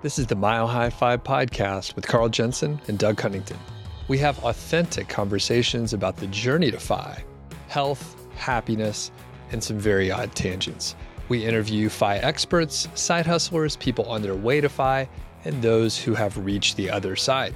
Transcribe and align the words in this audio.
This 0.00 0.16
is 0.16 0.28
the 0.28 0.36
Mile 0.36 0.68
High 0.68 0.90
FI 0.90 1.16
podcast 1.16 1.96
with 1.96 2.06
Carl 2.06 2.28
Jensen 2.28 2.80
and 2.86 3.00
Doug 3.00 3.16
Cunnington. 3.16 3.58
We 4.06 4.16
have 4.18 4.44
authentic 4.44 5.08
conversations 5.08 5.92
about 5.92 6.16
the 6.16 6.28
journey 6.28 6.70
to 6.70 6.78
FI, 6.78 7.24
health, 7.66 8.16
happiness, 8.36 9.10
and 9.50 9.62
some 9.62 9.76
very 9.76 10.12
odd 10.12 10.36
tangents. 10.36 10.94
We 11.28 11.44
interview 11.44 11.88
FI 11.88 12.18
experts, 12.18 12.88
side 12.94 13.26
hustlers, 13.26 13.74
people 13.74 14.04
on 14.04 14.22
their 14.22 14.36
way 14.36 14.60
to 14.60 14.68
FI, 14.68 15.08
and 15.44 15.60
those 15.60 15.98
who 15.98 16.14
have 16.14 16.38
reached 16.38 16.76
the 16.76 16.88
other 16.88 17.16
side. 17.16 17.52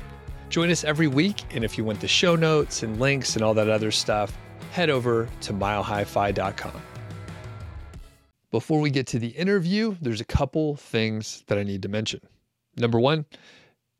Join 0.48 0.68
us 0.68 0.82
every 0.82 1.06
week, 1.06 1.44
and 1.54 1.62
if 1.62 1.78
you 1.78 1.84
want 1.84 2.00
the 2.00 2.08
show 2.08 2.34
notes 2.34 2.82
and 2.82 2.98
links 2.98 3.36
and 3.36 3.44
all 3.44 3.54
that 3.54 3.68
other 3.68 3.92
stuff, 3.92 4.36
head 4.72 4.90
over 4.90 5.28
to 5.42 5.52
milehighfi.com. 5.52 6.82
Before 8.50 8.80
we 8.80 8.90
get 8.90 9.06
to 9.06 9.20
the 9.20 9.28
interview, 9.28 9.96
there's 10.02 10.20
a 10.20 10.26
couple 10.26 10.74
things 10.74 11.44
that 11.46 11.56
I 11.56 11.62
need 11.62 11.82
to 11.82 11.88
mention. 11.88 12.20
Number 12.76 12.98
one, 12.98 13.26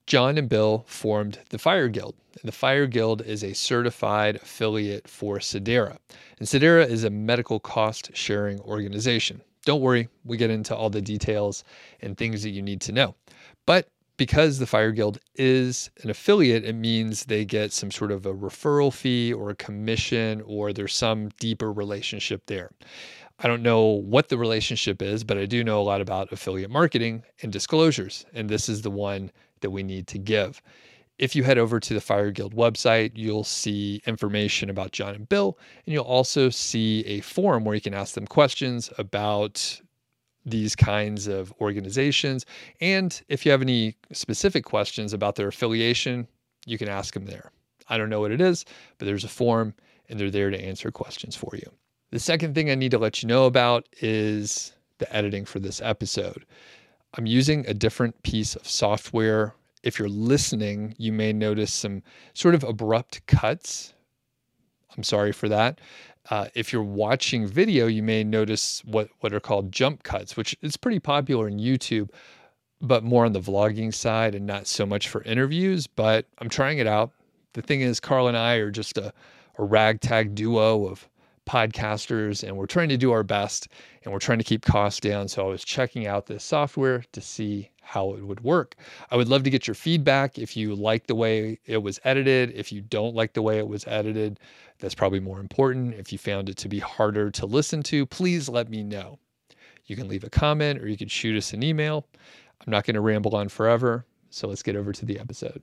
John 0.07 0.39
and 0.39 0.49
Bill 0.49 0.85
formed 0.87 1.39
the 1.51 1.59
Fire 1.59 1.89
Guild. 1.89 2.15
And 2.41 2.49
the 2.49 2.53
Fire 2.53 2.87
Guild 2.87 3.23
is 3.23 3.45
a 3.45 3.53
certified 3.53 4.37
affiliate 4.37 5.07
for 5.07 5.39
Sedera. 5.39 5.99
And 6.39 6.49
Sedera 6.49 6.89
is 6.89 7.05
a 7.05 7.11
medical 7.11 7.61
cost 7.61 8.11
sharing 8.15 8.61
organization. 8.61 9.43
Don't 9.65 9.81
worry, 9.81 10.09
we 10.25 10.37
get 10.37 10.51
into 10.51 10.75
all 10.75 10.91
the 10.91 11.03
details 11.03 11.63
and 12.01 12.17
things 12.17 12.43
that 12.43 12.51
you 12.51 12.63
need 12.63 12.81
to 12.83 12.93
know. 12.93 13.15
But 13.65 13.89
because 14.17 14.59
the 14.59 14.67
Fire 14.67 14.93
Guild 14.93 15.19
is 15.37 15.91
an 16.03 16.11
affiliate, 16.11 16.65
it 16.65 16.75
means 16.75 17.25
they 17.25 17.45
get 17.45 17.73
some 17.73 17.91
sort 17.91 18.11
of 18.11 18.27
a 18.27 18.35
referral 18.35 18.93
fee 18.93 19.33
or 19.33 19.51
a 19.51 19.55
commission, 19.55 20.43
or 20.43 20.73
there's 20.73 20.95
some 20.95 21.29
deeper 21.41 21.73
relationship 21.73 22.43
there. 22.47 22.71
I 23.45 23.49
don't 23.49 23.63
know 23.63 23.83
what 23.83 24.29
the 24.29 24.39
relationship 24.39 25.03
is, 25.03 25.25
but 25.25 25.37
I 25.37 25.47
do 25.47 25.65
know 25.65 25.81
a 25.81 25.83
lot 25.83 26.01
about 26.01 26.33
affiliate 26.33 26.71
marketing 26.71 27.25
and 27.43 27.53
disclosures. 27.53 28.25
And 28.33 28.49
this 28.49 28.69
is 28.69 28.83
the 28.83 28.91
one 28.91 29.33
that 29.63 29.71
we 29.71 29.83
need 29.83 30.07
to 30.09 30.19
give. 30.19 30.63
If 31.19 31.35
you 31.35 31.43
head 31.43 31.59
over 31.59 31.81
to 31.81 31.95
the 31.95 32.01
Fire 32.01 32.31
Guild 32.31 32.55
website, 32.55 33.13
you'll 33.15 33.43
see 33.43 34.01
information 34.07 34.71
about 34.71 34.93
John 34.93 35.15
and 35.15 35.29
Bill, 35.29 35.59
and 35.85 35.93
you'll 35.93 36.05
also 36.05 36.51
see 36.51 37.05
a 37.05 37.21
forum 37.21 37.65
where 37.65 37.75
you 37.75 37.81
can 37.81 37.95
ask 37.95 38.15
them 38.15 38.27
questions 38.27 38.91
about 38.97 39.81
these 40.47 40.77
kinds 40.77 41.27
of 41.27 41.53
organizations. 41.61 42.47
And 42.81 43.21
if 43.29 43.45
you 43.45 43.51
have 43.51 43.63
any 43.63 43.97
specific 44.13 44.65
questions 44.65 45.13
about 45.13 45.35
their 45.35 45.49
affiliation, 45.49 46.29
you 46.65 46.79
can 46.79 46.89
ask 46.89 47.15
them 47.15 47.27
there. 47.27 47.51
I 47.89 47.99
don't 47.99 48.09
know 48.09 48.21
what 48.21 48.31
it 48.31 48.41
is, 48.41 48.65
but 48.99 49.07
there's 49.07 49.25
a 49.25 49.29
forum 49.29 49.75
and 50.09 50.19
they're 50.19 50.31
there 50.31 50.51
to 50.51 50.61
answer 50.61 50.91
questions 50.91 51.35
for 51.35 51.51
you. 51.55 51.71
The 52.13 52.19
second 52.19 52.55
thing 52.55 52.71
I 52.71 52.75
need 52.75 52.91
to 52.91 52.99
let 52.99 53.23
you 53.23 53.27
know 53.27 53.47
about 53.47 53.89
is 54.03 54.75
the 54.99 55.11
editing 55.17 55.47
for 55.47 55.61
this 55.61 55.81
episode. 55.81 56.45
I'm 57.15 57.25
using 57.25 57.67
a 57.67 57.73
different 57.73 58.23
piece 58.23 58.55
of 58.55 58.69
software. 58.69 59.55
If 59.83 59.99
you're 59.99 60.11
listening, 60.11 60.95
you 60.99 61.11
may 61.11 61.33
notice 61.33 61.73
some 61.73 62.03
sort 62.35 62.55
of 62.55 62.65
abrupt 62.65 63.27
cuts. 63.27 63.95
I'm 64.95 65.03
sorry 65.03 65.33
for 65.33 65.49
that. 65.49 65.81
Uh, 66.29 66.49
if 66.55 66.71
you're 66.71 66.83
watching 66.83 67.47
video, 67.47 67.87
you 67.87 68.03
may 68.03 68.23
notice 68.23 68.85
what, 68.85 69.09
what 69.21 69.33
are 69.33 69.41
called 69.41 69.73
jump 69.73 70.03
cuts, 70.03 70.37
which 70.37 70.55
is 70.61 70.77
pretty 70.77 70.99
popular 70.99 71.49
in 71.49 71.59
YouTube, 71.59 72.11
but 72.83 73.03
more 73.03 73.25
on 73.25 73.33
the 73.33 73.41
vlogging 73.41 73.93
side 73.93 74.35
and 74.35 74.47
not 74.47 74.67
so 74.67 74.85
much 74.85 75.09
for 75.09 75.23
interviews. 75.23 75.87
But 75.87 76.27
I'm 76.37 76.51
trying 76.51 76.77
it 76.77 76.87
out. 76.87 77.13
The 77.55 77.63
thing 77.63 77.81
is, 77.81 78.01
Carl 78.01 78.29
and 78.29 78.37
I 78.37 78.57
are 78.57 78.71
just 78.71 78.99
a, 78.99 79.15
a 79.59 79.65
ragtag 79.65 80.35
duo 80.35 80.87
of 80.89 81.09
podcasters 81.47 82.47
and 82.47 82.57
we're 82.57 82.67
trying 82.67 82.89
to 82.89 82.97
do 82.97 83.13
our 83.13 83.23
best 83.23 83.69
and 84.05 84.13
we're 84.13 84.19
trying 84.19 84.39
to 84.39 84.45
keep 84.45 84.65
costs 84.65 85.01
down. 85.01 85.29
So 85.29 85.47
I 85.47 85.49
was 85.49 85.65
checking 85.65 86.07
out 86.07 86.27
this 86.27 86.45
software 86.45 87.05
to 87.13 87.21
see 87.21 87.71
how 87.83 88.15
it 88.15 88.25
would 88.25 88.41
work. 88.41 88.77
I 89.11 89.17
would 89.17 89.29
love 89.29 89.43
to 89.43 89.51
get 89.51 89.67
your 89.67 89.75
feedback 89.75 90.39
if 90.39 90.57
you 90.57 90.75
like 90.75 91.07
the 91.07 91.15
way 91.15 91.59
it 91.67 91.83
was 91.83 92.01
edited. 92.05 92.53
If 92.55 92.73
you 92.73 92.81
don't 92.81 93.15
like 93.15 93.33
the 93.33 93.43
way 93.43 93.59
it 93.59 93.67
was 93.67 93.85
edited, 93.87 94.39
that's 94.79 94.95
probably 94.95 95.21
more 95.21 95.41
important. 95.41 95.95
If 95.95 96.13
you 96.13 96.19
found 96.19 96.49
it 96.49 96.57
to 96.59 96.69
be 96.69 96.79
harder 96.79 97.31
to 97.33 97.47
listen 97.47 97.83
to, 97.85 98.07
please 98.07 98.49
let 98.49 98.69
me 98.69 98.83
know. 98.83 99.19
You 99.87 99.97
can 99.97 100.09
leave 100.09 100.25
a 100.25 100.31
comment 100.31 100.81
or 100.81 100.89
you 100.89 100.97
can 100.97 101.09
shoot 101.09 101.37
us 101.37 101.53
an 101.53 101.63
email. 101.63 102.07
I'm 102.65 102.71
not 102.71 102.85
going 102.85 102.95
to 102.95 103.01
ramble 103.01 103.35
on 103.35 103.49
forever. 103.49 104.07
So 104.31 104.49
let's 104.49 104.63
get 104.63 104.77
over 104.77 104.93
to 104.93 105.05
the 105.05 105.19
episode. 105.19 105.63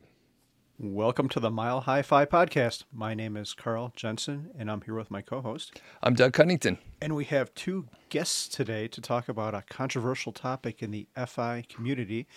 Welcome 0.81 1.27
to 1.29 1.41
the 1.41 1.49
Mile 1.49 1.81
High 1.81 2.03
Fi 2.03 2.23
podcast. 2.23 2.85
My 2.93 3.13
name 3.13 3.35
is 3.35 3.53
Carl 3.53 3.91
Jensen, 3.97 4.51
and 4.57 4.71
I'm 4.71 4.79
here 4.79 4.95
with 4.95 5.11
my 5.11 5.21
co 5.21 5.41
host. 5.41 5.81
I'm 6.01 6.13
Doug 6.13 6.31
Cunnington. 6.31 6.77
And 7.01 7.17
we 7.17 7.25
have 7.25 7.53
two 7.53 7.87
guests 8.07 8.47
today 8.47 8.87
to 8.87 9.01
talk 9.01 9.27
about 9.27 9.53
a 9.53 9.65
controversial 9.69 10.31
topic 10.31 10.81
in 10.81 10.91
the 10.91 11.05
FI 11.27 11.65
community. 11.67 12.27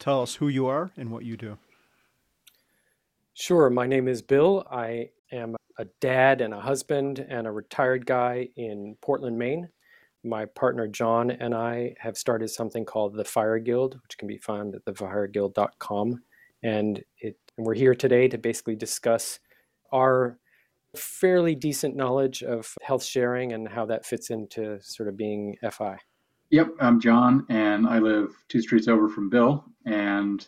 Tell 0.00 0.20
us 0.20 0.34
who 0.34 0.48
you 0.48 0.66
are 0.66 0.90
and 0.96 1.12
what 1.12 1.24
you 1.24 1.36
do. 1.36 1.58
Sure. 3.34 3.70
My 3.70 3.86
name 3.86 4.08
is 4.08 4.20
Bill. 4.20 4.66
I 4.68 5.10
am 5.30 5.54
a 5.78 5.84
dad 6.00 6.40
and 6.40 6.52
a 6.52 6.60
husband 6.60 7.24
and 7.28 7.46
a 7.46 7.52
retired 7.52 8.04
guy 8.04 8.48
in 8.56 8.96
Portland, 9.00 9.38
Maine. 9.38 9.68
My 10.24 10.46
partner 10.46 10.88
John 10.88 11.30
and 11.30 11.54
I 11.54 11.94
have 12.00 12.18
started 12.18 12.48
something 12.48 12.84
called 12.84 13.14
the 13.14 13.24
Fire 13.24 13.60
Guild, 13.60 14.00
which 14.02 14.18
can 14.18 14.26
be 14.26 14.38
found 14.38 14.74
at 14.74 14.84
thefireguild.com. 14.86 16.20
And 16.64 17.02
it 17.18 17.36
and 17.56 17.66
we're 17.66 17.74
here 17.74 17.94
today 17.94 18.28
to 18.28 18.38
basically 18.38 18.76
discuss 18.76 19.40
our 19.92 20.38
fairly 20.96 21.54
decent 21.54 21.96
knowledge 21.96 22.42
of 22.42 22.74
health 22.82 23.04
sharing 23.04 23.52
and 23.52 23.68
how 23.68 23.86
that 23.86 24.04
fits 24.04 24.30
into 24.30 24.78
sort 24.80 25.08
of 25.08 25.16
being 25.16 25.56
FI. 25.70 25.98
Yep, 26.50 26.68
I'm 26.80 27.00
John, 27.00 27.46
and 27.48 27.86
I 27.86 27.98
live 27.98 28.34
two 28.48 28.60
streets 28.60 28.88
over 28.88 29.08
from 29.08 29.30
Bill, 29.30 29.64
and 29.86 30.46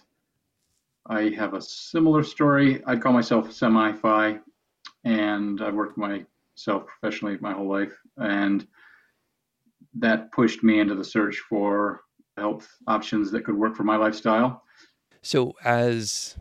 I 1.06 1.31
have 1.31 1.54
a 1.54 1.62
similar 1.62 2.22
story. 2.22 2.82
I 2.87 2.97
call 2.97 3.12
myself 3.12 3.50
semi-fi, 3.53 4.38
and 5.04 5.62
I've 5.62 5.75
worked 5.75 5.97
myself 5.97 6.86
professionally 6.86 7.38
my 7.41 7.53
whole 7.53 7.71
life, 7.71 7.94
and 8.19 8.66
that 9.94 10.31
pushed 10.32 10.62
me 10.62 10.81
into 10.81 10.94
the 10.94 11.04
search 11.04 11.38
for 11.48 12.03
health 12.36 12.69
options 12.86 13.31
that 13.31 13.44
could 13.44 13.56
work 13.56 13.75
for 13.75 13.84
my 13.84 13.97
lifestyle. 13.97 14.62
So, 15.22 15.54
as 15.65 16.36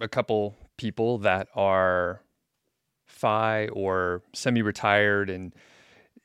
a 0.00 0.08
couple 0.08 0.56
people 0.76 1.18
that 1.18 1.48
are 1.54 2.20
FI 3.06 3.68
or 3.68 4.22
semi-retired 4.34 5.30
and 5.30 5.54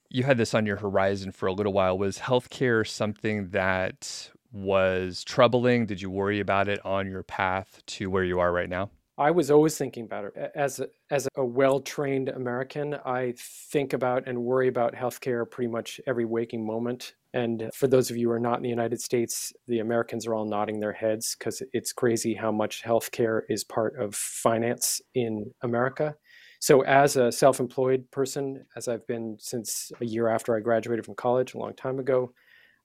you 0.09 0.23
had 0.23 0.37
this 0.37 0.53
on 0.53 0.65
your 0.65 0.75
horizon 0.75 1.31
for 1.31 1.47
a 1.47 1.53
little 1.53 1.71
while. 1.71 1.97
Was 1.97 2.17
healthcare 2.19 2.85
something 2.85 3.49
that 3.51 4.29
was 4.51 5.23
troubling? 5.23 5.85
Did 5.85 6.01
you 6.01 6.09
worry 6.09 6.41
about 6.41 6.67
it 6.67 6.85
on 6.85 7.07
your 7.07 7.23
path 7.23 7.81
to 7.87 8.09
where 8.09 8.25
you 8.25 8.39
are 8.39 8.51
right 8.51 8.69
now? 8.69 8.89
I 9.17 9.31
was 9.31 9.51
always 9.51 9.77
thinking 9.77 10.05
about 10.05 10.25
it. 10.25 10.51
As 10.55 10.79
a, 10.79 10.87
as 11.09 11.27
a 11.35 11.45
well-trained 11.45 12.29
American, 12.29 12.95
I 13.05 13.33
think 13.37 13.93
about 13.93 14.27
and 14.27 14.43
worry 14.43 14.67
about 14.67 14.95
healthcare 14.95 15.49
pretty 15.49 15.69
much 15.69 15.99
every 16.07 16.25
waking 16.25 16.65
moment. 16.65 17.13
And 17.33 17.69
for 17.73 17.87
those 17.87 18.09
of 18.09 18.17
you 18.17 18.27
who 18.27 18.33
are 18.33 18.39
not 18.39 18.57
in 18.57 18.63
the 18.63 18.69
United 18.69 19.01
States, 19.01 19.53
the 19.67 19.79
Americans 19.79 20.25
are 20.25 20.33
all 20.33 20.45
nodding 20.45 20.79
their 20.79 20.93
heads 20.93 21.35
because 21.37 21.61
it's 21.73 21.93
crazy 21.93 22.33
how 22.33 22.51
much 22.51 22.83
healthcare 22.83 23.41
is 23.49 23.63
part 23.63 23.95
of 23.97 24.15
finance 24.15 25.01
in 25.13 25.51
America. 25.61 26.15
So, 26.59 26.81
as 26.81 27.15
a 27.15 27.31
self 27.31 27.59
employed 27.59 28.09
person, 28.11 28.65
as 28.75 28.87
I've 28.87 29.07
been 29.07 29.37
since 29.39 29.91
a 29.99 30.05
year 30.05 30.27
after 30.27 30.55
I 30.55 30.59
graduated 30.59 31.05
from 31.05 31.15
college 31.15 31.53
a 31.53 31.57
long 31.57 31.73
time 31.73 31.99
ago, 31.99 32.33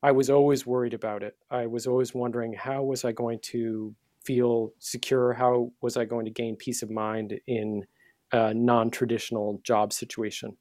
I 0.03 0.13
was 0.13 0.31
always 0.31 0.67
worried 0.67 0.95
about 0.95 1.23
it. 1.23 1.37
I 1.51 1.67
was 1.67 1.87
always 1.87 2.15
wondering 2.15 2.53
how 2.53 2.85
was 2.85 3.05
I 3.05 3.13
going 3.13 3.41
to 3.43 3.95
feel 4.27 4.73
secure? 4.79 5.33
How 5.33 5.71
was 5.81 5.97
I 5.97 6.05
going 6.05 6.25
to 6.25 6.31
gain 6.31 6.57
peace 6.57 6.83
of 6.83 6.91
mind 6.91 7.39
in 7.47 7.85
a 8.33 8.53
non 8.53 8.91
traditional 8.91 9.61
job 9.63 9.93
situation? 9.93 10.57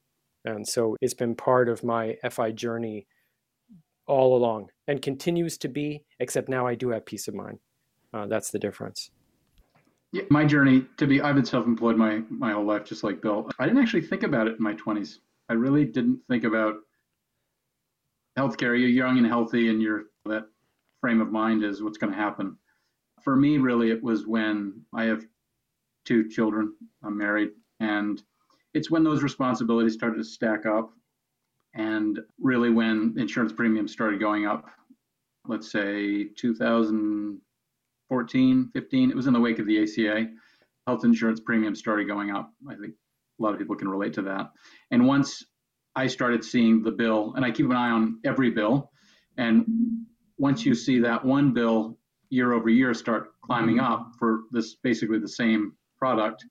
And 0.45 0.67
so 0.67 0.95
it's 1.01 1.13
been 1.13 1.35
part 1.35 1.69
of 1.69 1.83
my 1.83 2.17
FI 2.29 2.51
journey 2.51 3.07
all 4.07 4.37
along 4.37 4.67
and 4.87 5.01
continues 5.01 5.57
to 5.57 5.67
be, 5.67 6.03
except 6.19 6.47
now 6.47 6.67
I 6.67 6.75
do 6.75 6.89
have 6.89 7.05
peace 7.05 7.27
of 7.27 7.33
mind. 7.33 7.59
Uh, 8.13 8.27
that's 8.27 8.51
the 8.51 8.59
difference. 8.59 9.09
Yeah, 10.11 10.23
my 10.29 10.45
journey 10.45 10.85
to 10.97 11.07
be, 11.07 11.19
I've 11.19 11.35
been 11.35 11.45
self-employed 11.45 11.97
my, 11.97 12.21
my 12.29 12.51
whole 12.51 12.63
life, 12.63 12.85
just 12.85 13.03
like 13.03 13.21
Bill. 13.21 13.49
I 13.59 13.65
didn't 13.65 13.81
actually 13.81 14.03
think 14.03 14.23
about 14.23 14.47
it 14.47 14.57
in 14.57 14.63
my 14.63 14.75
20s. 14.75 15.17
I 15.49 15.53
really 15.53 15.83
didn't 15.83 16.21
think 16.29 16.43
about 16.43 16.75
healthcare. 18.37 18.79
You're 18.79 18.89
young 18.89 19.17
and 19.17 19.27
healthy 19.27 19.69
and 19.69 19.81
your 19.81 20.03
that 20.25 20.45
frame 21.01 21.21
of 21.21 21.31
mind 21.31 21.63
is 21.63 21.83
what's 21.83 21.97
going 21.97 22.11
to 22.11 22.17
happen. 22.17 22.57
For 23.25 23.35
me, 23.35 23.57
really, 23.57 23.91
it 23.91 24.01
was 24.01 24.25
when 24.25 24.85
I 24.93 25.03
have 25.05 25.25
two 26.05 26.29
children, 26.29 26.73
I'm 27.03 27.17
married, 27.17 27.49
and 27.81 28.21
it's 28.73 28.89
when 28.89 29.03
those 29.03 29.23
responsibilities 29.23 29.93
started 29.93 30.17
to 30.17 30.23
stack 30.23 30.65
up 30.65 30.93
and 31.75 32.19
really, 32.39 32.69
when 32.69 33.15
insurance 33.17 33.51
premiums 33.51 33.91
started 33.91 34.21
going 34.21 34.47
up, 34.47 34.69
let's 35.45 35.69
say 35.69 36.29
2014, 36.37 38.69
15, 38.73 39.09
it 39.09 39.15
was 39.15 39.27
in 39.27 39.33
the 39.33 39.41
wake 39.41 39.59
of 39.59 39.67
the 39.67 39.83
ACA, 39.83 40.27
health 40.87 41.03
insurance 41.03 41.41
premiums 41.41 41.79
started 41.79 42.07
going 42.07 42.31
up. 42.31 42.53
I 42.69 42.75
think 42.75 42.93
a 43.39 43.43
lot 43.43 43.51
of 43.51 43.59
people 43.59 43.75
can 43.75 43.89
relate 43.89 44.13
to 44.13 44.21
that. 44.21 44.51
And 44.91 45.05
once 45.05 45.43
I 45.95 46.07
started 46.07 46.45
seeing 46.45 46.81
the 46.81 46.91
bill, 46.91 47.33
and 47.35 47.43
I 47.43 47.51
keep 47.51 47.65
an 47.65 47.73
eye 47.73 47.91
on 47.91 48.21
every 48.23 48.51
bill, 48.51 48.89
and 49.37 49.65
once 50.37 50.65
you 50.65 50.75
see 50.75 50.99
that 50.99 51.25
one 51.25 51.53
bill 51.53 51.97
year 52.29 52.53
over 52.53 52.69
year 52.69 52.93
start 52.93 53.39
climbing 53.41 53.77
mm-hmm. 53.77 53.93
up 53.93 54.13
for 54.17 54.41
this 54.51 54.75
basically 54.75 55.19
the 55.19 55.27
same 55.27 55.73
product, 55.97 56.45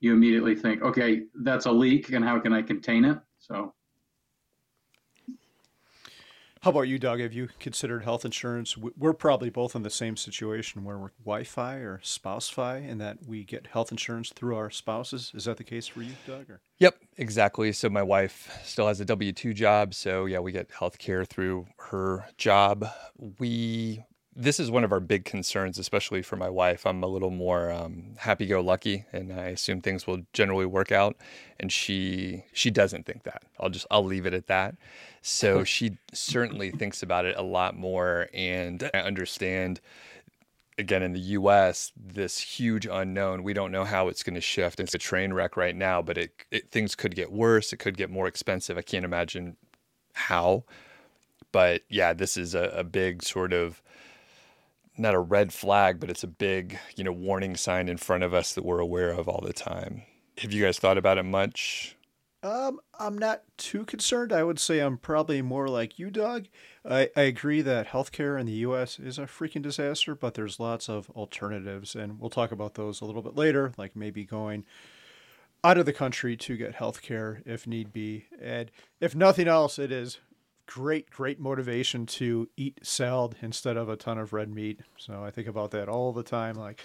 you 0.00 0.12
immediately 0.12 0.54
think, 0.54 0.82
okay, 0.82 1.22
that's 1.42 1.66
a 1.66 1.72
leak, 1.72 2.12
and 2.12 2.24
how 2.24 2.38
can 2.38 2.52
I 2.52 2.62
contain 2.62 3.04
it? 3.04 3.18
So 3.38 3.74
How 6.62 6.70
about 6.70 6.82
you, 6.82 6.98
Doug? 6.98 7.20
Have 7.20 7.32
you 7.32 7.48
considered 7.60 8.02
health 8.02 8.24
insurance? 8.24 8.76
We're 8.76 9.12
probably 9.12 9.48
both 9.48 9.76
in 9.76 9.82
the 9.82 9.90
same 9.90 10.16
situation 10.16 10.82
where 10.82 10.98
we're 10.98 11.10
Wi-Fi 11.24 11.76
or 11.76 12.00
spouse-fi, 12.02 12.78
and 12.78 13.00
that 13.00 13.18
we 13.26 13.44
get 13.44 13.68
health 13.68 13.92
insurance 13.92 14.32
through 14.34 14.56
our 14.56 14.68
spouses. 14.68 15.30
Is 15.34 15.44
that 15.44 15.56
the 15.56 15.64
case 15.64 15.86
for 15.86 16.02
you, 16.02 16.14
Doug? 16.26 16.50
Or? 16.50 16.60
Yep, 16.78 16.96
exactly. 17.16 17.72
So 17.72 17.88
my 17.88 18.02
wife 18.02 18.60
still 18.64 18.88
has 18.88 19.00
a 19.00 19.04
W 19.04 19.32
two 19.32 19.54
job, 19.54 19.94
so 19.94 20.24
yeah, 20.24 20.40
we 20.40 20.50
get 20.50 20.70
health 20.76 20.98
care 20.98 21.24
through 21.24 21.68
her 21.78 22.26
job. 22.38 22.86
We 23.38 24.04
this 24.40 24.60
is 24.60 24.70
one 24.70 24.84
of 24.84 24.92
our 24.92 25.00
big 25.00 25.24
concerns, 25.24 25.78
especially 25.80 26.22
for 26.22 26.36
my 26.36 26.48
wife. 26.48 26.86
I'm 26.86 27.02
a 27.02 27.08
little 27.08 27.32
more 27.32 27.72
um, 27.72 28.14
happy-go-lucky, 28.18 29.04
and 29.12 29.32
I 29.32 29.46
assume 29.46 29.80
things 29.80 30.06
will 30.06 30.20
generally 30.32 30.64
work 30.64 30.92
out. 30.92 31.16
And 31.58 31.72
she 31.72 32.44
she 32.52 32.70
doesn't 32.70 33.04
think 33.04 33.24
that. 33.24 33.42
I'll 33.58 33.68
just 33.68 33.86
I'll 33.90 34.04
leave 34.04 34.26
it 34.26 34.34
at 34.34 34.46
that. 34.46 34.76
So 35.22 35.64
she 35.64 35.98
certainly 36.14 36.70
thinks 36.70 37.02
about 37.02 37.24
it 37.24 37.36
a 37.36 37.42
lot 37.42 37.76
more, 37.76 38.28
and 38.32 38.88
I 38.94 38.98
understand. 38.98 39.80
Again, 40.80 41.02
in 41.02 41.12
the 41.12 41.18
U.S., 41.18 41.90
this 41.96 42.38
huge 42.38 42.86
unknown. 42.86 43.42
We 43.42 43.52
don't 43.52 43.72
know 43.72 43.82
how 43.82 44.06
it's 44.06 44.22
going 44.22 44.36
to 44.36 44.40
shift. 44.40 44.78
It's 44.78 44.94
a 44.94 44.98
train 44.98 45.32
wreck 45.32 45.56
right 45.56 45.74
now, 45.74 46.00
but 46.00 46.16
it, 46.16 46.30
it 46.52 46.70
things 46.70 46.94
could 46.94 47.16
get 47.16 47.32
worse. 47.32 47.72
It 47.72 47.78
could 47.78 47.96
get 47.96 48.10
more 48.10 48.28
expensive. 48.28 48.78
I 48.78 48.82
can't 48.82 49.04
imagine 49.04 49.56
how. 50.12 50.62
But 51.50 51.82
yeah, 51.88 52.12
this 52.12 52.36
is 52.36 52.54
a, 52.54 52.70
a 52.76 52.84
big 52.84 53.24
sort 53.24 53.52
of 53.52 53.82
not 54.98 55.14
a 55.14 55.20
red 55.20 55.52
flag, 55.52 56.00
but 56.00 56.10
it's 56.10 56.24
a 56.24 56.28
big, 56.28 56.78
you 56.96 57.04
know, 57.04 57.12
warning 57.12 57.56
sign 57.56 57.88
in 57.88 57.96
front 57.96 58.24
of 58.24 58.34
us 58.34 58.54
that 58.54 58.64
we're 58.64 58.80
aware 58.80 59.10
of 59.10 59.28
all 59.28 59.40
the 59.40 59.52
time. 59.52 60.02
Have 60.38 60.52
you 60.52 60.64
guys 60.64 60.78
thought 60.78 60.98
about 60.98 61.18
it 61.18 61.24
much? 61.24 61.96
Um, 62.42 62.78
I'm 62.98 63.18
not 63.18 63.42
too 63.56 63.84
concerned. 63.84 64.32
I 64.32 64.44
would 64.44 64.60
say 64.60 64.78
I'm 64.78 64.96
probably 64.96 65.42
more 65.42 65.68
like 65.68 65.98
you, 65.98 66.10
Doug. 66.10 66.46
I, 66.88 67.10
I 67.16 67.22
agree 67.22 67.62
that 67.62 67.88
healthcare 67.88 68.38
in 68.38 68.46
the 68.46 68.52
U.S. 68.52 69.00
is 69.00 69.18
a 69.18 69.22
freaking 69.22 69.62
disaster, 69.62 70.14
but 70.14 70.34
there's 70.34 70.60
lots 70.60 70.88
of 70.88 71.10
alternatives, 71.10 71.96
and 71.96 72.20
we'll 72.20 72.30
talk 72.30 72.52
about 72.52 72.74
those 72.74 73.00
a 73.00 73.04
little 73.04 73.22
bit 73.22 73.34
later, 73.34 73.72
like 73.76 73.96
maybe 73.96 74.24
going 74.24 74.64
out 75.64 75.78
of 75.78 75.86
the 75.86 75.92
country 75.92 76.36
to 76.36 76.56
get 76.56 76.76
healthcare 76.76 77.42
if 77.44 77.66
need 77.66 77.92
be. 77.92 78.26
And 78.40 78.70
if 79.00 79.16
nothing 79.16 79.48
else, 79.48 79.78
it 79.78 79.90
is 79.90 80.20
great, 80.68 81.10
great 81.10 81.40
motivation 81.40 82.04
to 82.04 82.48
eat 82.56 82.78
salad 82.82 83.36
instead 83.40 83.76
of 83.76 83.88
a 83.88 83.96
ton 83.96 84.18
of 84.18 84.32
red 84.32 84.54
meat. 84.54 84.80
So 84.98 85.24
I 85.24 85.30
think 85.30 85.48
about 85.48 85.70
that 85.70 85.88
all 85.88 86.12
the 86.12 86.22
time. 86.22 86.56
Like 86.56 86.80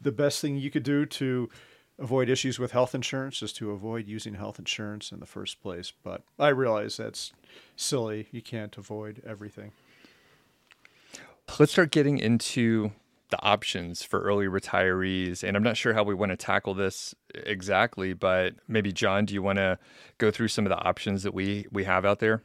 the 0.00 0.10
best 0.10 0.40
thing 0.40 0.56
you 0.56 0.70
could 0.70 0.82
do 0.82 1.04
to 1.06 1.50
avoid 1.98 2.30
issues 2.30 2.58
with 2.58 2.72
health 2.72 2.94
insurance 2.94 3.42
is 3.42 3.52
to 3.52 3.70
avoid 3.70 4.08
using 4.08 4.34
health 4.34 4.58
insurance 4.58 5.12
in 5.12 5.20
the 5.20 5.26
first 5.26 5.62
place. 5.62 5.92
But 6.02 6.22
I 6.38 6.48
realize 6.48 6.96
that's 6.96 7.32
silly. 7.76 8.28
You 8.32 8.40
can't 8.40 8.76
avoid 8.78 9.22
everything. 9.26 9.72
Let's 11.58 11.72
start 11.72 11.90
getting 11.90 12.16
into 12.16 12.92
the 13.28 13.42
options 13.42 14.02
for 14.02 14.20
early 14.20 14.46
retirees. 14.46 15.42
And 15.46 15.54
I'm 15.54 15.62
not 15.62 15.76
sure 15.76 15.92
how 15.92 16.02
we 16.02 16.14
want 16.14 16.30
to 16.30 16.36
tackle 16.36 16.72
this 16.72 17.14
exactly, 17.34 18.14
but 18.14 18.54
maybe 18.68 18.90
John, 18.90 19.26
do 19.26 19.34
you 19.34 19.42
want 19.42 19.58
to 19.58 19.78
go 20.16 20.30
through 20.30 20.48
some 20.48 20.64
of 20.64 20.70
the 20.70 20.78
options 20.78 21.24
that 21.24 21.34
we 21.34 21.66
we 21.70 21.84
have 21.84 22.06
out 22.06 22.20
there? 22.20 22.42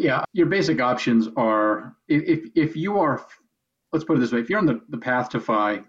Yeah, 0.00 0.24
your 0.32 0.46
basic 0.46 0.80
options 0.80 1.28
are 1.36 1.94
if 2.08 2.48
if 2.54 2.74
you 2.74 2.98
are, 2.98 3.22
let's 3.92 4.02
put 4.02 4.16
it 4.16 4.20
this 4.20 4.32
way, 4.32 4.40
if 4.40 4.48
you're 4.48 4.58
on 4.58 4.64
the, 4.64 4.80
the 4.88 4.96
path 4.96 5.28
to 5.30 5.40
FI, 5.40 5.82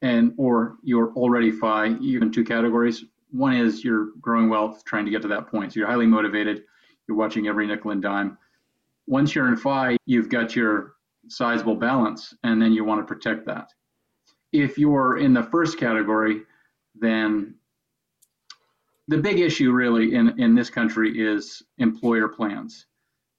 and 0.00 0.32
or 0.38 0.76
you're 0.84 1.12
already 1.14 1.50
FI, 1.50 1.96
you're 2.00 2.22
in 2.22 2.30
two 2.30 2.44
categories. 2.44 3.04
One 3.32 3.52
is 3.52 3.82
you're 3.82 4.10
growing 4.20 4.48
wealth, 4.48 4.84
trying 4.84 5.06
to 5.06 5.10
get 5.10 5.22
to 5.22 5.28
that 5.28 5.48
point. 5.48 5.72
So 5.72 5.80
you're 5.80 5.88
highly 5.88 6.06
motivated. 6.06 6.62
You're 7.08 7.16
watching 7.16 7.48
every 7.48 7.66
nickel 7.66 7.90
and 7.90 8.00
dime. 8.00 8.38
Once 9.08 9.34
you're 9.34 9.48
in 9.48 9.56
FI, 9.56 9.96
you've 10.06 10.28
got 10.28 10.54
your 10.54 10.94
sizable 11.26 11.74
balance, 11.74 12.32
and 12.44 12.62
then 12.62 12.72
you 12.72 12.84
want 12.84 13.00
to 13.00 13.12
protect 13.12 13.44
that. 13.46 13.72
If 14.52 14.78
you're 14.78 15.18
in 15.18 15.34
the 15.34 15.42
first 15.42 15.78
category, 15.78 16.42
then 16.94 17.56
the 19.08 19.18
big 19.18 19.40
issue 19.40 19.72
really 19.72 20.14
in, 20.14 20.40
in 20.40 20.54
this 20.54 20.70
country 20.70 21.20
is 21.20 21.60
employer 21.78 22.28
plans. 22.28 22.86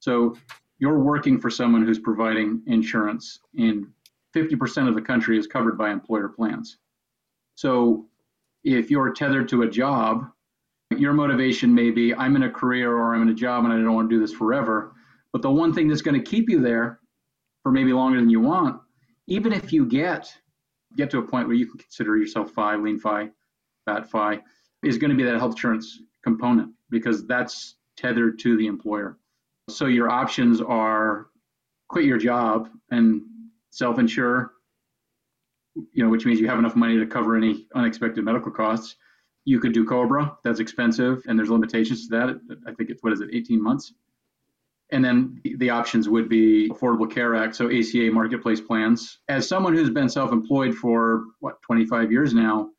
So 0.02 0.36
you're 0.80 1.00
working 1.00 1.40
for 1.40 1.50
someone 1.50 1.86
who's 1.86 2.00
providing 2.00 2.64
insurance, 2.66 3.40
and 3.58 3.86
50% 4.36 4.90
of 4.90 4.96
the 4.96 5.02
country 5.02 5.38
is 5.38 5.46
covered 5.46 5.78
by 5.78 5.92
employer 5.92 6.28
plans. 6.28 6.78
So 7.56 8.08
if 8.64 8.90
you're 8.90 9.14
tethered 9.14 9.48
to 9.50 9.62
a 9.62 9.70
job, 9.70 10.26
your 10.98 11.14
motivation 11.14 11.74
may 11.74 11.92
be 11.92 12.16
I'm 12.16 12.36
in 12.36 12.44
a 12.44 12.50
career 12.50 12.92
or 12.92 13.14
I'm 13.14 13.22
in 13.22 13.30
a 13.30 13.34
job 13.34 13.64
and 13.64 13.72
I 13.72 13.78
don't 13.78 13.94
want 13.94 14.10
to 14.10 14.16
do 14.16 14.20
this 14.20 14.34
forever. 14.34 14.94
But 15.32 15.44
the 15.44 15.52
one 15.52 15.72
thing 15.72 15.88
that's 15.88 16.02
going 16.02 16.22
to 16.22 16.30
keep 16.30 16.50
you 16.50 16.60
there 16.60 17.00
for 17.64 17.72
maybe 17.72 17.94
longer 17.94 18.20
than 18.20 18.30
you 18.30 18.42
want, 18.42 18.82
even 19.28 19.54
if 19.54 19.72
you 19.72 19.86
get 19.86 20.34
get 20.98 21.10
to 21.12 21.20
a 21.20 21.22
point 21.22 21.48
where 21.48 21.56
you 21.56 21.68
can 21.68 21.78
consider 21.78 22.18
yourself 22.18 22.52
FI, 22.52 22.76
lean 22.76 23.00
FI, 23.00 23.30
fat 23.86 24.10
FI, 24.10 24.40
is 24.84 24.98
going 24.98 25.12
to 25.12 25.16
be 25.16 25.24
that 25.24 25.38
health 25.38 25.54
insurance 25.54 26.02
component 26.24 26.74
because 26.90 27.26
that's 27.28 27.76
tethered 27.96 28.40
to 28.40 28.58
the 28.58 28.68
employer. 28.68 29.18
So 29.70 29.86
your 29.86 30.10
options 30.10 30.62
are 30.62 31.28
quit 31.88 32.06
your 32.06 32.18
job 32.18 32.70
and 32.90 33.22
self-insure, 33.72 34.52
you 35.76 36.04
know, 36.04 36.10
which 36.10 36.26
means 36.26 36.40
you 36.40 36.48
have 36.48 36.60
enough 36.60 36.76
money 36.76 36.98
to 36.98 37.06
cover 37.06 37.36
any 37.36 37.68
unexpected 37.76 38.24
medical 38.24 38.52
costs. 38.52 38.96
You 39.46 39.60
could 39.60 39.74
do 39.74 39.86
Cobra, 39.86 40.38
that's 40.44 40.60
expensive, 40.60 41.24
and 41.28 41.38
there's 41.38 41.50
limitations 41.50 42.08
to 42.08 42.18
that. 42.18 42.60
I 42.68 42.74
think 42.74 42.90
it's 42.90 43.02
what 43.02 43.14
is 43.14 43.22
it, 43.22 43.30
18 43.34 43.62
months? 43.62 43.94
And 44.92 45.04
then 45.04 45.42
the 45.44 45.70
options 45.70 46.10
would 46.10 46.28
be 46.28 46.70
Affordable 46.70 47.10
Care 47.10 47.34
Act, 47.34 47.56
so 47.56 47.72
ACA 47.72 48.12
marketplace 48.12 48.60
plans. 48.60 49.20
As 49.30 49.48
someone 49.48 49.74
who's 49.74 49.90
been 49.90 50.10
self-employed 50.10 50.76
for 50.76 51.24
what 51.40 51.62
25 51.62 52.12
years 52.12 52.34
now, 52.34 52.70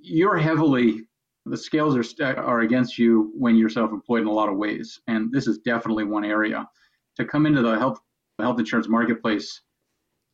you're 0.00 0.38
heavily 0.38 1.02
the 1.46 1.56
scales 1.56 1.96
are 1.96 2.38
are 2.38 2.60
against 2.60 2.98
you 2.98 3.32
when 3.36 3.56
you're 3.56 3.68
self-employed 3.68 4.22
in 4.22 4.26
a 4.26 4.32
lot 4.32 4.48
of 4.48 4.56
ways, 4.56 5.00
and 5.08 5.32
this 5.32 5.46
is 5.46 5.58
definitely 5.58 6.04
one 6.04 6.24
area. 6.24 6.68
To 7.16 7.24
come 7.24 7.46
into 7.46 7.62
the 7.62 7.78
health 7.78 7.98
health 8.38 8.58
insurance 8.58 8.88
marketplace 8.88 9.60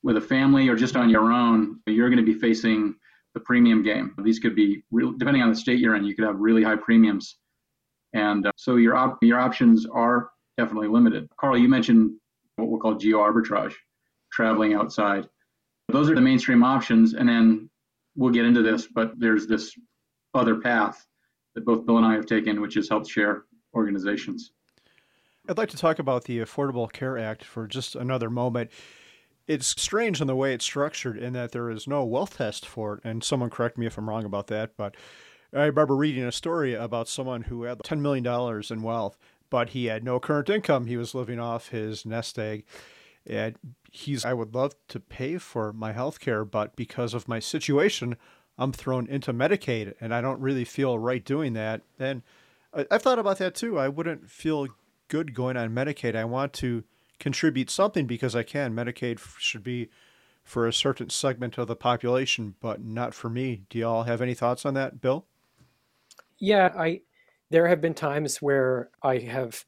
with 0.03 0.17
a 0.17 0.21
family 0.21 0.69
or 0.69 0.77
just 0.77 0.97
on 0.97 1.11
your 1.11 1.33
own, 1.33 1.81
you're 1.87 2.09
going 2.09 2.25
to 2.25 2.33
be 2.33 2.39
facing 2.39 2.95
the 3.35 3.41
premium 3.41 3.83
game. 3.83 4.15
These 4.23 4.39
could 4.39 4.55
be 4.55 4.83
real, 4.91 5.13
depending 5.13 5.43
on 5.43 5.51
the 5.51 5.57
state 5.57 5.79
you're 5.79 5.97
in, 5.97 6.05
you 6.05 6.15
could 6.15 6.25
have 6.25 6.39
really 6.39 6.63
high 6.63 6.77
premiums, 6.77 7.39
and 8.13 8.47
uh, 8.47 8.53
so 8.57 8.77
your 8.77 8.97
op- 8.97 9.23
your 9.23 9.39
options 9.39 9.87
are 9.87 10.31
definitely 10.57 10.89
limited. 10.89 11.29
Carl, 11.39 11.57
you 11.57 11.69
mentioned 11.69 12.13
what 12.57 12.69
we'll 12.69 12.81
call 12.81 12.95
geo 12.95 13.19
arbitrage, 13.19 13.75
traveling 14.33 14.75
outside. 14.75 15.29
Those 15.89 16.11
are 16.11 16.15
the 16.15 16.21
mainstream 16.21 16.63
options, 16.63 17.15
and 17.15 17.29
then 17.29 17.71
we'll 18.17 18.33
get 18.33 18.45
into 18.45 18.63
this, 18.63 18.87
but 18.87 19.19
there's 19.19 19.47
this 19.47 19.73
other 20.39 20.57
path 20.57 21.07
that 21.55 21.65
both 21.65 21.85
Bill 21.85 21.99
and 21.99 22.07
I 22.07 22.15
have 22.15 22.27
taken, 22.27 22.61
which 22.61 22.77
is 22.77 22.89
health 22.89 23.09
share 23.09 23.45
organizations. 23.75 24.53
I'd 25.49 25.59
like 25.59 25.71
to 25.71 25.77
talk 25.77 25.99
about 25.99 26.25
the 26.25 26.41
Affordable 26.41 26.91
Care 26.93 27.19
Act 27.19 27.45
for 27.45 27.67
just 27.67 27.97
another 27.97 28.31
moment. 28.31 28.71
It's 29.47 29.69
strange 29.81 30.21
in 30.21 30.27
the 30.27 30.37
way 30.37 30.53
it's 30.53 30.65
structured 30.65 31.17
in 31.17 31.33
that 31.33 31.53
there 31.53 31.71
is 31.71 31.87
no 31.87 32.05
wealth 32.05 32.37
test 32.37 32.67
for 32.67 32.95
it, 32.95 33.01
and 33.03 33.25
someone 33.25 33.49
correct 33.49 33.79
me 33.79 33.87
if 33.87 33.97
I'm 33.97 34.09
wrong 34.09 34.27
about 34.27 34.49
that, 34.49 34.77
but 34.77 34.95
I 35.55 35.65
remember 35.65 35.97
reading 35.97 36.25
a 36.25 36.33
story 36.33 36.75
about 36.75 37.09
someone 37.09 37.43
who 37.43 37.63
had 37.63 37.79
$10 37.79 38.01
million 38.01 38.27
in 38.71 38.83
wealth, 38.83 39.17
but 39.49 39.71
he 39.71 39.87
had 39.87 40.05
no 40.05 40.21
current 40.21 40.51
income. 40.51 40.87
He 40.87 40.99
was 40.99 41.15
living 41.15 41.41
off 41.41 41.69
his 41.71 42.05
nest 42.05 42.39
egg. 42.39 42.67
And 43.27 43.57
he's, 43.91 44.27
I 44.27 44.35
would 44.35 44.55
love 44.55 44.75
to 44.89 45.01
pay 45.01 45.39
for 45.39 45.73
my 45.73 45.93
health 45.93 46.21
care, 46.21 46.45
but 46.45 46.77
because 46.77 47.15
of 47.15 47.29
my 47.29 47.39
situation, 47.39 48.17
I'm 48.59 48.73
thrown 48.73 49.07
into 49.07 49.33
Medicaid 49.33 49.95
and 50.01 50.13
I 50.13 50.21
don't 50.21 50.41
really 50.41 50.65
feel 50.65 50.99
right 50.99 51.25
doing 51.25 51.53
that. 51.53 51.83
And 51.99 52.23
I, 52.75 52.87
have 52.91 53.03
thought 53.03 53.19
about 53.19 53.39
that 53.39 53.55
too. 53.55 53.79
I 53.79 53.89
wouldn't 53.89 54.31
feel 54.31 54.67
good 55.09 55.35
going 55.35 55.57
on 55.57 55.71
Medicaid. 55.71 56.17
I 56.17 56.25
want 56.25 56.53
to 56.55 56.85
contribute 57.19 57.71
something 57.71 58.07
because 58.07 58.35
I 58.35 58.43
can. 58.43 58.75
Medicaid 58.75 59.21
should 59.39 59.63
be 59.63 59.89
for 60.45 60.67
a 60.67 60.73
certain 60.73 61.11
segment 61.11 61.59
of 61.59 61.67
the 61.67 61.77
population, 61.77 62.55
but 62.61 62.83
not 62.83 63.15
for 63.15 63.29
me. 63.29 63.63
Do 63.69 63.79
y'all 63.79 64.05
have 64.05 64.23
any 64.23 64.35
thoughts 64.35 64.65
on 64.65 64.75
that, 64.75 65.01
Bill? 65.01 65.27
Yeah, 66.39 66.73
I 66.77 67.03
there 67.51 67.69
have 67.69 67.81
been 67.81 67.95
times 67.95 68.41
where 68.41 68.91
I 69.03 69.19
have 69.19 69.65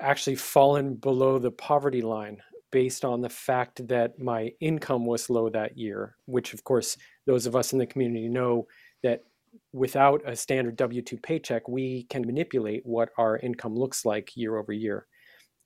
actually 0.00 0.36
fallen 0.36 0.94
below 0.94 1.38
the 1.38 1.50
poverty 1.50 2.02
line 2.02 2.42
based 2.76 3.06
on 3.06 3.22
the 3.22 3.30
fact 3.30 3.88
that 3.88 4.18
my 4.18 4.52
income 4.60 5.06
was 5.06 5.30
low 5.30 5.48
that 5.48 5.78
year, 5.78 6.14
which 6.26 6.52
of 6.52 6.62
course 6.62 6.98
those 7.24 7.46
of 7.46 7.56
us 7.56 7.72
in 7.72 7.78
the 7.78 7.86
community 7.86 8.28
know 8.28 8.66
that 9.02 9.22
without 9.72 10.20
a 10.26 10.36
standard 10.36 10.76
W 10.76 11.00
2 11.00 11.16
paycheck, 11.16 11.66
we 11.68 12.02
can 12.10 12.26
manipulate 12.26 12.82
what 12.84 13.08
our 13.16 13.38
income 13.38 13.74
looks 13.74 14.04
like 14.04 14.36
year 14.36 14.58
over 14.58 14.74
year. 14.74 15.06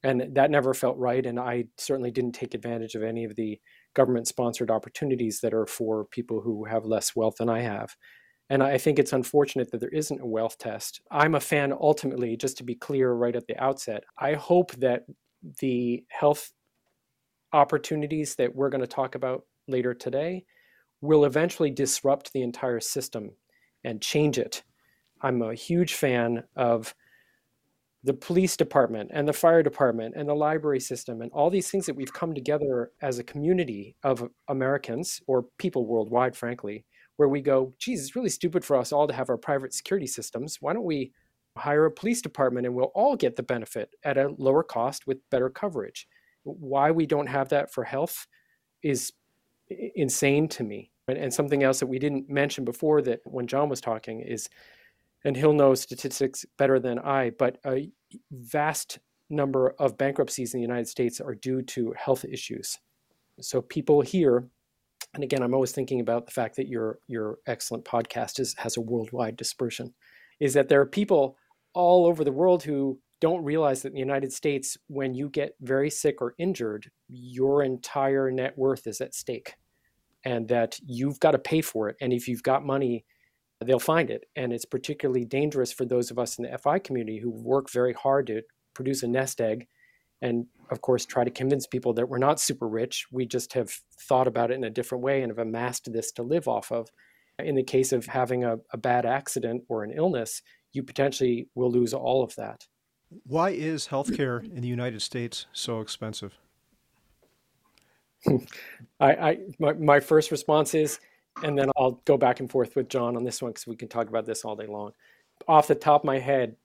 And 0.05 0.37
that 0.37 0.53
never 0.53 0.73
felt 0.73 0.97
right. 0.99 1.27
And 1.27 1.41
I 1.41 1.65
certainly 1.79 2.13
didn't 2.13 2.37
take 2.37 2.55
advantage 2.55 2.95
of 2.95 3.03
any 3.03 3.25
of 3.25 3.35
the 3.35 3.59
government 3.95 4.29
sponsored 4.29 4.71
opportunities 4.71 5.41
that 5.41 5.53
are 5.53 5.67
for 5.67 6.05
people 6.13 6.41
who 6.41 6.65
have 6.65 6.85
less 6.85 7.17
wealth 7.17 7.39
than 7.41 7.49
I 7.49 7.63
have. 7.63 7.97
And 8.51 8.63
I 8.63 8.79
think 8.79 9.01
it's 9.01 9.13
unfortunate 9.13 9.73
that 9.73 9.81
there 9.81 9.89
isn't 9.89 10.21
a 10.21 10.27
wealth 10.27 10.59
test. 10.59 11.01
I'm 11.11 11.35
a 11.35 11.41
fan, 11.41 11.73
ultimately, 11.73 12.37
just 12.37 12.57
to 12.59 12.63
be 12.63 12.77
clear 12.77 13.15
right 13.15 13.35
at 13.35 13.49
the 13.49 13.61
outset. 13.61 14.05
I 14.17 14.35
hope 14.35 14.71
that 14.77 15.07
the 15.59 16.05
health 16.09 16.53
opportunities 17.53 18.35
that 18.37 18.55
we're 18.55 18.71
going 18.71 18.81
to 18.81 18.87
talk 18.87 19.15
about 19.15 19.45
later 19.69 19.95
today 19.95 20.45
will 21.01 21.25
eventually 21.25 21.71
disrupt 21.71 22.33
the 22.33 22.43
entire 22.43 22.81
system 22.81 23.31
and 23.85 24.03
change 24.03 24.39
it. 24.39 24.63
I'm 25.23 25.43
a 25.43 25.55
huge 25.55 25.95
fan 25.95 26.45
of 26.57 26.95
the 28.03 28.15
police 28.15 28.57
department 28.57 29.11
and 29.13 29.29
the 29.29 29.33
fire 29.33 29.63
department 29.63 30.15
and 30.17 30.29
the 30.29 30.35
library 30.35 30.81
system 30.81 31.21
and 31.21 31.31
all 31.33 31.51
these 31.51 31.71
things 31.71 31.85
that 31.87 31.97
we've 31.97 32.13
come 32.13 32.35
together 32.35 32.93
as 33.03 33.19
a 33.19 33.25
community 33.25 33.95
of 34.03 34.29
Americans 34.49 35.21
or 35.27 35.45
people 35.59 35.87
worldwide, 35.87 36.35
frankly, 36.35 36.85
where 37.17 37.29
we 37.29 37.43
go, 37.43 37.75
geez, 37.79 38.01
it's 38.01 38.17
really 38.17 38.31
stupid 38.31 38.65
for 38.65 38.77
us 38.77 38.93
all 38.93 39.07
to 39.07 39.13
have 39.13 39.29
our 39.29 39.37
private 39.37 39.75
security 39.75 40.07
systems. 40.07 40.57
Why 40.61 40.73
don't 40.73 40.85
we 40.85 41.13
hire 41.59 41.85
a 41.85 41.91
police 41.91 42.23
department 42.23 42.65
and 42.65 42.75
we'll 42.75 42.93
all 42.95 43.17
get 43.17 43.37
the 43.37 43.43
benefit 43.43 43.91
at 44.05 44.17
a 44.17 44.35
lower 44.39 44.63
cost 44.63 45.07
with 45.07 45.19
better 45.31 45.51
coverage? 45.51 46.09
Why 46.43 46.91
we 46.91 47.07
don't 47.07 47.27
have 47.29 47.49
that 47.51 47.73
for 47.73 47.85
health 47.85 48.27
is 48.83 49.13
insane 49.69 50.49
to 50.49 50.65
me. 50.65 50.91
And 51.09 51.33
something 51.33 51.63
else 51.63 51.81
that 51.81 51.87
we 51.87 51.99
didn't 51.99 52.31
mention 52.31 52.65
before 52.65 53.03
that 53.03 53.21
when 53.25 53.47
John 53.47 53.69
was 53.69 53.81
talking 53.81 54.21
is 54.21 54.49
and 55.25 55.37
he'll 55.37 55.53
know 55.53 55.75
statistics 55.75 56.47
better 56.57 56.79
than 56.79 56.99
I, 56.99 57.31
but 57.31 57.59
a 57.67 57.91
vast 58.31 58.99
number 59.29 59.75
of 59.79 59.99
bankruptcies 59.99 60.55
in 60.55 60.61
the 60.61 60.67
United 60.67 60.89
States 60.89 61.21
are 61.21 61.35
due 61.35 61.63
to 61.63 61.95
health 61.97 62.25
issues. 62.25 62.79
So 63.41 63.61
people 63.61 64.01
here, 64.01 64.49
and 65.15 65.23
again, 65.23 65.43
I'm 65.43 65.55
always 65.55 65.73
thinking 65.73 66.01
about 66.01 66.27
the 66.27 66.33
fact 66.33 66.57
that 66.57 66.69
your 66.69 66.99
your 67.07 67.39
excellent 67.47 67.85
podcast 67.85 68.41
is, 68.41 68.55
has 68.59 68.77
a 68.77 68.81
worldwide 68.81 69.37
dispersion, 69.37 69.93
is 70.41 70.55
that 70.55 70.69
there 70.69 70.81
are 70.81 70.87
people 70.87 71.37
all 71.75 72.07
over 72.07 72.25
the 72.25 72.33
world 72.33 72.63
who 72.63 72.99
don't 73.21 73.45
realize 73.45 73.83
that 73.83 73.89
in 73.89 73.95
the 73.95 74.01
United 74.01 74.33
States, 74.33 74.77
when 74.89 75.15
you 75.15 75.29
get 75.29 75.55
very 75.61 75.91
sick 75.91 76.21
or 76.21 76.35
injured, 76.39 76.91
your 77.09 77.63
entire 77.63 78.31
net 78.31 78.57
worth 78.57 78.87
is 78.87 79.01
at 79.01 79.15
stake, 79.15 79.55
and 80.25 80.49
that 80.49 80.79
you've 80.87 81.21
got 81.21 81.33
to 81.33 81.39
pay 81.39 81.61
for 81.61 81.89
it. 81.89 81.97
And 82.01 82.13
if 82.13 82.29
you've 82.29 82.43
got 82.43 82.65
money 82.65 83.05
they'll 83.65 83.79
find 83.79 84.11
it. 84.11 84.25
And 84.37 84.53
it's 84.53 84.65
particularly 84.65 85.25
dangerous 85.25 85.73
for 85.73 85.85
those 85.85 86.11
of 86.11 86.19
us 86.19 86.39
in 86.39 86.45
the 86.45 86.59
FI 86.59 86.79
community 86.79 87.19
who 87.19 87.31
work 87.31 87.71
very 87.71 87.93
hard 87.93 88.27
to 88.29 88.43
produce 88.75 89.03
a 89.03 89.09
nest 89.09 89.41
egg 89.41 89.67
and, 90.23 90.47
of 90.71 90.81
course, 90.81 91.07
try 91.07 91.25
to 91.25 91.31
convince 91.31 91.67
people 91.67 91.95
that 91.95 92.09
we're 92.09 92.19
not 92.19 92.41
super 92.41 92.69
rich. 92.69 93.07
We 93.11 93.27
just 93.27 93.55
have 93.55 93.73
thought 94.09 94.27
about 94.27 94.51
it 94.51 94.55
in 94.55 94.65
a 94.65 94.71
different 94.71 95.03
way 95.03 95.23
and 95.23 95.31
have 95.31 95.39
amassed 95.39 95.91
this 95.93 96.13
to 96.13 96.23
live 96.23 96.47
off 96.47 96.71
of. 96.71 96.89
In 97.39 97.55
the 97.55 97.63
case 97.63 97.93
of 97.93 98.07
having 98.07 98.45
a, 98.45 98.57
a 98.73 98.77
bad 98.77 99.07
accident 99.07 99.63
or 99.69 99.83
an 99.83 99.93
illness, 99.93 100.43
you 100.73 100.83
potentially 100.83 101.49
will 101.55 101.71
lose 101.71 101.95
all 101.95 102.23
of 102.23 102.35
that. 102.37 102.67
Why 103.25 103.51
is 103.51 103.89
healthcare 103.89 104.43
in 104.43 104.61
the 104.61 104.69
United 104.69 105.03
States 105.03 105.47
so 105.53 105.81
expensive? 105.81 106.39
I, 109.01 109.13
I 109.13 109.39
my, 109.59 109.73
my 109.73 110.01
first 110.01 110.31
response 110.31 110.75
is 110.75 111.01
and 111.43 111.59
then 111.59 111.71
I'll 111.77 112.01
go 112.05 112.17
back 112.17 112.41
and 112.41 112.51
forth 112.51 112.77
with 112.77 112.89
John 112.89 113.17
on 113.17 113.25
this 113.25 113.41
one 113.41 113.53
because 113.53 113.67
we 113.67 113.77
can 113.77 113.89
talk 113.89 114.09
about 114.09 114.27
this 114.27 114.45
all 114.45 114.57
day 114.57 114.67
long. 114.67 114.93
Off 115.49 115.69
the 115.69 115.75
top 115.75 116.03
of 116.03 116.07
my 116.07 116.19
head, 116.19 116.57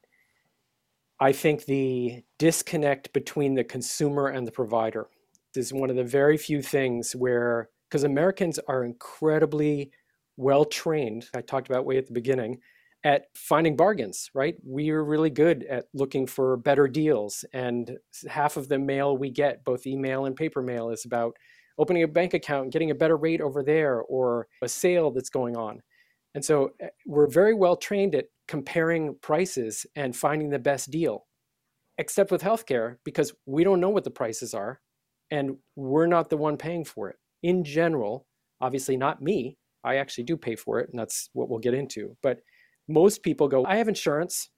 I 1.20 1.32
think 1.32 1.66
the 1.66 2.24
disconnect 2.38 3.14
between 3.14 3.56
the 3.56 3.64
consumer 3.64 4.28
and 4.28 4.46
the 4.46 4.52
provider 4.52 5.08
is 5.56 5.72
one 5.72 5.90
of 5.90 5.96
the 5.96 6.04
very 6.04 6.38
few 6.38 6.62
things 6.62 7.16
where, 7.16 7.70
because 7.88 8.04
Americans 8.04 8.60
are 8.68 8.84
incredibly 8.84 9.92
well 10.36 10.66
trained, 10.66 11.28
I 11.34 11.42
talked 11.42 11.70
about 11.70 11.86
way 11.86 11.98
at 11.98 12.08
the 12.08 12.14
beginning, 12.14 12.60
at 13.06 13.28
finding 13.36 13.78
bargains, 13.78 14.32
right? 14.34 14.56
We 14.66 14.90
are 14.90 15.04
really 15.04 15.30
good 15.30 15.64
at 15.66 15.86
looking 15.94 16.26
for 16.26 16.58
better 16.58 16.88
deals. 16.88 17.46
And 17.54 17.98
half 18.28 18.58
of 18.58 18.68
the 18.68 18.80
mail 18.80 19.16
we 19.16 19.30
get, 19.30 19.64
both 19.64 19.86
email 19.86 20.26
and 20.26 20.36
paper 20.36 20.64
mail, 20.64 20.90
is 20.90 21.06
about 21.06 21.38
opening 21.78 22.02
a 22.02 22.08
bank 22.08 22.34
account 22.34 22.64
and 22.64 22.72
getting 22.74 22.90
a 22.90 22.96
better 22.96 23.16
rate 23.16 23.42
over 23.42 23.62
there 23.62 24.02
or 24.02 24.48
a 24.64 24.68
sale 24.68 25.12
that's 25.12 25.30
going 25.30 25.56
on. 25.56 25.84
And 26.34 26.44
so 26.44 26.72
eh, 26.80 26.88
we're 27.06 27.28
very 27.28 27.54
well 27.54 27.78
trained 27.78 28.16
at 28.16 28.26
comparing 28.48 29.16
prices 29.22 29.86
and 29.96 30.16
finding 30.16 30.50
the 30.50 30.58
best 30.58 30.90
deal, 30.90 31.28
except 32.00 32.32
with 32.32 32.42
healthcare, 32.42 32.98
because 33.06 33.32
we 33.46 33.64
don't 33.64 33.80
know 33.80 33.90
what 33.92 34.04
the 34.04 34.10
prices 34.10 34.56
are 34.56 34.82
and 35.30 35.58
we're 35.76 36.08
not 36.08 36.30
the 36.32 36.38
one 36.38 36.58
paying 36.58 36.84
for 36.84 37.10
it. 37.10 37.18
In 37.44 37.64
general, 37.64 38.26
obviously 38.62 38.98
not 38.98 39.22
me, 39.22 39.58
I 39.84 39.98
actually 39.98 40.24
do 40.24 40.38
pay 40.38 40.56
for 40.56 40.80
it, 40.80 40.90
and 40.90 41.00
that's 41.00 41.30
what 41.34 41.50
we'll 41.50 41.60
get 41.60 41.76
into. 41.76 42.18
But 42.24 42.40
most 42.88 43.24
people 43.24 43.48
go, 43.48 43.66
I 43.66 43.78
have 43.78 43.88
insurance, 43.88 44.50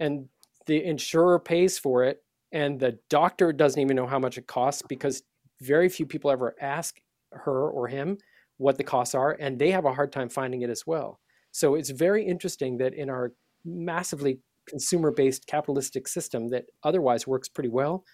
and 0.00 0.28
the 0.66 0.84
insurer 0.84 1.38
pays 1.38 1.78
for 1.78 2.04
it, 2.04 2.22
and 2.52 2.78
the 2.78 2.98
doctor 3.10 3.52
doesn't 3.52 3.80
even 3.80 3.96
know 3.96 4.06
how 4.06 4.18
much 4.18 4.38
it 4.38 4.46
costs 4.46 4.82
because 4.88 5.22
very 5.60 5.88
few 5.88 6.06
people 6.06 6.30
ever 6.30 6.54
ask 6.60 7.00
her 7.32 7.68
or 7.70 7.88
him 7.88 8.18
what 8.58 8.76
the 8.76 8.84
costs 8.84 9.14
are, 9.14 9.36
and 9.40 9.58
they 9.58 9.70
have 9.70 9.84
a 9.84 9.92
hard 9.92 10.12
time 10.12 10.28
finding 10.28 10.62
it 10.62 10.70
as 10.70 10.86
well. 10.86 11.20
So 11.52 11.74
it's 11.74 11.90
very 11.90 12.24
interesting 12.24 12.78
that 12.78 12.94
in 12.94 13.10
our 13.10 13.32
massively 13.64 14.40
consumer 14.68 15.10
based 15.10 15.46
capitalistic 15.46 16.06
system 16.06 16.48
that 16.48 16.66
otherwise 16.84 17.26
works 17.26 17.48
pretty 17.48 17.70
well, 17.70 18.04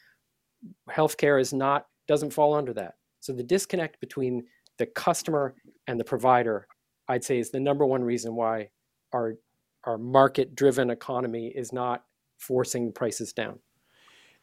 healthcare 0.91 1.41
is 1.41 1.53
not, 1.53 1.87
doesn't 2.07 2.33
fall 2.33 2.55
under 2.55 2.73
that. 2.75 2.95
So 3.21 3.33
the 3.33 3.43
disconnect 3.43 4.01
between 4.01 4.45
the 4.79 4.87
customer 4.87 5.55
and 5.87 5.99
the 5.99 6.05
provider, 6.05 6.67
I'd 7.09 7.25
say, 7.25 7.39
is 7.39 7.51
the 7.51 7.61
number 7.61 7.85
one 7.85 8.03
reason 8.03 8.35
why 8.35 8.69
our, 9.15 9.37
our 9.85 9.97
market 9.97 10.55
driven 10.55 10.91
economy 10.91 11.47
is 11.55 11.73
not 11.73 12.05
forcing 12.37 12.93
prices 12.93 13.33
down. 13.33 13.61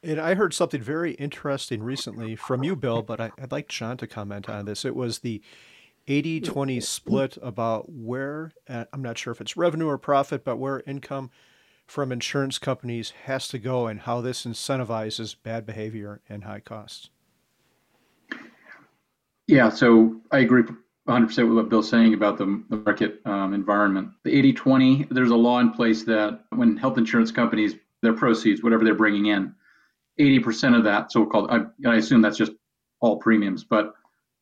And 0.02 0.20
I 0.20 0.34
heard 0.34 0.54
something 0.54 0.82
very 0.82 1.12
interesting 1.14 1.84
recently 1.84 2.36
from 2.36 2.64
you, 2.64 2.76
Bill, 2.76 3.04
but 3.04 3.20
I, 3.20 3.32
would 3.40 3.52
like 3.52 3.68
John 3.68 3.98
to 3.98 4.08
comment 4.08 4.50
on 4.50 4.66
this. 4.66 4.84
It 4.84 4.96
was 4.96 5.20
the 5.20 5.44
80 6.08 6.42
20 6.42 6.80
split 6.80 7.38
about 7.44 7.92
where, 7.92 8.52
I'm 8.68 9.04
not 9.04 9.20
sure 9.20 9.32
if 9.32 9.42
it's 9.42 9.56
revenue 9.56 9.88
or 9.88 10.00
profit, 10.00 10.44
but 10.44 10.58
where 10.58 10.82
income 10.88 11.30
from 11.86 12.12
insurance 12.12 12.58
companies 12.58 13.12
has 13.26 13.48
to 13.50 13.60
go 13.60 13.86
and 13.86 14.00
how 14.00 14.22
this 14.22 14.46
incentivizes 14.46 15.36
bad 15.44 15.68
behavior 15.68 16.22
and 16.28 16.46
high 16.46 16.62
costs. 16.62 17.12
Yeah, 19.46 19.70
so 19.70 20.20
I 20.32 20.40
agree 20.40 20.64
100% 21.08 21.48
with 21.48 21.56
what 21.56 21.70
Bill's 21.70 21.90
saying 21.90 22.14
about 22.14 22.38
the, 22.38 22.64
the 22.70 22.78
market 22.78 23.22
um, 23.26 23.54
environment. 23.54 24.10
The 24.24 24.34
80 24.38 24.54
20, 24.54 25.08
there's 25.10 25.32
a 25.32 25.36
law 25.36 25.60
in 25.60 25.72
place 25.72 26.04
that 26.04 26.44
when 26.52 26.78
health 26.78 26.98
insurance 26.98 27.32
companies, 27.32 27.76
their 28.02 28.14
proceeds, 28.14 28.64
whatever 28.64 28.84
they're 28.84 28.96
bringing 28.96 29.28
in, 29.28 29.54
80% 30.20 30.78
of 30.78 30.84
that 30.84 31.12
so-called, 31.12 31.50
I, 31.50 31.62
I 31.90 31.96
assume 31.96 32.22
that's 32.22 32.38
just 32.38 32.52
all 33.00 33.18
premiums, 33.18 33.64
but 33.64 33.94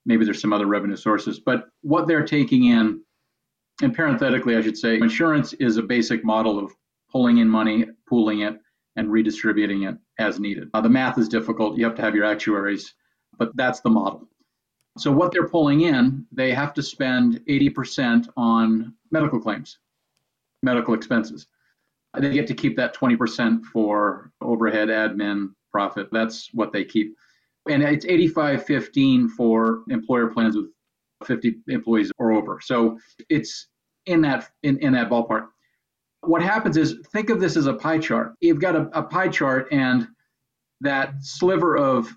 maybe 0.05 0.25
there's 0.25 0.41
some 0.41 0.53
other 0.53 0.65
revenue 0.65 0.97
sources. 0.97 1.39
But 1.39 1.69
what 1.81 2.07
they're 2.07 2.25
taking 2.25 2.65
in, 2.65 3.01
and 3.81 3.95
parenthetically, 3.95 4.57
I 4.57 4.61
should 4.61 4.77
say, 4.77 4.95
insurance 4.95 5.53
is 5.53 5.77
a 5.77 5.83
basic 5.83 6.25
model 6.25 6.59
of 6.59 6.73
pulling 7.09 7.37
in 7.37 7.47
money, 7.47 7.85
pooling 8.07 8.41
it, 8.41 8.57
and 8.95 9.09
redistributing 9.09 9.83
it 9.83 9.95
as 10.17 10.39
needed. 10.39 10.69
The 10.73 10.89
math 10.89 11.17
is 11.17 11.29
difficult. 11.29 11.77
You 11.77 11.85
have 11.85 11.95
to 11.95 12.01
have 12.01 12.15
your 12.15 12.25
actuaries, 12.25 12.93
but 13.37 13.55
that's 13.55 13.79
the 13.79 13.89
model. 13.89 14.28
So, 14.99 15.11
what 15.11 15.31
they're 15.31 15.47
pulling 15.47 15.81
in, 15.81 16.25
they 16.31 16.53
have 16.53 16.73
to 16.75 16.83
spend 16.83 17.41
80% 17.47 18.27
on 18.37 18.93
medical 19.11 19.39
claims, 19.39 19.79
medical 20.63 20.93
expenses. 20.93 21.47
They 22.17 22.33
get 22.33 22.47
to 22.47 22.53
keep 22.53 22.75
that 22.77 22.95
20% 22.95 23.63
for 23.65 24.31
overhead, 24.41 24.89
admin, 24.89 25.49
profit. 25.71 26.09
That's 26.11 26.49
what 26.53 26.73
they 26.73 26.83
keep. 26.83 27.15
And 27.69 27.83
it's 27.83 28.05
85-15 28.05 29.29
for 29.31 29.83
employer 29.89 30.27
plans 30.27 30.55
with 30.55 30.67
50 31.25 31.55
employees 31.67 32.11
or 32.17 32.31
over. 32.31 32.59
So 32.61 32.97
it's 33.29 33.67
in 34.05 34.21
that 34.21 34.49
in, 34.63 34.77
in 34.79 34.93
that 34.93 35.09
ballpark. 35.09 35.47
What 36.21 36.41
happens 36.41 36.77
is 36.77 36.95
think 37.11 37.29
of 37.29 37.39
this 37.39 37.55
as 37.55 37.67
a 37.67 37.73
pie 37.73 37.99
chart. 37.99 38.33
You've 38.41 38.59
got 38.59 38.75
a, 38.75 38.89
a 38.97 39.03
pie 39.03 39.29
chart 39.29 39.67
and 39.71 40.07
that 40.81 41.13
sliver 41.21 41.77
of 41.77 42.09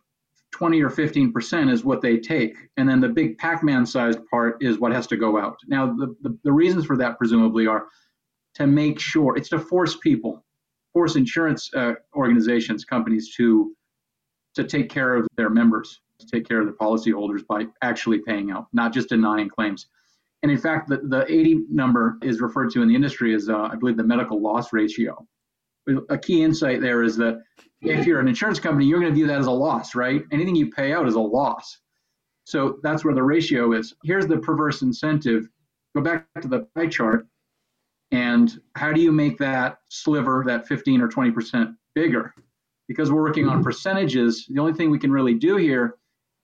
20 0.53 0.83
or 0.83 0.91
15% 0.91 1.73
is 1.73 1.85
what 1.85 2.01
they 2.01 2.19
take. 2.19 2.55
And 2.77 2.89
then 2.89 3.01
the 3.01 3.09
big 3.09 3.39
Pac-Man 3.39 3.87
sized 3.87 4.21
part 4.31 4.63
is 4.63 4.79
what 4.79 4.93
has 4.93 5.07
to 5.09 5.17
go 5.17 5.39
out. 5.39 5.57
Now, 5.67 5.95
the, 5.95 6.15
the, 6.23 6.39
the, 6.45 6.53
reasons 6.53 6.85
for 6.85 6.97
that 6.99 7.19
presumably 7.19 7.67
are 7.67 7.87
to 8.57 8.67
make 8.67 9.01
sure, 9.01 9.37
it's 9.37 9.49
to 9.49 9.59
force 9.59 9.97
people 9.97 10.45
force 10.93 11.17
insurance 11.17 11.71
uh, 11.75 11.95
organizations, 12.15 12.85
companies 12.85 13.35
to 13.37 13.75
to 14.55 14.65
take 14.65 14.91
care 14.91 15.15
of 15.15 15.27
their 15.37 15.49
members, 15.49 16.03
to 16.19 16.27
take 16.27 16.47
care 16.47 16.61
of 16.61 16.67
their 16.67 16.75
policyholders 16.75 17.47
by 17.47 17.65
actually 17.81 18.19
paying 18.19 18.51
out, 18.51 18.67
not 18.75 18.93
just 18.93 19.09
denying 19.09 19.49
claims. 19.49 19.87
And 20.43 20.53
in 20.53 20.59
fact, 20.59 20.91
the, 20.91 20.99
the 20.99 21.25
80 21.27 21.65
number 21.71 22.19
is 22.23 22.43
referred 22.43 22.71
to 22.73 22.83
in 22.83 22.89
the 22.89 22.95
industry 22.95 23.35
as, 23.35 23.49
uh, 23.49 23.71
I 23.73 23.77
believe, 23.77 23.97
the 23.97 24.05
medical 24.05 24.43
loss 24.43 24.71
ratio. 24.75 25.27
A 26.09 26.19
key 26.19 26.43
insight 26.43 26.81
there 26.81 27.03
is 27.03 27.17
that 27.17 27.43
if 27.81 28.07
you're 28.07 28.21
an 28.21 28.29
insurance 28.29 28.61
company, 28.61 28.87
you're 28.87 29.01
going 29.01 29.11
to 29.11 29.15
view 29.15 29.27
that 29.27 29.39
as 29.39 29.47
a 29.47 29.51
loss, 29.51 29.95
right? 29.95 30.23
Anything 30.31 30.55
you 30.55 30.71
pay 30.71 30.93
out 30.93 31.09
is 31.09 31.15
a 31.15 31.21
loss. 31.21 31.79
So 32.45 32.79
that's 32.83 33.05
where 33.05 33.15
the 33.15 33.23
ratio 33.23 33.73
is. 33.73 33.95
Here's 34.05 34.27
the 34.27 34.39
perverse 34.39 34.83
incentive. 34.83 35.49
Go 35.95 36.03
back 36.03 36.27
to 36.41 36.49
the 36.49 36.67
pie 36.75 36.87
chart. 36.87 37.27
And 38.11 38.61
how 38.77 38.93
do 38.93 39.01
you 39.01 39.11
make 39.11 39.39
that 39.39 39.79
sliver, 39.89 40.45
that 40.47 40.69
15 40.69 41.01
or 41.01 41.09
20% 41.09 41.75
bigger? 41.95 42.35
Because 42.89 43.11
we're 43.11 43.23
working 43.23 43.49
on 43.49 43.57
mm-hmm. 43.57 43.65
percentages, 43.65 44.47
the 44.49 44.61
only 44.61 44.75
thing 44.75 44.91
we 44.91 44.99
can 44.99 45.11
really 45.11 45.35
do 45.35 45.57
here 45.57 45.97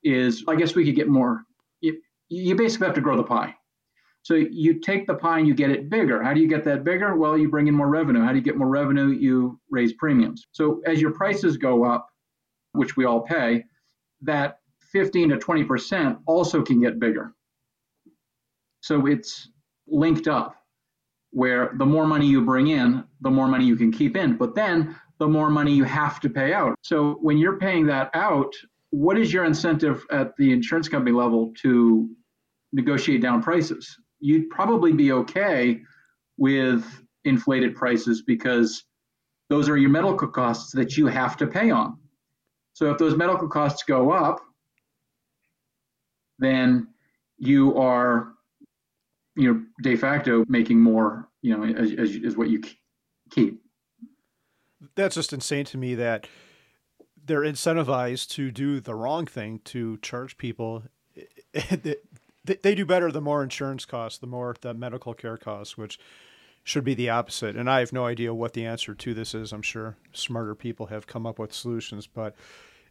is, 0.03 0.45
I 0.49 0.57
guess 0.57 0.75
we 0.75 0.85
could 0.85 0.95
get 0.95 1.09
more. 1.09 1.43
You, 1.81 2.01
you 2.29 2.55
basically 2.55 2.87
have 2.87 2.95
to 2.95 3.01
grow 3.01 3.17
the 3.17 3.25
pie. 3.25 3.55
So 4.23 4.35
you 4.35 4.81
take 4.81 5.07
the 5.07 5.15
pie 5.15 5.39
and 5.39 5.49
you 5.49 5.55
get 5.55 5.71
it 5.71 5.89
bigger. 5.89 6.23
How 6.23 6.35
do 6.35 6.41
you 6.41 6.49
get 6.49 6.65
that 6.65 6.85
bigger? 6.85 7.17
Well, 7.17 7.39
you 7.39 7.49
bring 7.49 7.67
in 7.67 7.75
more 7.75 7.89
revenue. 7.89 8.23
How 8.23 8.31
do 8.31 8.37
you 8.37 8.45
get 8.45 8.57
more 8.57 8.69
revenue? 8.69 9.09
You 9.09 9.59
raise 9.71 9.95
premiums. 9.95 10.47
So 10.53 10.83
as 10.85 11.01
your 11.01 11.13
prices 11.13 11.57
go 11.57 11.85
up, 11.85 12.09
which 12.73 12.97
we 12.97 13.07
all 13.07 13.21
pay, 13.23 13.65
that 14.23 14.59
15 14.93 15.31
to 15.31 15.37
20% 15.37 16.19
also 16.27 16.63
can 16.63 16.81
get 16.81 16.99
bigger. 16.99 17.33
So 18.81 19.07
it's 19.07 19.49
linked 19.87 20.29
up 20.29 20.57
where 21.31 21.73
the 21.77 21.87
more 21.87 22.07
money 22.07 22.27
you 22.27 22.45
bring 22.45 22.69
in, 22.69 23.05
the 23.21 23.31
more 23.31 23.49
money 23.49 23.65
you 23.65 23.77
can 23.77 23.93
keep 23.93 24.17
in. 24.17 24.37
But 24.37 24.55
then 24.55 24.97
the 25.19 25.29
more 25.29 25.51
money 25.51 25.73
you 25.73 25.85
have 25.85 26.21
to 26.21 26.31
pay 26.31 26.53
out. 26.53 26.75
So 26.83 27.19
when 27.21 27.39
you're 27.39 27.59
paying 27.59 27.87
that 27.87 28.11
out, 28.15 28.53
what 28.91 29.19
is 29.19 29.33
your 29.33 29.45
incentive 29.45 30.05
at 30.11 30.37
the 30.37 30.53
insurance 30.53 30.89
company 30.89 31.15
level 31.15 31.53
to 31.63 32.09
negotiate 32.73 33.21
down 33.21 33.43
prices? 33.43 33.99
You'd 34.21 34.51
probably 34.51 34.93
be 34.93 35.13
okay 35.13 35.81
with 36.37 36.85
inflated 37.25 37.75
prices 37.77 38.23
because 38.23 38.85
those 39.49 39.69
are 39.69 39.77
your 39.77 39.91
medical 39.91 40.29
costs 40.29 40.73
that 40.73 40.97
you 40.97 41.07
have 41.07 41.37
to 41.39 41.47
pay 41.47 41.71
on. 41.71 41.99
So 42.73 42.91
if 42.91 42.99
those 42.99 43.17
medical 43.17 43.49
costs 43.49 43.83
go 43.83 44.11
up, 44.11 44.41
then 46.39 46.89
you 47.39 47.77
are, 47.77 48.35
you 49.37 49.53
know, 49.53 49.63
de 49.83 49.97
facto 49.97 50.45
making 50.49 50.81
more, 50.81 51.29
you 51.43 51.57
know, 51.57 51.65
as, 51.65 51.93
as, 51.93 52.17
as 52.25 52.37
what 52.37 52.51
you 52.51 52.63
keep. 53.31 53.61
That's 54.95 55.15
just 55.15 55.33
insane 55.33 55.65
to 55.67 55.79
me 55.79 55.95
that 55.97 56.27
they're 57.25 57.43
incentivized 57.43 58.29
to 58.31 58.51
do 58.51 58.81
the 58.81 58.95
wrong 58.95 59.27
thing 59.27 59.61
to 59.67 59.99
charge 59.99 60.39
people. 60.39 60.85
they 62.63 62.75
do 62.75 62.85
better 62.85 63.11
the 63.11 63.21
more 63.21 63.43
insurance 63.43 63.85
costs, 63.85 64.19
the 64.19 64.27
more 64.27 64.55
the 64.61 64.75
medical 64.75 65.15
care 65.15 65.37
costs, 65.37 65.77
which 65.77 65.99
should 66.65 66.85
be 66.85 66.95
the 66.95 67.09
opposite. 67.09 67.57
And 67.57 67.71
I 67.71 67.81
have 67.81 67.93
no 67.93 68.05
idea 68.05 68.35
what 68.35 68.53
the 68.53 68.67
answer 68.67 68.95
to 68.95 69.15
this 69.15 69.35
is. 69.35 69.53
I'm 69.53 69.63
sure 69.63 69.97
smarter 70.13 70.55
people 70.55 70.87
have 70.87 71.07
come 71.07 71.27
up 71.27 71.39
with 71.39 71.53
solutions, 71.53 72.07
but 72.07 72.35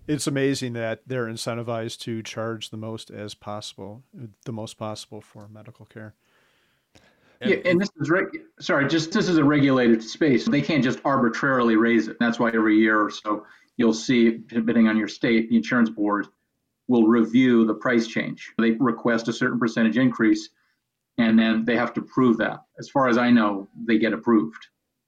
it's 0.07 0.25
amazing 0.25 0.73
that 0.73 1.01
they're 1.05 1.27
incentivized 1.27 1.99
to 1.99 2.23
charge 2.23 2.69
the 2.69 2.77
most 2.77 3.11
as 3.11 3.35
possible, 3.35 4.03
the 4.45 4.53
most 4.53 4.77
possible 4.77 5.21
for 5.21 5.47
medical 5.47 5.85
care. 5.85 6.15
Yeah, 7.45 7.57
and 7.65 7.79
this 7.79 7.89
is 7.99 8.09
reg- 8.09 8.45
sorry, 8.59 8.87
just 8.87 9.11
this 9.11 9.29
is 9.29 9.37
a 9.37 9.43
regulated 9.43 10.01
space. 10.01 10.45
They 10.45 10.61
can't 10.61 10.83
just 10.83 10.99
arbitrarily 11.05 11.75
raise 11.75 12.07
it. 12.07 12.17
That's 12.19 12.39
why 12.39 12.49
every 12.49 12.77
year 12.77 12.99
or 12.99 13.11
so 13.11 13.45
you'll 13.75 13.93
see, 13.93 14.39
depending 14.47 14.87
on 14.87 14.97
your 14.97 15.07
state, 15.07 15.49
the 15.49 15.55
insurance 15.55 15.89
board 15.89 16.27
will 16.87 17.07
review 17.07 17.65
the 17.65 17.73
price 17.73 18.07
change. 18.07 18.53
They 18.57 18.71
request 18.71 19.27
a 19.27 19.33
certain 19.33 19.59
percentage 19.59 19.97
increase, 19.97 20.49
and 21.17 21.37
then 21.37 21.65
they 21.65 21.75
have 21.75 21.93
to 21.93 22.01
prove 22.01 22.37
that. 22.37 22.59
As 22.79 22.89
far 22.89 23.07
as 23.07 23.17
I 23.17 23.29
know, 23.29 23.67
they 23.87 23.97
get 23.97 24.13
approved. 24.13 24.67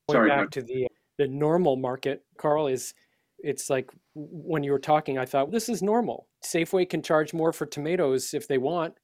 Going 0.10 0.18
sorry, 0.18 0.30
back 0.30 0.50
to 0.52 0.62
the 0.62 0.88
the 1.18 1.28
normal 1.28 1.76
market, 1.76 2.24
Carl 2.38 2.68
is 2.68 2.94
it's 3.42 3.70
like 3.70 3.92
when 4.16 4.64
you 4.64 4.72
were 4.72 4.80
talking, 4.80 5.18
I 5.18 5.26
thought 5.26 5.52
this 5.52 5.70
is 5.70 5.82
normal. 5.82 6.28
Safeway 6.44 6.90
can 6.90 7.02
charge 7.02 7.34
more 7.34 7.54
for 7.54 7.66
tomatoes 7.66 8.34
if 8.34 8.48
they 8.48 8.58
want, 8.58 8.96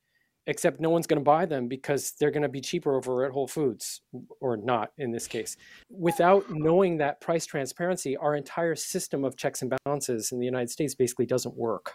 except 0.48 0.80
no 0.80 0.90
one's 0.90 1.08
going 1.08 1.20
to 1.20 1.24
buy 1.24 1.46
them 1.46 1.68
because 1.68 2.14
they're 2.20 2.32
going 2.32 2.44
to 2.44 2.50
be 2.50 2.62
cheaper 2.62 2.96
over 2.96 3.26
at 3.26 3.32
Whole 3.32 3.48
Foods 3.48 4.02
or 4.42 4.58
not 4.58 4.92
in 4.98 5.12
this 5.12 5.28
case. 5.28 5.58
Without 5.90 6.50
knowing 6.50 6.98
that 6.98 7.22
price 7.22 7.46
transparency, 7.46 8.18
our 8.18 8.36
entire 8.36 8.76
system 8.76 9.24
of 9.24 9.38
checks 9.38 9.62
and 9.62 9.74
balances 9.86 10.32
in 10.32 10.40
the 10.40 10.46
United 10.46 10.70
States 10.70 10.96
basically 10.96 11.26
doesn't 11.26 11.56
work. 11.56 11.94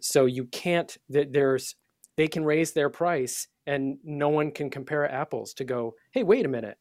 So 0.00 0.26
you 0.26 0.44
can't 0.46 0.96
that 1.08 1.32
there's 1.32 1.74
they 2.16 2.28
can 2.28 2.44
raise 2.44 2.72
their 2.72 2.90
price 2.90 3.48
and 3.66 3.98
no 4.04 4.28
one 4.28 4.50
can 4.50 4.70
compare 4.70 5.10
apples 5.10 5.54
to 5.54 5.64
go, 5.64 5.94
"Hey, 6.12 6.22
wait 6.22 6.46
a 6.46 6.48
minute. 6.48 6.78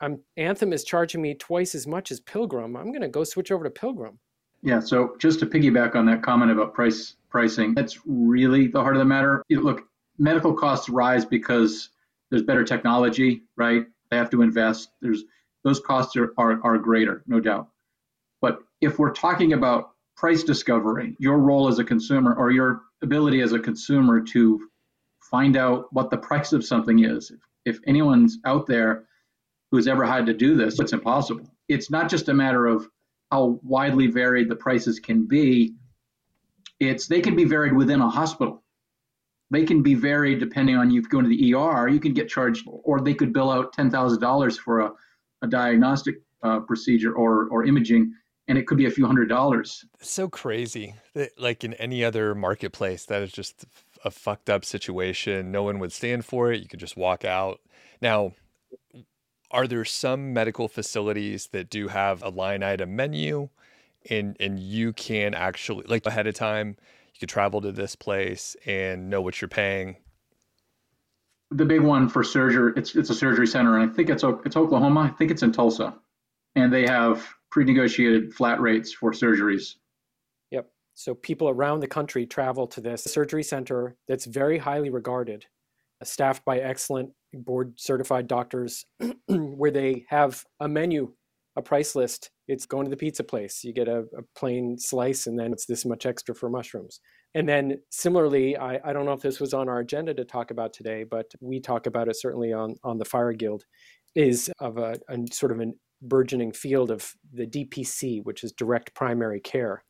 I'm 0.00 0.20
Anthem 0.36 0.72
is 0.72 0.84
charging 0.84 1.22
me 1.22 1.34
twice 1.34 1.74
as 1.74 1.86
much 1.86 2.10
as 2.10 2.20
Pilgrim. 2.20 2.76
I'm 2.76 2.90
going 2.90 3.02
to 3.02 3.08
go 3.08 3.24
switch 3.24 3.52
over 3.52 3.64
to 3.64 3.70
Pilgrim." 3.70 4.18
Yeah, 4.62 4.80
so 4.80 5.16
just 5.18 5.40
to 5.40 5.46
piggyback 5.46 5.94
on 5.94 6.04
that 6.06 6.22
comment 6.22 6.50
about 6.50 6.74
price 6.74 7.16
pricing, 7.30 7.74
that's 7.74 7.98
really 8.06 8.66
the 8.66 8.80
heart 8.80 8.94
of 8.94 8.98
the 8.98 9.06
matter. 9.06 9.42
Look, 9.48 9.84
medical 10.18 10.52
costs 10.52 10.88
rise 10.88 11.24
because 11.24 11.90
there's 12.30 12.42
better 12.42 12.64
technology, 12.64 13.42
right? 13.56 13.86
They 14.10 14.16
have 14.16 14.30
to 14.30 14.42
invest. 14.42 14.90
There's 15.00 15.24
those 15.64 15.80
costs 15.80 16.16
are, 16.16 16.32
are, 16.38 16.60
are 16.64 16.78
greater, 16.78 17.22
no 17.26 17.40
doubt. 17.40 17.68
But 18.40 18.60
if 18.80 18.98
we're 18.98 19.12
talking 19.12 19.52
about 19.52 19.89
price 20.20 20.42
discovery, 20.42 21.16
your 21.18 21.38
role 21.38 21.66
as 21.66 21.78
a 21.78 21.84
consumer 21.84 22.34
or 22.34 22.50
your 22.50 22.82
ability 23.00 23.40
as 23.40 23.54
a 23.54 23.58
consumer 23.58 24.20
to 24.20 24.68
find 25.30 25.56
out 25.56 25.90
what 25.94 26.10
the 26.10 26.18
price 26.18 26.52
of 26.52 26.62
something 26.62 27.02
is. 27.06 27.32
If, 27.64 27.78
anyone's 27.86 28.36
out 28.44 28.66
there 28.66 29.06
who's 29.70 29.88
ever 29.88 30.04
had 30.04 30.26
to 30.26 30.34
do 30.34 30.56
this, 30.56 30.78
it's 30.78 30.92
impossible. 30.92 31.50
It's 31.68 31.90
not 31.90 32.10
just 32.10 32.28
a 32.28 32.34
matter 32.34 32.66
of 32.66 32.86
how 33.32 33.60
widely 33.62 34.08
varied 34.08 34.50
the 34.50 34.56
prices 34.56 35.00
can 35.00 35.26
be. 35.26 35.72
It's 36.80 37.06
they 37.06 37.22
can 37.22 37.34
be 37.34 37.44
varied 37.44 37.72
within 37.72 38.02
a 38.02 38.10
hospital. 38.10 38.62
They 39.50 39.64
can 39.64 39.82
be 39.82 39.94
varied 39.94 40.38
depending 40.38 40.76
on 40.76 40.90
you 40.90 41.00
go 41.00 41.22
to 41.22 41.28
the 41.28 41.54
ER, 41.54 41.88
you 41.88 41.98
can 41.98 42.12
get 42.12 42.28
charged, 42.28 42.66
or 42.66 43.00
they 43.00 43.14
could 43.14 43.32
bill 43.32 43.50
out 43.50 43.72
ten 43.72 43.90
thousand 43.90 44.20
dollars 44.20 44.58
for 44.58 44.80
a, 44.80 44.92
a 45.40 45.46
diagnostic 45.46 46.16
uh, 46.42 46.60
procedure 46.60 47.14
or 47.14 47.48
or 47.48 47.64
imaging, 47.64 48.12
and 48.50 48.58
it 48.58 48.66
could 48.66 48.76
be 48.76 48.86
a 48.86 48.90
few 48.90 49.06
hundred 49.06 49.28
dollars. 49.28 49.84
So 50.00 50.28
crazy 50.28 50.96
that, 51.14 51.40
like 51.40 51.62
in 51.62 51.72
any 51.74 52.04
other 52.04 52.34
marketplace, 52.34 53.04
that 53.06 53.22
is 53.22 53.30
just 53.30 53.64
a 54.04 54.10
fucked 54.10 54.50
up 54.50 54.64
situation. 54.64 55.52
No 55.52 55.62
one 55.62 55.78
would 55.78 55.92
stand 55.92 56.24
for 56.24 56.50
it. 56.50 56.60
You 56.60 56.66
could 56.66 56.80
just 56.80 56.96
walk 56.96 57.24
out. 57.24 57.60
Now, 58.02 58.32
are 59.52 59.68
there 59.68 59.84
some 59.84 60.32
medical 60.32 60.66
facilities 60.66 61.50
that 61.52 61.70
do 61.70 61.86
have 61.88 62.24
a 62.24 62.28
line 62.28 62.64
item 62.64 62.96
menu 62.96 63.50
and 64.08 64.36
and 64.40 64.58
you 64.58 64.92
can 64.94 65.32
actually 65.32 65.84
like 65.86 66.04
ahead 66.06 66.26
of 66.26 66.34
time 66.34 66.68
you 67.14 67.20
could 67.20 67.28
travel 67.28 67.60
to 67.60 67.70
this 67.70 67.94
place 67.94 68.56
and 68.66 69.10
know 69.10 69.20
what 69.20 69.40
you're 69.40 69.48
paying 69.48 69.96
the 71.50 71.66
big 71.66 71.82
one 71.82 72.08
for 72.08 72.24
surgery 72.24 72.72
it's 72.76 72.96
it's 72.96 73.10
a 73.10 73.14
surgery 73.14 73.46
center 73.46 73.78
and 73.78 73.90
i 73.90 73.94
think 73.94 74.08
it's 74.08 74.24
it's 74.46 74.56
oklahoma 74.56 75.00
i 75.00 75.08
think 75.08 75.30
it's 75.30 75.42
in 75.42 75.52
tulsa 75.52 75.94
and 76.54 76.72
they 76.72 76.86
have 76.86 77.28
pre-negotiated 77.50 78.32
flat 78.34 78.60
rates 78.60 78.92
for 78.92 79.12
surgeries 79.12 79.76
yep 80.50 80.70
so 80.94 81.14
people 81.14 81.48
around 81.48 81.80
the 81.80 81.88
country 81.88 82.26
travel 82.26 82.66
to 82.66 82.80
this 82.80 83.04
surgery 83.04 83.42
center 83.42 83.96
that's 84.08 84.26
very 84.26 84.58
highly 84.58 84.90
regarded 84.90 85.46
uh, 86.00 86.04
staffed 86.04 86.44
by 86.44 86.58
excellent 86.58 87.10
board 87.34 87.74
certified 87.76 88.26
doctors 88.26 88.84
where 89.28 89.70
they 89.70 90.04
have 90.08 90.44
a 90.60 90.68
menu, 90.68 91.12
a 91.56 91.62
price 91.62 91.94
list. 91.94 92.30
It's 92.48 92.66
going 92.66 92.84
to 92.84 92.90
the 92.90 92.96
pizza 92.96 93.22
place. 93.22 93.62
You 93.62 93.72
get 93.72 93.88
a, 93.88 94.00
a, 94.16 94.22
plain 94.34 94.76
slice 94.78 95.26
and 95.26 95.38
then 95.38 95.52
it's 95.52 95.66
this 95.66 95.84
much 95.84 96.06
extra 96.06 96.34
for 96.34 96.48
mushrooms. 96.48 97.00
And 97.34 97.48
then 97.48 97.78
similarly, 97.90 98.56
I, 98.56 98.80
I 98.84 98.92
don't 98.92 99.04
know 99.04 99.12
if 99.12 99.20
this 99.20 99.38
was 99.38 99.54
on 99.54 99.68
our 99.68 99.78
agenda 99.78 100.14
to 100.14 100.24
talk 100.24 100.50
about 100.50 100.72
today, 100.72 101.04
but 101.04 101.26
we 101.40 101.60
talk 101.60 101.86
about 101.86 102.08
it 102.08 102.16
certainly 102.16 102.52
on, 102.52 102.74
on 102.82 102.98
the 102.98 103.04
Fire 103.04 103.32
Guild, 103.32 103.64
is 104.16 104.50
of 104.58 104.78
a, 104.78 104.98
a 105.08 105.18
sort 105.30 105.52
of 105.52 105.60
a 105.60 105.66
burgeoning 106.02 106.52
field 106.52 106.90
of 106.90 107.14
the 107.32 107.46
DPC, 107.46 108.24
which 108.24 108.44
is 108.44 108.52
direct 108.52 108.94
primary 108.94 109.40
care. 109.40 109.84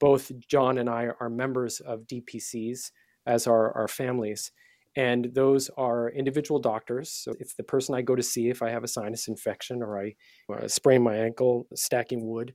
Both 0.00 0.30
John 0.48 0.78
and 0.78 0.88
I 0.88 1.08
are 1.20 1.28
members 1.28 1.80
of 1.80 2.06
DPCs, 2.06 2.92
as 3.26 3.46
are 3.46 3.76
our 3.76 3.88
families 3.88 4.52
and 4.98 5.30
those 5.32 5.70
are 5.76 6.10
individual 6.10 6.58
doctors. 6.58 7.12
So 7.12 7.32
it's 7.38 7.54
the 7.54 7.62
person 7.62 7.94
I 7.94 8.02
go 8.02 8.16
to 8.16 8.22
see 8.22 8.48
if 8.48 8.62
I 8.62 8.70
have 8.70 8.82
a 8.82 8.88
sinus 8.88 9.28
infection 9.28 9.80
or 9.80 9.96
I 9.96 10.14
uh, 10.52 10.66
sprain 10.66 11.02
my 11.02 11.16
ankle 11.16 11.68
stacking 11.72 12.26
wood. 12.26 12.52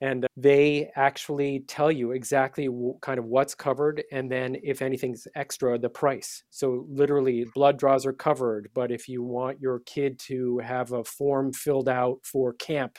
And 0.00 0.26
they 0.36 0.90
actually 0.94 1.64
tell 1.66 1.90
you 1.90 2.12
exactly 2.12 2.66
w- 2.66 2.96
kind 3.02 3.18
of 3.18 3.24
what's 3.24 3.54
covered, 3.54 4.04
and 4.12 4.30
then 4.30 4.56
if 4.62 4.80
anything's 4.80 5.26
extra, 5.34 5.76
the 5.76 5.88
price. 5.88 6.44
So, 6.50 6.86
literally, 6.88 7.46
blood 7.52 7.78
draws 7.78 8.06
are 8.06 8.12
covered, 8.12 8.70
but 8.74 8.92
if 8.92 9.08
you 9.08 9.24
want 9.24 9.60
your 9.60 9.80
kid 9.80 10.20
to 10.20 10.58
have 10.58 10.92
a 10.92 11.02
form 11.02 11.52
filled 11.52 11.88
out 11.88 12.18
for 12.22 12.52
camp, 12.54 12.98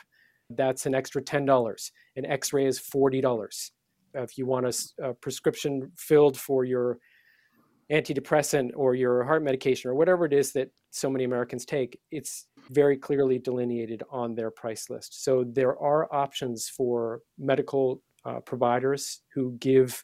that's 0.50 0.86
an 0.86 0.96
extra 0.96 1.22
$10. 1.22 1.92
An 2.16 2.26
x 2.26 2.52
ray 2.54 2.66
is 2.66 2.80
$40. 2.80 3.72
If 4.16 4.38
you 4.38 4.46
want 4.46 4.66
a, 4.66 5.10
a 5.10 5.14
prescription 5.14 5.92
filled 5.96 6.38
for 6.38 6.66
your 6.66 6.98
antidepressant 7.92 8.72
or 8.76 8.94
your 8.94 9.24
heart 9.24 9.44
medication 9.44 9.90
or 9.90 9.96
whatever 9.96 10.26
it 10.26 10.34
is 10.34 10.52
that 10.54 10.70
so 10.92 11.10
many 11.10 11.24
Americans 11.24 11.66
take, 11.66 12.00
it's 12.12 12.48
very 12.70 12.98
clearly 12.98 13.40
delineated 13.40 14.04
on 14.12 14.36
their 14.36 14.52
price 14.52 14.90
list. 14.90 15.24
So 15.24 15.44
there 15.44 15.78
are 15.78 16.14
options 16.14 16.70
for 16.70 17.22
medical 17.38 18.02
uh, 18.26 18.40
providers 18.42 19.22
who 19.34 19.58
give 19.60 20.04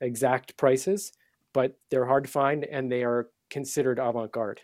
exact 0.00 0.56
prices, 0.56 1.12
but 1.52 1.78
they're 1.90 2.06
hard 2.06 2.24
to 2.24 2.30
find 2.30 2.64
and 2.64 2.90
they 2.90 3.04
are 3.04 3.28
considered 3.48 3.98
avant 3.98 4.32
garde. 4.32 4.60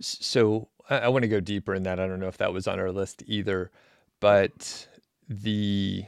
So 0.00 0.68
I, 0.90 0.98
I 0.98 1.08
want 1.08 1.22
to 1.22 1.28
go 1.28 1.40
deeper 1.40 1.74
in 1.74 1.84
that. 1.84 2.00
I 2.00 2.06
don't 2.06 2.20
know 2.20 2.28
if 2.28 2.38
that 2.38 2.52
was 2.52 2.66
on 2.66 2.80
our 2.80 2.90
list 2.90 3.22
either, 3.26 3.70
but 4.20 4.88
the 5.28 6.04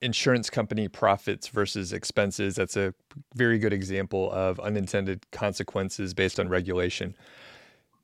insurance 0.00 0.48
company 0.48 0.86
profits 0.86 1.48
versus 1.48 1.92
expenses, 1.92 2.54
that's 2.54 2.76
a 2.76 2.94
very 3.34 3.58
good 3.58 3.72
example 3.72 4.30
of 4.30 4.60
unintended 4.60 5.28
consequences 5.32 6.14
based 6.14 6.38
on 6.38 6.48
regulation. 6.48 7.16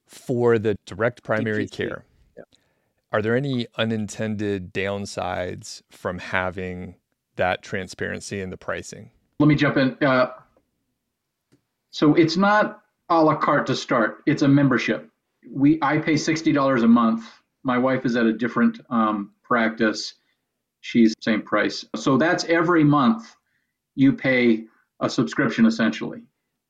For 0.07 0.59
the 0.59 0.77
direct 0.87 1.23
primary 1.23 1.67
DPC. 1.67 1.71
care, 1.71 2.05
yeah. 2.37 2.45
are 3.13 3.23
there 3.23 3.37
any 3.37 3.67
unintended 3.77 4.73
downsides 4.73 5.83
from 5.91 6.19
having 6.19 6.97
that 7.37 7.63
transparency 7.63 8.41
in 8.41 8.51
the 8.51 8.57
pricing? 8.57 9.11
Let 9.41 9.47
me 9.47 9.55
jump 9.55 9.77
in. 9.77 9.97
Uh, 10.01 10.33
so 11.91 12.15
it's 12.15 12.37
not 12.37 12.83
a 13.09 13.23
la 13.23 13.37
carte 13.37 13.67
to 13.67 13.77
start. 13.77 14.23
It's 14.27 14.43
a 14.43 14.49
membership. 14.49 15.11
We 15.51 15.79
I 15.83 15.99
pay 15.99 16.17
sixty 16.17 16.53
dollars 16.53 16.83
a 16.83 16.89
month. 16.89 17.25
My 17.63 17.79
wife 17.79 18.05
is 18.05 18.17
at 18.17 18.27
a 18.27 18.33
different 18.33 18.81
um, 18.91 19.33
practice. 19.43 20.15
She's 20.81 21.15
the 21.15 21.23
same 21.23 21.43
price. 21.43 21.85
So 21.97 22.19
that's 22.19 22.45
every 22.45 22.85
month 22.85 23.37
you 23.95 24.13
pay 24.13 24.65
a 25.01 25.09
subscription 25.09 25.67
essentially. 25.67 26.23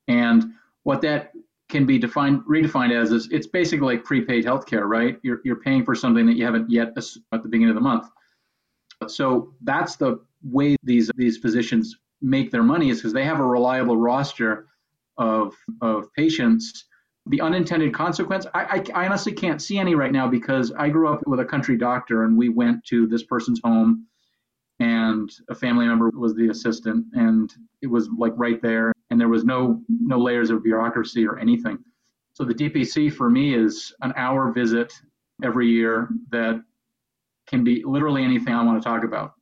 And 0.07 0.53
what 0.83 1.01
that 1.01 1.31
can 1.69 1.85
be 1.85 1.97
defined 1.97 2.41
redefined 2.49 2.91
as 2.91 3.11
is 3.11 3.27
it's 3.31 3.47
basically 3.47 3.95
like 3.95 4.03
prepaid 4.03 4.45
healthcare, 4.45 4.87
right? 4.87 5.17
You're 5.23 5.41
you're 5.43 5.55
paying 5.57 5.83
for 5.83 5.95
something 5.95 6.25
that 6.25 6.35
you 6.35 6.45
haven't 6.45 6.69
yet 6.69 6.89
at 6.97 7.43
the 7.43 7.49
beginning 7.49 7.69
of 7.69 7.75
the 7.75 7.81
month. 7.81 8.07
So 9.07 9.53
that's 9.61 9.95
the 9.95 10.19
way 10.43 10.75
these 10.83 11.09
these 11.15 11.37
physicians 11.37 11.97
make 12.21 12.51
their 12.51 12.63
money 12.63 12.89
is 12.89 12.99
because 12.99 13.13
they 13.13 13.25
have 13.25 13.39
a 13.39 13.45
reliable 13.45 13.97
roster 13.97 14.67
of 15.17 15.55
of 15.81 16.13
patients. 16.13 16.85
The 17.27 17.41
unintended 17.41 17.91
consequence, 17.91 18.45
I, 18.53 18.83
I, 18.93 19.01
I 19.01 19.05
honestly 19.07 19.31
can't 19.31 19.59
see 19.59 19.79
any 19.79 19.95
right 19.95 20.11
now 20.11 20.27
because 20.27 20.71
I 20.77 20.89
grew 20.89 21.11
up 21.11 21.21
with 21.25 21.39
a 21.39 21.45
country 21.45 21.75
doctor 21.75 22.23
and 22.23 22.37
we 22.37 22.49
went 22.49 22.85
to 22.85 23.07
this 23.07 23.23
person's 23.23 23.59
home 23.63 24.05
and 24.79 25.31
a 25.49 25.55
family 25.55 25.87
member 25.87 26.11
was 26.11 26.35
the 26.35 26.49
assistant 26.49 27.07
and 27.13 27.51
it 27.81 27.87
was 27.87 28.09
like 28.15 28.33
right 28.35 28.61
there 28.61 28.91
and 29.09 29.19
there 29.19 29.29
was 29.29 29.43
no 29.43 29.81
no 29.89 30.19
layers 30.19 30.49
of 30.49 30.63
bureaucracy 30.63 31.25
or 31.25 31.37
anything. 31.39 31.77
So 32.33 32.43
the 32.43 32.53
DPC 32.53 33.13
for 33.13 33.29
me 33.29 33.55
is 33.55 33.93
an 34.01 34.13
hour 34.17 34.51
visit 34.51 34.93
every 35.43 35.67
year 35.67 36.09
that 36.31 36.61
can 37.47 37.63
be 37.63 37.83
literally 37.83 38.23
anything 38.23 38.53
I 38.53 38.63
want 38.63 38.81
to 38.81 38.87
talk 38.87 39.03
about. 39.03 39.33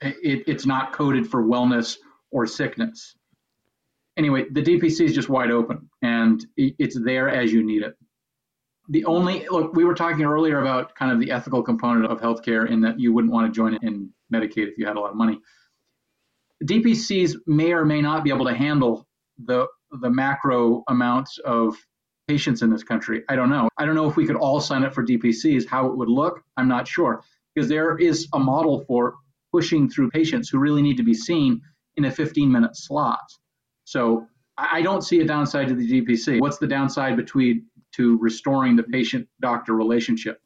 It, 0.00 0.44
it's 0.46 0.66
not 0.66 0.92
coded 0.92 1.28
for 1.28 1.42
wellness 1.42 1.96
or 2.30 2.46
sickness. 2.46 3.16
Anyway, 4.16 4.44
the 4.50 4.62
DPC 4.62 5.00
is 5.06 5.14
just 5.14 5.28
wide 5.28 5.50
open 5.50 5.88
and 6.02 6.44
it's 6.56 6.98
there 7.02 7.28
as 7.28 7.52
you 7.52 7.64
need 7.64 7.82
it. 7.82 7.96
The 8.90 9.04
only 9.04 9.46
look, 9.50 9.74
we 9.74 9.84
were 9.84 9.94
talking 9.94 10.24
earlier 10.24 10.60
about 10.60 10.94
kind 10.94 11.12
of 11.12 11.20
the 11.20 11.30
ethical 11.30 11.62
component 11.62 12.06
of 12.06 12.20
healthcare 12.20 12.70
in 12.70 12.80
that 12.82 12.98
you 12.98 13.12
wouldn't 13.12 13.32
want 13.32 13.52
to 13.52 13.56
join 13.56 13.78
in 13.82 14.10
Medicaid 14.32 14.68
if 14.68 14.78
you 14.78 14.86
had 14.86 14.96
a 14.96 15.00
lot 15.00 15.10
of 15.10 15.16
money. 15.16 15.40
DPCs 16.64 17.36
may 17.46 17.72
or 17.72 17.84
may 17.84 18.00
not 18.00 18.24
be 18.24 18.30
able 18.30 18.46
to 18.46 18.54
handle 18.54 19.06
the 19.44 19.66
the 20.00 20.10
macro 20.10 20.82
amounts 20.88 21.38
of 21.38 21.76
patients 22.26 22.60
in 22.60 22.70
this 22.70 22.84
country. 22.84 23.22
I 23.28 23.36
don't 23.36 23.48
know. 23.48 23.68
I 23.78 23.86
don't 23.86 23.94
know 23.94 24.08
if 24.08 24.16
we 24.16 24.26
could 24.26 24.36
all 24.36 24.60
sign 24.60 24.84
up 24.84 24.94
for 24.94 25.04
DPCs, 25.04 25.66
how 25.66 25.86
it 25.86 25.96
would 25.96 26.10
look. 26.10 26.42
I'm 26.56 26.68
not 26.68 26.86
sure 26.86 27.22
because 27.54 27.68
there 27.68 27.96
is 27.96 28.28
a 28.34 28.38
model 28.38 28.84
for 28.86 29.14
pushing 29.50 29.88
through 29.88 30.10
patients 30.10 30.48
who 30.48 30.58
really 30.58 30.82
need 30.82 30.98
to 30.98 31.02
be 31.02 31.14
seen 31.14 31.60
in 31.96 32.04
a 32.04 32.10
15 32.10 32.52
minute 32.52 32.76
slot. 32.76 33.20
So 33.84 34.26
I 34.58 34.82
don't 34.82 35.02
see 35.02 35.20
a 35.20 35.24
downside 35.24 35.68
to 35.68 35.74
the 35.74 36.02
DPC. 36.02 36.40
What's 36.40 36.58
the 36.58 36.66
downside 36.66 37.16
between 37.16 37.66
to 37.94 38.18
restoring 38.18 38.76
the 38.76 38.82
patient 38.82 39.26
doctor 39.40 39.74
relationship? 39.74 40.40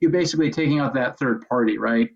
You're 0.00 0.10
basically 0.10 0.50
taking 0.50 0.80
out 0.80 0.94
that 0.94 1.18
third 1.18 1.46
party, 1.48 1.78
right? 1.78 2.10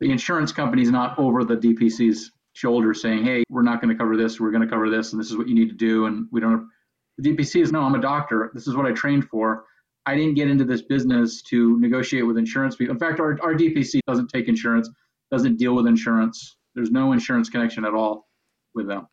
The 0.00 0.10
insurance 0.10 0.52
company 0.52 0.82
is 0.82 0.90
not 0.90 1.18
over 1.18 1.44
the 1.44 1.56
DPC's 1.56 2.30
shoulder 2.52 2.94
saying, 2.94 3.24
hey, 3.24 3.44
we're 3.48 3.62
not 3.62 3.80
going 3.80 3.90
to 3.90 3.98
cover 3.98 4.16
this, 4.16 4.40
we're 4.40 4.50
going 4.50 4.62
to 4.62 4.68
cover 4.68 4.90
this, 4.90 5.12
and 5.12 5.20
this 5.20 5.30
is 5.30 5.36
what 5.36 5.48
you 5.48 5.54
need 5.54 5.68
to 5.68 5.76
do. 5.76 6.06
And 6.06 6.26
we 6.30 6.40
don't, 6.40 6.68
the 7.16 7.30
DPC 7.30 7.62
is, 7.62 7.72
no, 7.72 7.82
I'm 7.82 7.94
a 7.94 8.00
doctor. 8.00 8.50
This 8.54 8.66
is 8.66 8.76
what 8.76 8.86
I 8.86 8.92
trained 8.92 9.24
for. 9.28 9.64
I 10.06 10.14
didn't 10.14 10.34
get 10.34 10.48
into 10.48 10.64
this 10.64 10.82
business 10.82 11.42
to 11.42 11.78
negotiate 11.80 12.26
with 12.26 12.38
insurance 12.38 12.76
people. 12.76 12.94
In 12.94 12.98
fact, 12.98 13.20
our, 13.20 13.38
our 13.42 13.54
DPC 13.54 14.00
doesn't 14.06 14.28
take 14.28 14.48
insurance, 14.48 14.88
doesn't 15.30 15.56
deal 15.56 15.74
with 15.74 15.86
insurance. 15.86 16.56
There's 16.74 16.90
no 16.90 17.12
insurance 17.12 17.50
connection 17.50 17.84
at 17.84 17.92
all 17.92 18.28
with 18.74 18.88
them. 18.88 19.06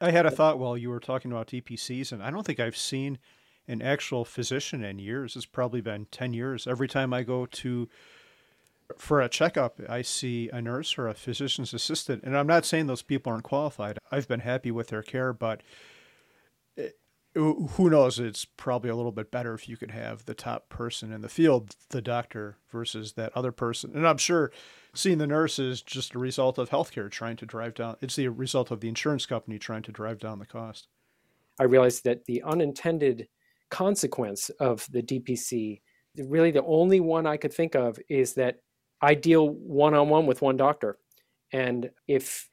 I 0.00 0.10
had 0.10 0.26
a 0.26 0.30
thought 0.30 0.58
while 0.58 0.76
you 0.76 0.90
were 0.90 1.00
talking 1.00 1.32
about 1.32 1.48
DPCs, 1.48 2.12
and 2.12 2.22
I 2.22 2.30
don't 2.30 2.44
think 2.44 2.60
I've 2.60 2.76
seen 2.76 3.18
an 3.66 3.82
actual 3.82 4.24
physician 4.24 4.84
in 4.84 4.98
years. 4.98 5.36
It's 5.36 5.46
probably 5.46 5.80
been 5.80 6.06
10 6.10 6.34
years. 6.34 6.66
Every 6.66 6.86
time 6.86 7.12
I 7.12 7.22
go 7.22 7.46
to 7.46 7.88
for 8.98 9.20
a 9.20 9.28
checkup, 9.28 9.80
I 9.88 10.02
see 10.02 10.48
a 10.52 10.60
nurse 10.60 10.96
or 10.98 11.08
a 11.08 11.14
physician's 11.14 11.74
assistant. 11.74 12.22
And 12.24 12.36
I'm 12.36 12.46
not 12.46 12.64
saying 12.64 12.86
those 12.86 13.02
people 13.02 13.32
aren't 13.32 13.44
qualified. 13.44 13.98
I've 14.10 14.28
been 14.28 14.40
happy 14.40 14.70
with 14.70 14.88
their 14.88 15.02
care, 15.02 15.32
but 15.32 15.62
eh, 16.76 16.88
who 17.34 17.88
knows? 17.88 18.18
It's 18.18 18.44
probably 18.44 18.90
a 18.90 18.96
little 18.96 19.12
bit 19.12 19.30
better 19.30 19.54
if 19.54 19.68
you 19.68 19.76
could 19.76 19.90
have 19.90 20.24
the 20.24 20.34
top 20.34 20.68
person 20.68 21.12
in 21.12 21.22
the 21.22 21.28
field, 21.28 21.76
the 21.88 22.02
doctor, 22.02 22.58
versus 22.70 23.14
that 23.14 23.32
other 23.34 23.52
person. 23.52 23.92
And 23.94 24.06
I'm 24.06 24.18
sure 24.18 24.52
seeing 24.94 25.18
the 25.18 25.26
nurse 25.26 25.58
is 25.58 25.80
just 25.80 26.14
a 26.14 26.18
result 26.18 26.58
of 26.58 26.70
healthcare 26.70 27.10
trying 27.10 27.36
to 27.36 27.46
drive 27.46 27.74
down. 27.74 27.96
It's 28.00 28.16
the 28.16 28.28
result 28.28 28.70
of 28.70 28.80
the 28.80 28.88
insurance 28.88 29.24
company 29.24 29.58
trying 29.58 29.82
to 29.82 29.92
drive 29.92 30.18
down 30.18 30.38
the 30.38 30.46
cost. 30.46 30.88
I 31.58 31.64
realized 31.64 32.04
that 32.04 32.24
the 32.26 32.42
unintended 32.42 33.28
consequence 33.70 34.50
of 34.60 34.86
the 34.90 35.02
DPC, 35.02 35.80
really 36.18 36.50
the 36.50 36.64
only 36.64 37.00
one 37.00 37.26
I 37.26 37.38
could 37.38 37.54
think 37.54 37.74
of, 37.74 37.98
is 38.08 38.34
that 38.34 38.56
I 39.02 39.14
deal 39.14 39.48
one 39.50 39.94
on 39.94 40.08
one 40.08 40.26
with 40.26 40.40
one 40.40 40.56
doctor, 40.56 40.98
and 41.52 41.90
if 42.06 42.48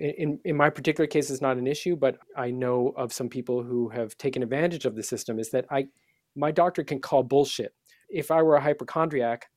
in, 0.00 0.40
in 0.44 0.56
my 0.56 0.68
particular 0.70 1.06
case 1.06 1.30
it's 1.30 1.40
not 1.40 1.58
an 1.58 1.66
issue, 1.66 1.94
but 1.94 2.18
I 2.36 2.50
know 2.50 2.92
of 2.96 3.12
some 3.12 3.28
people 3.28 3.62
who 3.62 3.88
have 3.90 4.18
taken 4.18 4.42
advantage 4.42 4.84
of 4.84 4.96
the 4.96 5.02
system 5.02 5.38
is 5.38 5.50
that 5.50 5.66
I 5.70 5.88
my 6.34 6.50
doctor 6.50 6.82
can 6.82 7.00
call 7.00 7.22
bullshit. 7.22 7.74
If 8.08 8.30
I 8.30 8.42
were 8.42 8.56
a 8.56 8.60
hypochondriac, 8.60 9.48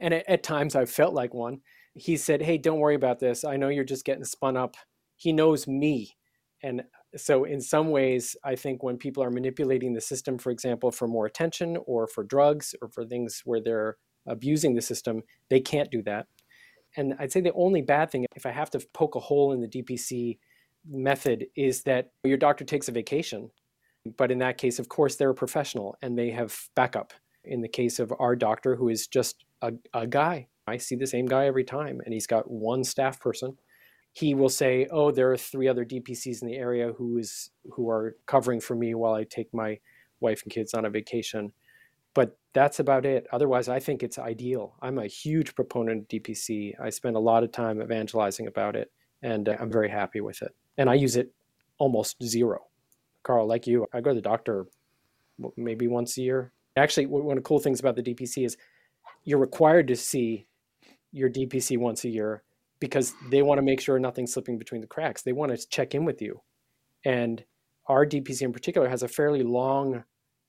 and 0.00 0.14
at, 0.14 0.28
at 0.28 0.42
times 0.42 0.74
I've 0.76 0.90
felt 0.90 1.14
like 1.14 1.34
one, 1.34 1.60
he 1.94 2.16
said, 2.16 2.42
Hey, 2.42 2.58
don't 2.58 2.78
worry 2.78 2.94
about 2.94 3.18
this. 3.18 3.44
I 3.44 3.56
know 3.56 3.68
you're 3.68 3.84
just 3.84 4.04
getting 4.04 4.24
spun 4.24 4.56
up. 4.56 4.76
He 5.16 5.32
knows 5.32 5.66
me. 5.66 6.16
And 6.62 6.82
so 7.16 7.44
in 7.44 7.60
some 7.60 7.90
ways, 7.90 8.36
I 8.44 8.54
think 8.54 8.82
when 8.82 8.96
people 8.96 9.22
are 9.22 9.30
manipulating 9.30 9.92
the 9.92 10.00
system, 10.00 10.38
for 10.38 10.50
example, 10.50 10.90
for 10.90 11.08
more 11.08 11.26
attention 11.26 11.76
or 11.86 12.06
for 12.06 12.22
drugs 12.22 12.74
or 12.80 12.88
for 12.88 13.04
things 13.04 13.42
where 13.44 13.60
they're 13.60 13.96
abusing 14.30 14.74
the 14.74 14.82
system, 14.82 15.22
they 15.48 15.60
can't 15.60 15.90
do 15.90 16.02
that. 16.02 16.26
And 16.96 17.14
I'd 17.18 17.32
say 17.32 17.40
the 17.40 17.52
only 17.52 17.82
bad 17.82 18.10
thing, 18.10 18.26
if 18.34 18.46
I 18.46 18.50
have 18.50 18.70
to 18.70 18.80
poke 18.92 19.14
a 19.14 19.20
hole 19.20 19.52
in 19.52 19.60
the 19.60 19.68
DPC 19.68 20.38
method, 20.88 21.46
is 21.56 21.82
that 21.84 22.10
your 22.24 22.38
doctor 22.38 22.64
takes 22.64 22.88
a 22.88 22.92
vacation. 22.92 23.50
But 24.16 24.30
in 24.30 24.38
that 24.38 24.58
case, 24.58 24.78
of 24.78 24.88
course, 24.88 25.16
they're 25.16 25.30
a 25.30 25.34
professional 25.34 25.96
and 26.02 26.18
they 26.18 26.30
have 26.30 26.68
backup. 26.74 27.12
In 27.44 27.60
the 27.60 27.68
case 27.68 27.98
of 27.98 28.12
our 28.18 28.36
doctor, 28.36 28.76
who 28.76 28.88
is 28.88 29.06
just 29.06 29.44
a, 29.62 29.72
a 29.94 30.06
guy, 30.06 30.48
I 30.66 30.76
see 30.76 30.94
the 30.94 31.06
same 31.06 31.26
guy 31.26 31.46
every 31.46 31.64
time, 31.64 32.00
and 32.04 32.12
he's 32.12 32.26
got 32.26 32.50
one 32.50 32.84
staff 32.84 33.18
person. 33.18 33.56
He 34.12 34.34
will 34.34 34.48
say, 34.48 34.86
"Oh, 34.90 35.10
there 35.10 35.32
are 35.32 35.36
three 35.36 35.68
other 35.68 35.84
DPCs 35.84 36.42
in 36.42 36.48
the 36.48 36.56
area 36.56 36.92
who 36.92 37.18
is 37.18 37.50
who 37.72 37.88
are 37.88 38.16
covering 38.26 38.60
for 38.60 38.74
me 38.74 38.94
while 38.94 39.14
I 39.14 39.24
take 39.24 39.52
my 39.54 39.78
wife 40.20 40.42
and 40.42 40.52
kids 40.52 40.74
on 40.74 40.84
a 40.84 40.90
vacation." 40.90 41.52
But 42.14 42.38
that's 42.52 42.80
about 42.80 43.06
it. 43.06 43.26
Otherwise, 43.32 43.68
I 43.68 43.78
think 43.78 44.02
it's 44.02 44.18
ideal. 44.18 44.74
I'm 44.82 44.98
a 44.98 45.06
huge 45.06 45.54
proponent 45.54 46.02
of 46.02 46.08
DPC. 46.08 46.72
I 46.80 46.90
spend 46.90 47.16
a 47.16 47.20
lot 47.20 47.44
of 47.44 47.52
time 47.52 47.80
evangelizing 47.80 48.46
about 48.46 48.76
it, 48.76 48.90
and 49.22 49.48
uh, 49.48 49.56
I'm 49.60 49.70
very 49.70 49.88
happy 49.88 50.20
with 50.20 50.42
it. 50.42 50.54
And 50.76 50.90
I 50.90 50.94
use 50.94 51.16
it 51.16 51.32
almost 51.78 52.22
zero. 52.22 52.66
Carl, 53.22 53.46
like 53.46 53.66
you, 53.66 53.86
I 53.92 54.00
go 54.00 54.10
to 54.10 54.14
the 54.14 54.20
doctor 54.20 54.66
maybe 55.56 55.86
once 55.86 56.16
a 56.18 56.22
year. 56.22 56.52
Actually, 56.76 57.06
one 57.06 57.36
of 57.36 57.42
the 57.42 57.48
cool 57.48 57.58
things 57.58 57.80
about 57.80 57.96
the 57.96 58.02
DPC 58.02 58.44
is 58.44 58.56
you're 59.24 59.38
required 59.38 59.88
to 59.88 59.96
see 59.96 60.46
your 61.12 61.28
DPC 61.28 61.78
once 61.78 62.04
a 62.04 62.08
year 62.08 62.42
because 62.78 63.14
they 63.30 63.42
want 63.42 63.58
to 63.58 63.62
make 63.62 63.80
sure 63.80 63.98
nothing's 63.98 64.32
slipping 64.32 64.58
between 64.58 64.80
the 64.80 64.86
cracks. 64.86 65.22
They 65.22 65.32
want 65.32 65.52
to 65.52 65.68
check 65.68 65.94
in 65.94 66.04
with 66.04 66.22
you. 66.22 66.40
And 67.04 67.44
our 67.86 68.06
DPC 68.06 68.42
in 68.42 68.52
particular 68.52 68.88
has 68.88 69.02
a 69.02 69.08
fairly 69.08 69.42
long 69.42 70.04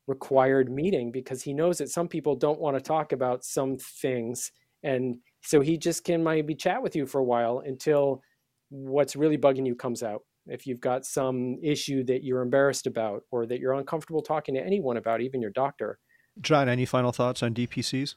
required 0.07 0.71
meeting 0.71 1.11
because 1.11 1.41
he 1.41 1.53
knows 1.53 1.77
that 1.77 1.89
some 1.89 2.07
people 2.07 2.35
don't 2.35 2.59
want 2.59 2.75
to 2.75 2.81
talk 2.81 3.11
about 3.11 3.43
some 3.43 3.77
things 3.77 4.51
and 4.83 5.17
so 5.41 5.61
he 5.61 5.77
just 5.77 6.03
can 6.03 6.23
maybe 6.23 6.55
chat 6.55 6.81
with 6.81 6.95
you 6.95 7.05
for 7.05 7.19
a 7.19 7.23
while 7.23 7.61
until 7.65 8.21
what's 8.69 9.15
really 9.15 9.37
bugging 9.37 9.65
you 9.65 9.75
comes 9.75 10.01
out 10.01 10.23
if 10.47 10.65
you've 10.65 10.81
got 10.81 11.05
some 11.05 11.57
issue 11.61 12.03
that 12.05 12.23
you're 12.23 12.41
embarrassed 12.41 12.87
about 12.87 13.23
or 13.31 13.45
that 13.45 13.59
you're 13.59 13.73
uncomfortable 13.73 14.21
talking 14.21 14.55
to 14.55 14.61
anyone 14.61 14.97
about, 14.97 15.21
even 15.21 15.41
your 15.41 15.51
doctor. 15.51 15.99
John, 16.41 16.67
any 16.67 16.85
final 16.85 17.11
thoughts 17.11 17.43
on 17.43 17.53
DPCs? 17.53 18.15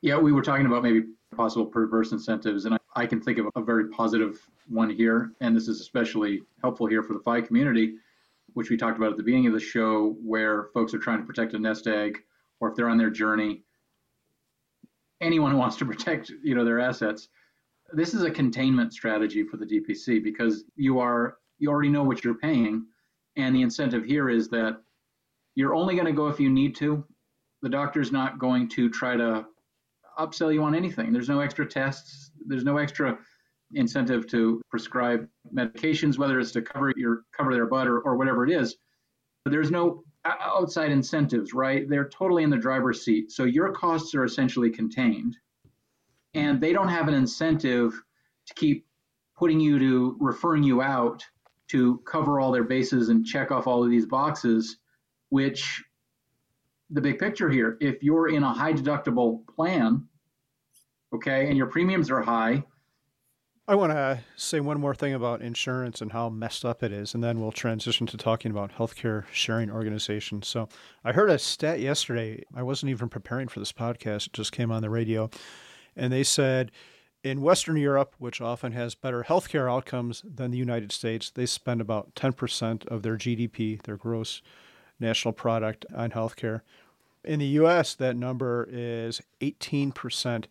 Yeah, 0.00 0.16
we 0.18 0.32
were 0.32 0.42
talking 0.42 0.66
about 0.66 0.82
maybe 0.82 1.02
possible 1.34 1.66
perverse 1.66 2.12
incentives, 2.12 2.66
and 2.66 2.74
I, 2.74 2.78
I 2.94 3.06
can 3.06 3.20
think 3.20 3.38
of 3.38 3.48
a 3.56 3.60
very 3.60 3.88
positive 3.88 4.40
one 4.68 4.90
here, 4.90 5.32
and 5.40 5.56
this 5.56 5.66
is 5.66 5.80
especially 5.80 6.42
helpful 6.62 6.86
here 6.86 7.02
for 7.02 7.14
the 7.14 7.20
FI 7.20 7.40
community, 7.40 7.94
which 8.58 8.70
we 8.70 8.76
talked 8.76 8.98
about 8.98 9.12
at 9.12 9.16
the 9.16 9.22
beginning 9.22 9.46
of 9.46 9.52
the 9.52 9.60
show, 9.60 10.16
where 10.20 10.64
folks 10.74 10.92
are 10.92 10.98
trying 10.98 11.20
to 11.20 11.24
protect 11.24 11.54
a 11.54 11.58
nest 11.60 11.86
egg, 11.86 12.18
or 12.58 12.68
if 12.68 12.74
they're 12.74 12.88
on 12.88 12.98
their 12.98 13.08
journey, 13.08 13.62
anyone 15.20 15.52
who 15.52 15.56
wants 15.56 15.76
to 15.76 15.84
protect 15.92 16.32
you 16.42 16.56
know 16.56 16.64
their 16.64 16.80
assets. 16.80 17.28
This 17.92 18.14
is 18.14 18.24
a 18.24 18.30
containment 18.30 18.92
strategy 18.92 19.44
for 19.44 19.58
the 19.58 19.64
DPC 19.64 20.24
because 20.24 20.64
you 20.74 20.98
are 20.98 21.36
you 21.60 21.70
already 21.70 21.88
know 21.88 22.02
what 22.02 22.24
you're 22.24 22.34
paying, 22.34 22.84
and 23.36 23.54
the 23.54 23.62
incentive 23.62 24.04
here 24.04 24.28
is 24.28 24.48
that 24.48 24.82
you're 25.54 25.76
only 25.76 25.94
going 25.94 26.06
to 26.06 26.12
go 26.12 26.26
if 26.26 26.40
you 26.40 26.50
need 26.50 26.74
to. 26.76 27.04
The 27.62 27.68
doctor's 27.68 28.10
not 28.10 28.40
going 28.40 28.68
to 28.70 28.90
try 28.90 29.16
to 29.16 29.46
upsell 30.18 30.52
you 30.52 30.64
on 30.64 30.74
anything. 30.74 31.12
There's 31.12 31.28
no 31.28 31.38
extra 31.38 31.64
tests. 31.64 32.32
There's 32.44 32.64
no 32.64 32.78
extra 32.78 33.18
incentive 33.74 34.26
to 34.28 34.60
prescribe 34.70 35.28
medications, 35.54 36.18
whether 36.18 36.38
it's 36.40 36.52
to 36.52 36.62
cover 36.62 36.92
your 36.96 37.22
cover 37.36 37.52
their 37.52 37.66
butt 37.66 37.86
or, 37.86 38.00
or 38.00 38.16
whatever 38.16 38.44
it 38.44 38.50
is. 38.50 38.76
But 39.44 39.50
there's 39.50 39.70
no 39.70 40.04
outside 40.24 40.90
incentives, 40.90 41.54
right? 41.54 41.88
They're 41.88 42.08
totally 42.08 42.42
in 42.42 42.50
the 42.50 42.56
driver's 42.56 43.04
seat. 43.04 43.32
So 43.32 43.44
your 43.44 43.72
costs 43.72 44.14
are 44.14 44.24
essentially 44.24 44.70
contained, 44.70 45.36
and 46.34 46.60
they 46.60 46.72
don't 46.72 46.88
have 46.88 47.08
an 47.08 47.14
incentive 47.14 47.92
to 48.46 48.54
keep 48.54 48.86
putting 49.36 49.60
you 49.60 49.78
to 49.78 50.16
referring 50.20 50.62
you 50.62 50.82
out 50.82 51.24
to 51.68 51.98
cover 52.04 52.40
all 52.40 52.50
their 52.50 52.64
bases 52.64 53.08
and 53.10 53.24
check 53.24 53.50
off 53.50 53.66
all 53.66 53.84
of 53.84 53.90
these 53.90 54.06
boxes, 54.06 54.78
which 55.28 55.84
the 56.90 57.00
big 57.00 57.18
picture 57.18 57.50
here, 57.50 57.76
if 57.80 58.02
you're 58.02 58.28
in 58.28 58.42
a 58.42 58.52
high 58.52 58.72
deductible 58.72 59.46
plan, 59.46 60.06
okay, 61.14 61.48
and 61.48 61.56
your 61.56 61.66
premiums 61.66 62.10
are 62.10 62.22
high. 62.22 62.64
I 63.68 63.74
want 63.74 63.92
to 63.92 64.20
say 64.34 64.60
one 64.60 64.80
more 64.80 64.94
thing 64.94 65.12
about 65.12 65.42
insurance 65.42 66.00
and 66.00 66.10
how 66.10 66.30
messed 66.30 66.64
up 66.64 66.82
it 66.82 66.90
is, 66.90 67.12
and 67.12 67.22
then 67.22 67.38
we'll 67.38 67.52
transition 67.52 68.06
to 68.06 68.16
talking 68.16 68.50
about 68.50 68.72
healthcare 68.72 69.26
sharing 69.30 69.70
organizations. 69.70 70.48
So, 70.48 70.70
I 71.04 71.12
heard 71.12 71.28
a 71.28 71.38
stat 71.38 71.78
yesterday. 71.78 72.44
I 72.56 72.62
wasn't 72.62 72.88
even 72.88 73.10
preparing 73.10 73.46
for 73.46 73.60
this 73.60 73.70
podcast, 73.70 74.28
it 74.28 74.32
just 74.32 74.52
came 74.52 74.72
on 74.72 74.80
the 74.80 74.88
radio. 74.88 75.28
And 75.94 76.10
they 76.10 76.22
said 76.22 76.72
in 77.22 77.42
Western 77.42 77.76
Europe, 77.76 78.14
which 78.16 78.40
often 78.40 78.72
has 78.72 78.94
better 78.94 79.24
healthcare 79.24 79.70
outcomes 79.70 80.24
than 80.24 80.50
the 80.50 80.56
United 80.56 80.90
States, 80.90 81.28
they 81.28 81.44
spend 81.44 81.82
about 81.82 82.14
10% 82.14 82.86
of 82.86 83.02
their 83.02 83.18
GDP, 83.18 83.82
their 83.82 83.98
gross 83.98 84.40
national 84.98 85.32
product, 85.32 85.84
on 85.94 86.12
healthcare. 86.12 86.62
In 87.22 87.38
the 87.38 87.46
US, 87.46 87.94
that 87.96 88.16
number 88.16 88.66
is 88.72 89.20
18%. 89.42 90.46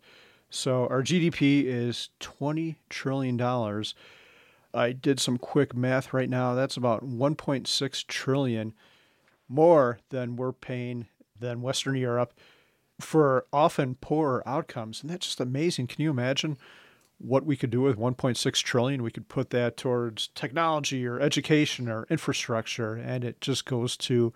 So 0.50 0.86
our 0.88 1.02
GDP 1.02 1.64
is 1.64 2.10
$20 2.20 2.76
trillion. 2.88 3.84
I 4.74 4.92
did 4.92 5.20
some 5.20 5.38
quick 5.38 5.74
math 5.74 6.12
right 6.12 6.28
now. 6.28 6.54
That's 6.54 6.76
about 6.76 7.04
1.6 7.04 8.06
trillion 8.06 8.74
more 9.48 9.98
than 10.10 10.36
we're 10.36 10.52
paying 10.52 11.06
than 11.38 11.62
Western 11.62 11.96
Europe 11.96 12.34
for 13.00 13.46
often 13.52 13.94
poorer 13.94 14.42
outcomes. 14.46 15.02
And 15.02 15.10
that's 15.10 15.26
just 15.26 15.40
amazing. 15.40 15.86
Can 15.86 16.02
you 16.02 16.10
imagine 16.10 16.58
what 17.18 17.44
we 17.44 17.56
could 17.56 17.70
do 17.70 17.80
with 17.80 17.96
1.6 17.96 18.62
trillion? 18.62 19.02
We 19.02 19.10
could 19.10 19.28
put 19.28 19.50
that 19.50 19.76
towards 19.76 20.28
technology 20.28 21.06
or 21.06 21.20
education 21.20 21.88
or 21.88 22.06
infrastructure, 22.10 22.94
and 22.94 23.24
it 23.24 23.40
just 23.40 23.64
goes 23.64 23.96
to 23.98 24.32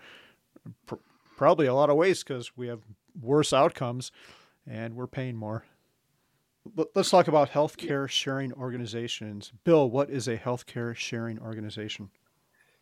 pr- 0.87 0.97
probably 1.37 1.67
a 1.67 1.75
lot 1.75 1.91
of 1.91 1.97
waste 1.97 2.27
because 2.27 2.57
we 2.57 2.69
have 2.69 2.81
worse 3.21 3.53
outcomes 3.53 4.13
and 4.67 4.95
we're 4.95 5.07
paying 5.07 5.37
more. 5.37 5.65
Let's 6.95 7.11
talk 7.11 7.29
about 7.29 7.51
healthcare 7.51 8.09
sharing 8.09 8.53
organizations. 8.53 9.53
Bill, 9.65 9.91
what 9.91 10.11
is 10.11 10.29
a 10.29 10.39
healthcare 10.39 10.95
sharing 10.95 11.39
organization? 11.41 12.11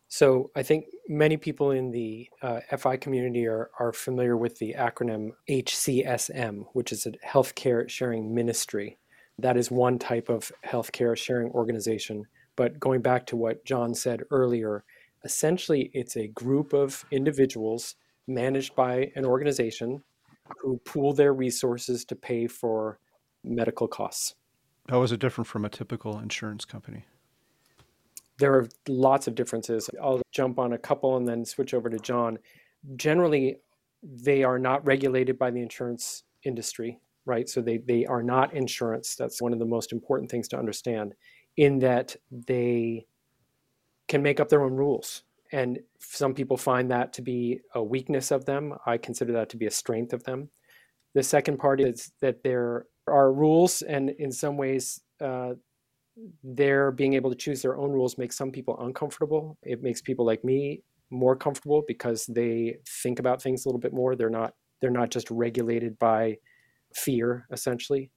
So, 0.07 0.51
I 0.55 0.61
think 0.61 0.85
many 1.07 1.37
people 1.37 1.71
in 1.71 1.91
the 1.91 2.29
uh, 2.41 2.59
FI 2.77 2.97
community 2.97 3.47
are, 3.47 3.71
are 3.79 3.91
familiar 3.91 4.37
with 4.37 4.59
the 4.59 4.75
acronym 4.77 5.31
HCSM, 5.49 6.65
which 6.73 6.91
is 6.91 7.05
a 7.05 7.11
healthcare 7.25 7.89
sharing 7.89 8.35
ministry. 8.35 8.97
That 9.39 9.57
is 9.57 9.71
one 9.71 9.97
type 9.97 10.29
of 10.29 10.51
healthcare 10.65 11.17
sharing 11.17 11.49
organization. 11.51 12.25
But 12.55 12.79
going 12.79 13.01
back 13.01 13.25
to 13.27 13.35
what 13.35 13.65
John 13.65 13.95
said 13.95 14.21
earlier, 14.29 14.83
essentially 15.23 15.89
it's 15.93 16.17
a 16.17 16.27
group 16.27 16.73
of 16.73 17.03
individuals 17.11 17.95
managed 18.27 18.75
by 18.75 19.11
an 19.15 19.25
organization 19.25 20.03
who 20.59 20.77
pool 20.85 21.13
their 21.13 21.33
resources 21.33 22.05
to 22.05 22.15
pay 22.15 22.47
for 22.47 22.99
medical 23.43 23.87
costs. 23.87 24.35
How 24.89 25.03
is 25.03 25.11
it 25.11 25.19
different 25.19 25.47
from 25.47 25.65
a 25.65 25.69
typical 25.69 26.19
insurance 26.19 26.65
company? 26.65 27.05
There 28.37 28.53
are 28.53 28.67
lots 28.87 29.27
of 29.27 29.35
differences. 29.35 29.89
I'll 30.01 30.21
jump 30.31 30.57
on 30.57 30.73
a 30.73 30.77
couple 30.77 31.17
and 31.17 31.27
then 31.27 31.45
switch 31.45 31.73
over 31.73 31.89
to 31.89 31.99
John. 31.99 32.39
Generally, 32.95 33.57
they 34.03 34.43
are 34.43 34.57
not 34.57 34.85
regulated 34.85 35.37
by 35.37 35.51
the 35.51 35.61
insurance 35.61 36.23
industry, 36.43 36.99
right? 37.25 37.47
So 37.47 37.61
they, 37.61 37.77
they 37.77 38.05
are 38.05 38.23
not 38.23 38.53
insurance. 38.53 39.15
That's 39.15 39.41
one 39.41 39.53
of 39.53 39.59
the 39.59 39.65
most 39.65 39.93
important 39.93 40.31
things 40.31 40.47
to 40.49 40.57
understand, 40.57 41.13
in 41.57 41.79
that 41.79 42.15
they 42.31 43.05
can 44.07 44.23
make 44.23 44.39
up 44.39 44.49
their 44.49 44.63
own 44.63 44.73
rules. 44.73 45.23
And 45.51 45.79
some 45.99 46.33
people 46.33 46.57
find 46.57 46.89
that 46.89 47.13
to 47.13 47.21
be 47.21 47.59
a 47.75 47.83
weakness 47.83 48.31
of 48.31 48.45
them. 48.45 48.73
I 48.85 48.97
consider 48.97 49.33
that 49.33 49.49
to 49.49 49.57
be 49.57 49.67
a 49.67 49.71
strength 49.71 50.13
of 50.13 50.23
them. 50.23 50.49
The 51.13 51.23
second 51.23 51.59
part 51.59 51.79
is 51.79 52.11
that 52.21 52.41
there 52.41 52.87
are 53.07 53.33
rules, 53.33 53.81
and 53.81 54.09
in 54.11 54.31
some 54.31 54.57
ways, 54.57 55.01
uh, 55.21 55.53
their 56.43 56.91
being 56.91 57.13
able 57.13 57.29
to 57.29 57.35
choose 57.35 57.61
their 57.61 57.77
own 57.77 57.91
rules 57.91 58.17
makes 58.17 58.37
some 58.37 58.51
people 58.51 58.77
uncomfortable. 58.79 59.57
It 59.63 59.81
makes 59.81 60.01
people 60.01 60.25
like 60.25 60.43
me 60.43 60.83
more 61.09 61.35
comfortable 61.35 61.83
because 61.87 62.25
they 62.25 62.77
think 63.03 63.19
about 63.19 63.41
things 63.41 63.65
a 63.65 63.69
little 63.69 63.79
bit 63.79 63.93
more. 63.93 64.15
They're 64.15 64.29
not 64.29 64.53
they're 64.81 64.89
not 64.89 65.11
just 65.11 65.29
regulated 65.31 65.97
by 65.99 66.37
fear 66.93 67.45
essentially. 67.51 68.11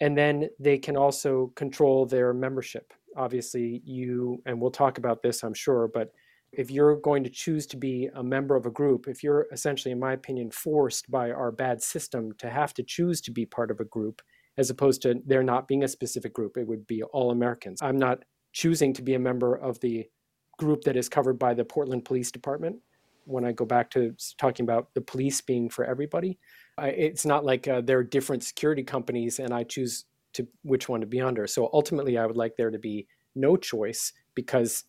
And 0.00 0.16
then 0.16 0.48
they 0.58 0.78
can 0.78 0.96
also 0.96 1.52
control 1.56 2.06
their 2.06 2.32
membership. 2.32 2.92
Obviously, 3.16 3.82
you 3.84 4.42
and 4.46 4.60
we'll 4.60 4.70
talk 4.70 4.98
about 4.98 5.22
this, 5.22 5.42
I'm 5.42 5.54
sure, 5.54 5.88
but 5.92 6.10
if 6.52 6.70
you're 6.70 6.96
going 6.96 7.22
to 7.24 7.30
choose 7.30 7.66
to 7.68 7.76
be 7.76 8.08
a 8.14 8.22
member 8.22 8.56
of 8.56 8.66
a 8.66 8.70
group, 8.70 9.06
if 9.06 9.22
you're 9.22 9.46
essentially, 9.52 9.92
in 9.92 10.00
my 10.00 10.12
opinion, 10.12 10.50
forced 10.50 11.10
by 11.10 11.30
our 11.30 11.52
bad 11.52 11.82
system 11.82 12.32
to 12.38 12.50
have 12.50 12.74
to 12.74 12.82
choose 12.82 13.20
to 13.22 13.30
be 13.30 13.46
part 13.46 13.70
of 13.70 13.80
a 13.80 13.84
group, 13.84 14.20
as 14.58 14.68
opposed 14.68 15.02
to 15.02 15.20
there 15.24 15.42
not 15.42 15.68
being 15.68 15.84
a 15.84 15.88
specific 15.88 16.34
group, 16.34 16.56
it 16.56 16.66
would 16.66 16.86
be 16.86 17.02
all 17.02 17.30
Americans. 17.30 17.80
I'm 17.80 17.96
not 17.96 18.24
choosing 18.52 18.92
to 18.94 19.02
be 19.02 19.14
a 19.14 19.18
member 19.18 19.54
of 19.54 19.78
the 19.80 20.06
group 20.58 20.82
that 20.82 20.96
is 20.96 21.08
covered 21.08 21.38
by 21.38 21.54
the 21.54 21.64
Portland 21.64 22.04
Police 22.04 22.30
Department. 22.32 22.76
When 23.24 23.44
I 23.44 23.52
go 23.52 23.64
back 23.64 23.90
to 23.90 24.14
talking 24.38 24.64
about 24.64 24.92
the 24.94 25.00
police 25.00 25.40
being 25.40 25.70
for 25.70 25.84
everybody, 25.84 26.38
I, 26.76 26.88
it's 26.88 27.24
not 27.24 27.44
like 27.44 27.68
uh, 27.68 27.80
there 27.80 27.98
are 27.98 28.04
different 28.04 28.42
security 28.42 28.82
companies 28.82 29.38
and 29.38 29.54
I 29.54 29.62
choose 29.62 30.04
to 30.34 30.46
which 30.62 30.88
one 30.88 31.00
to 31.00 31.06
be 31.06 31.20
under. 31.20 31.46
So 31.46 31.70
ultimately, 31.72 32.18
I 32.18 32.26
would 32.26 32.36
like 32.36 32.56
there 32.56 32.70
to 32.70 32.78
be 32.78 33.06
no 33.34 33.56
choice 33.56 34.12
because 34.34 34.84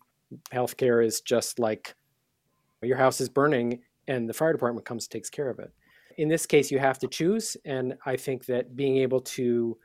healthcare 0.52 1.04
is 1.04 1.20
just 1.20 1.58
like 1.58 1.94
your 2.82 2.96
house 2.96 3.20
is 3.20 3.28
burning 3.28 3.80
and 4.08 4.28
the 4.28 4.34
fire 4.34 4.52
department 4.52 4.86
comes 4.86 5.06
takes 5.06 5.30
care 5.30 5.48
of 5.48 5.58
it. 5.58 5.72
In 6.18 6.28
this 6.28 6.46
case, 6.46 6.70
you 6.70 6.78
have 6.78 6.98
to 7.00 7.08
choose. 7.08 7.56
And 7.64 7.94
I 8.04 8.16
think 8.16 8.46
that 8.46 8.76
being 8.76 8.98
able 8.98 9.20
to 9.20 9.78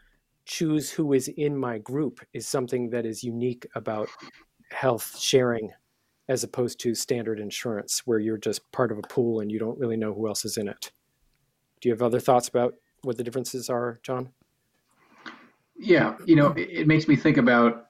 choose 0.45 0.89
who 0.91 1.13
is 1.13 1.27
in 1.27 1.57
my 1.57 1.77
group 1.77 2.19
is 2.33 2.47
something 2.47 2.89
that 2.89 3.05
is 3.05 3.23
unique 3.23 3.67
about 3.75 4.09
health 4.71 5.17
sharing 5.17 5.71
as 6.29 6.43
opposed 6.43 6.79
to 6.81 6.93
standard 6.93 7.39
insurance 7.39 8.01
where 8.05 8.19
you're 8.19 8.37
just 8.37 8.69
part 8.71 8.91
of 8.91 8.97
a 8.97 9.07
pool 9.07 9.39
and 9.39 9.51
you 9.51 9.59
don't 9.59 9.79
really 9.79 9.95
know 9.95 10.13
who 10.13 10.27
else 10.27 10.43
is 10.43 10.57
in 10.57 10.67
it. 10.67 10.91
Do 11.79 11.89
you 11.89 11.93
have 11.93 12.01
other 12.01 12.19
thoughts 12.19 12.47
about 12.47 12.73
what 13.03 13.17
the 13.17 13.23
differences 13.23 13.69
are, 13.69 13.99
John? 14.03 14.29
Yeah, 15.77 16.15
you 16.25 16.35
know, 16.35 16.47
it, 16.53 16.69
it 16.69 16.87
makes 16.87 17.07
me 17.07 17.15
think 17.15 17.37
about 17.37 17.86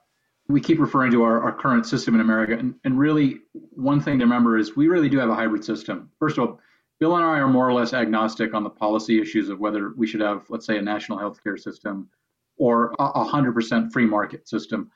we 0.49 0.61
keep 0.61 0.79
referring 0.79 1.11
to 1.11 1.23
our, 1.23 1.41
our 1.41 1.51
current 1.51 1.85
system 1.85 2.15
in 2.15 2.21
America. 2.21 2.53
And, 2.53 2.75
and 2.83 2.97
really, 2.97 3.39
one 3.71 3.99
thing 3.99 4.19
to 4.19 4.25
remember 4.25 4.57
is 4.57 4.75
we 4.75 4.87
really 4.87 5.09
do 5.09 5.19
have 5.19 5.29
a 5.29 5.35
hybrid 5.35 5.63
system. 5.63 6.09
First 6.19 6.37
of 6.37 6.47
all, 6.47 6.59
Bill 6.99 7.15
and 7.15 7.25
I 7.25 7.37
are 7.39 7.47
more 7.47 7.67
or 7.67 7.73
less 7.73 7.93
agnostic 7.93 8.53
on 8.53 8.63
the 8.63 8.69
policy 8.69 9.21
issues 9.21 9.49
of 9.49 9.59
whether 9.59 9.93
we 9.95 10.07
should 10.07 10.21
have, 10.21 10.49
let's 10.49 10.65
say, 10.65 10.77
a 10.77 10.81
national 10.81 11.19
healthcare 11.19 11.59
system 11.59 12.09
or 12.57 12.95
a 12.97 13.25
100% 13.25 13.91
free 13.91 14.05
market 14.05 14.47
system. 14.47 14.89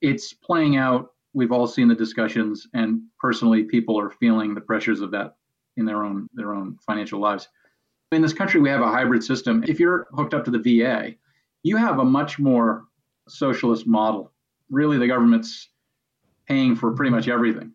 It's 0.00 0.32
playing 0.32 0.76
out. 0.76 1.14
We've 1.32 1.50
all 1.50 1.66
seen 1.66 1.88
the 1.88 1.94
discussions, 1.94 2.68
and 2.74 3.02
personally, 3.18 3.64
people 3.64 3.98
are 3.98 4.10
feeling 4.10 4.54
the 4.54 4.60
pressures 4.60 5.00
of 5.00 5.10
that 5.12 5.36
in 5.76 5.84
their 5.84 6.04
own 6.04 6.28
their 6.32 6.54
own 6.54 6.78
financial 6.86 7.20
lives. 7.20 7.48
In 8.12 8.22
this 8.22 8.32
country, 8.32 8.60
we 8.60 8.68
have 8.68 8.80
a 8.80 8.88
hybrid 8.88 9.22
system. 9.24 9.64
If 9.66 9.80
you're 9.80 10.06
hooked 10.12 10.32
up 10.32 10.44
to 10.44 10.50
the 10.50 10.58
VA, 10.58 11.14
you 11.64 11.76
have 11.76 11.98
a 11.98 12.04
much 12.04 12.38
more 12.38 12.84
socialist 13.28 13.86
model 13.86 14.32
really 14.70 14.98
the 14.98 15.06
government's 15.06 15.68
paying 16.46 16.74
for 16.74 16.92
pretty 16.92 17.10
much 17.10 17.28
everything, 17.28 17.72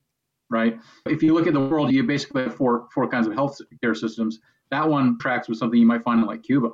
right? 0.49 0.79
If 1.05 1.21
you 1.23 1.33
look 1.33 1.47
at 1.47 1.53
the 1.53 1.59
world, 1.59 1.91
you 1.91 2.03
basically 2.03 2.43
have 2.43 2.55
four 2.55 2.87
four 2.93 3.07
kinds 3.07 3.27
of 3.27 3.33
health 3.33 3.59
care 3.81 3.95
systems. 3.95 4.39
That 4.71 4.87
one 4.87 5.17
tracks 5.19 5.47
with 5.47 5.57
something 5.57 5.79
you 5.79 5.85
might 5.85 6.03
find 6.03 6.19
in 6.21 6.25
like 6.25 6.43
Cuba. 6.43 6.71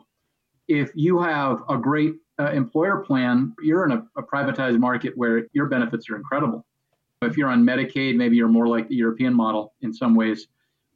If 0.67 0.91
you 0.95 1.19
have 1.19 1.63
a 1.67 1.77
great 1.77 2.15
uh, 2.39 2.51
employer 2.51 2.97
plan, 2.97 3.53
you're 3.61 3.85
in 3.85 3.91
a, 3.91 4.05
a 4.15 4.23
privatized 4.23 4.79
market 4.79 5.13
where 5.17 5.47
your 5.53 5.65
benefits 5.65 6.09
are 6.09 6.15
incredible. 6.15 6.65
If 7.21 7.35
you're 7.35 7.49
on 7.49 7.65
Medicaid, 7.65 8.15
maybe 8.15 8.37
you're 8.37 8.47
more 8.47 8.67
like 8.67 8.87
the 8.87 8.95
European 8.95 9.33
model 9.33 9.73
in 9.81 9.93
some 9.93 10.15
ways. 10.15 10.47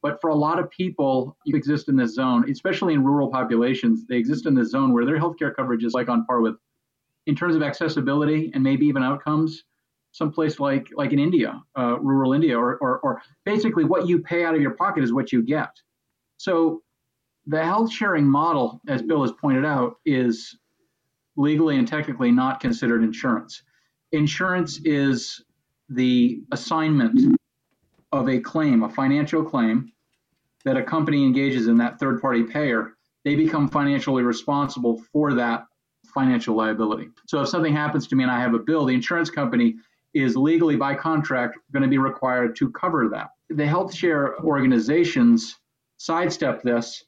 But 0.02 0.20
for 0.22 0.30
a 0.30 0.36
lot 0.36 0.60
of 0.60 0.70
people, 0.70 1.36
you 1.46 1.56
exist 1.56 1.90
in 1.90 1.96
this 1.96 2.14
zone, 2.14 2.50
especially 2.50 2.94
in 2.94 3.04
rural 3.04 3.30
populations, 3.30 4.06
they 4.06 4.18
exist 4.18 4.46
in 4.46 4.54
this 4.54 4.70
zone 4.70 4.94
where 4.94 5.06
their 5.06 5.18
healthcare 5.18 5.56
coverage 5.56 5.84
is 5.84 5.94
like 5.94 6.10
on 6.10 6.26
par 6.26 6.42
with, 6.42 6.56
in 7.26 7.36
terms 7.36 7.56
of 7.56 7.64
accessibility 7.64 8.52
and 8.54 8.64
maybe 8.64 8.86
even 8.86 9.04
outcomes, 9.04 9.64
someplace 10.12 10.60
like 10.60 10.88
like 10.96 11.12
in 11.12 11.20
India, 11.20 11.62
uh, 11.78 12.00
rural 12.00 12.34
India, 12.34 12.58
or, 12.58 12.78
or 12.78 13.00
or 13.00 13.22
basically 13.46 13.84
what 13.84 14.08
you 14.08 14.20
pay 14.20 14.46
out 14.46 14.56
of 14.56 14.62
your 14.62 14.72
pocket 14.72 15.04
is 15.04 15.12
what 15.12 15.32
you 15.32 15.42
get. 15.42 15.72
So 16.38 16.82
the 17.48 17.64
health 17.64 17.92
sharing 17.92 18.26
model, 18.26 18.82
as 18.88 19.02
Bill 19.02 19.22
has 19.22 19.32
pointed 19.34 19.66
out, 19.66 19.96
is 20.06 20.58
legally 21.36 21.78
and 21.78 21.88
technically 21.88 22.32
not 22.32 22.60
considered 22.60 23.04
insurance. 23.04 23.64
Insurance 24.12 24.80
is 24.86 25.44
the 25.90 26.44
assignment 26.52 27.38
of 28.12 28.30
a 28.30 28.40
claim, 28.40 28.84
a 28.84 28.90
financial 28.90 29.44
claim, 29.44 29.92
that 30.64 30.78
a 30.78 30.84
company 30.84 31.24
engages 31.24 31.68
in 31.68 31.78
that 31.78 32.00
third 32.00 32.22
party 32.22 32.44
payer. 32.44 32.94
They 33.26 33.36
become 33.36 33.68
financially 33.68 34.24
responsible 34.24 35.02
for 35.12 35.34
that 35.34 35.66
financial 36.14 36.56
liability. 36.56 37.10
So 37.28 37.42
if 37.42 37.50
something 37.50 37.74
happens 37.74 38.08
to 38.08 38.16
me 38.16 38.24
and 38.24 38.32
I 38.32 38.40
have 38.40 38.54
a 38.54 38.60
bill, 38.60 38.86
the 38.86 38.94
insurance 38.94 39.30
company 39.30 39.76
is 40.14 40.36
legally 40.36 40.76
by 40.76 40.94
contract 40.94 41.58
going 41.72 41.84
to 41.84 41.90
be 41.90 41.98
required 41.98 42.56
to 42.58 42.70
cover 42.72 43.10
that. 43.10 43.30
The 43.50 43.66
health 43.66 43.94
share 43.94 44.38
organizations 44.40 45.56
sidestep 45.98 46.62
this 46.64 47.04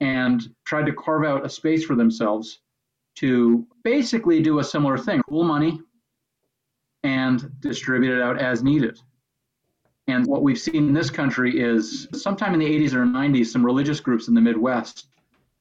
and 0.00 0.42
tried 0.64 0.86
to 0.86 0.92
carve 0.92 1.24
out 1.24 1.44
a 1.44 1.48
space 1.48 1.84
for 1.84 1.94
themselves 1.94 2.60
to 3.16 3.66
basically 3.82 4.40
do 4.40 4.60
a 4.60 4.64
similar 4.64 4.96
thing 4.96 5.20
pool 5.28 5.44
money 5.44 5.80
and 7.02 7.50
distribute 7.60 8.16
it 8.16 8.22
out 8.22 8.40
as 8.40 8.62
needed. 8.62 8.98
And 10.06 10.26
what 10.26 10.42
we've 10.42 10.58
seen 10.58 10.88
in 10.88 10.92
this 10.94 11.10
country 11.10 11.60
is 11.60 12.08
sometime 12.14 12.54
in 12.54 12.60
the 12.60 12.66
80s 12.66 12.94
or 12.94 13.04
90s, 13.04 13.46
some 13.46 13.64
religious 13.64 14.00
groups 14.00 14.28
in 14.28 14.34
the 14.34 14.40
Midwest 14.40 15.08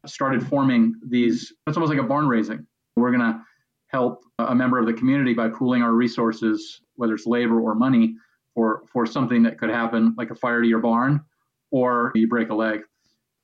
started 0.06 0.46
forming 0.48 0.96
these, 1.06 1.54
it's 1.68 1.76
almost 1.76 1.92
like 1.92 2.02
a 2.02 2.08
barn 2.08 2.28
raising. 2.28 2.66
We're 2.98 3.12
going 3.12 3.22
to 3.22 3.42
help 3.88 4.24
a 4.40 4.56
member 4.56 4.80
of 4.80 4.86
the 4.86 4.94
community 4.94 5.34
by 5.34 5.50
pooling 5.50 5.82
our 5.82 5.94
resources, 5.94 6.82
whether 6.96 7.16
it's 7.16 7.26
labor 7.26 7.60
or 7.60 7.76
money, 7.76 8.16
for, 8.54 8.84
for 8.92 9.06
something 9.06 9.44
that 9.44 9.60
could 9.60 9.70
happen, 9.70 10.16
like 10.18 10.32
a 10.32 10.36
fire 10.36 10.62
to 10.62 10.68
your 10.68 10.80
barn 10.80 11.24
or 11.72 12.12
you 12.16 12.28
break 12.28 12.50
a 12.50 12.56
leg. 12.56 12.82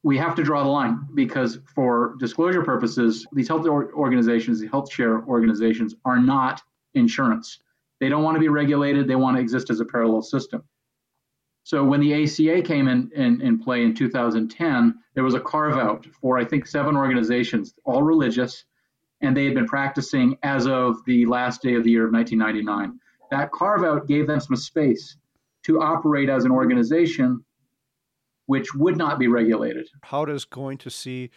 We 0.03 0.17
have 0.17 0.35
to 0.35 0.43
draw 0.43 0.63
the 0.63 0.69
line 0.69 1.07
because 1.13 1.59
for 1.73 2.15
disclosure 2.19 2.63
purposes 2.63 3.25
these 3.31 3.47
health 3.47 3.65
organizations 3.67 4.59
the 4.59 4.67
health 4.67 4.91
share 4.91 5.23
organizations 5.23 5.95
are 6.03 6.19
not 6.19 6.61
insurance. 6.93 7.59
They 7.99 8.09
don't 8.09 8.23
want 8.23 8.35
to 8.35 8.39
be 8.39 8.49
regulated. 8.49 9.07
They 9.07 9.15
want 9.15 9.37
to 9.37 9.41
exist 9.41 9.69
as 9.69 9.79
a 9.79 9.85
parallel 9.85 10.21
system. 10.21 10.63
So 11.63 11.85
when 11.85 12.01
the 12.01 12.13
aca 12.13 12.61
came 12.61 12.89
in, 12.89 13.09
in, 13.15 13.39
in 13.41 13.59
play 13.59 13.83
in 13.83 13.93
2010 13.93 14.95
there 15.15 15.23
was 15.23 15.35
a 15.35 15.39
carve 15.39 15.77
out 15.77 16.05
for 16.19 16.37
i 16.37 16.43
think 16.43 16.67
seven 16.67 16.97
organizations 16.97 17.73
all 17.85 18.03
religious 18.03 18.65
and 19.23 19.35
they 19.35 19.45
had 19.45 19.55
been 19.55 19.65
practicing 19.65 20.37
as 20.43 20.67
of 20.67 21.03
the 21.05 21.25
last 21.25 21.61
day 21.61 21.73
of 21.73 21.83
the 21.83 21.89
year 21.89 22.05
of 22.05 22.13
1999 22.13 22.99
that 23.31 23.51
carve 23.51 23.83
out 23.83 24.07
gave 24.07 24.27
them 24.27 24.39
some 24.39 24.55
space 24.55 25.17
to 25.63 25.81
operate 25.81 26.29
as 26.29 26.45
an 26.45 26.51
organization 26.51 27.43
which 28.45 28.75
would 28.75 28.97
not 28.97 29.17
be 29.17 29.27
regulated. 29.27 29.87
How 30.03 30.25
does 30.25 30.43
going 30.43 30.77
to 30.79 30.89
see 30.89 31.31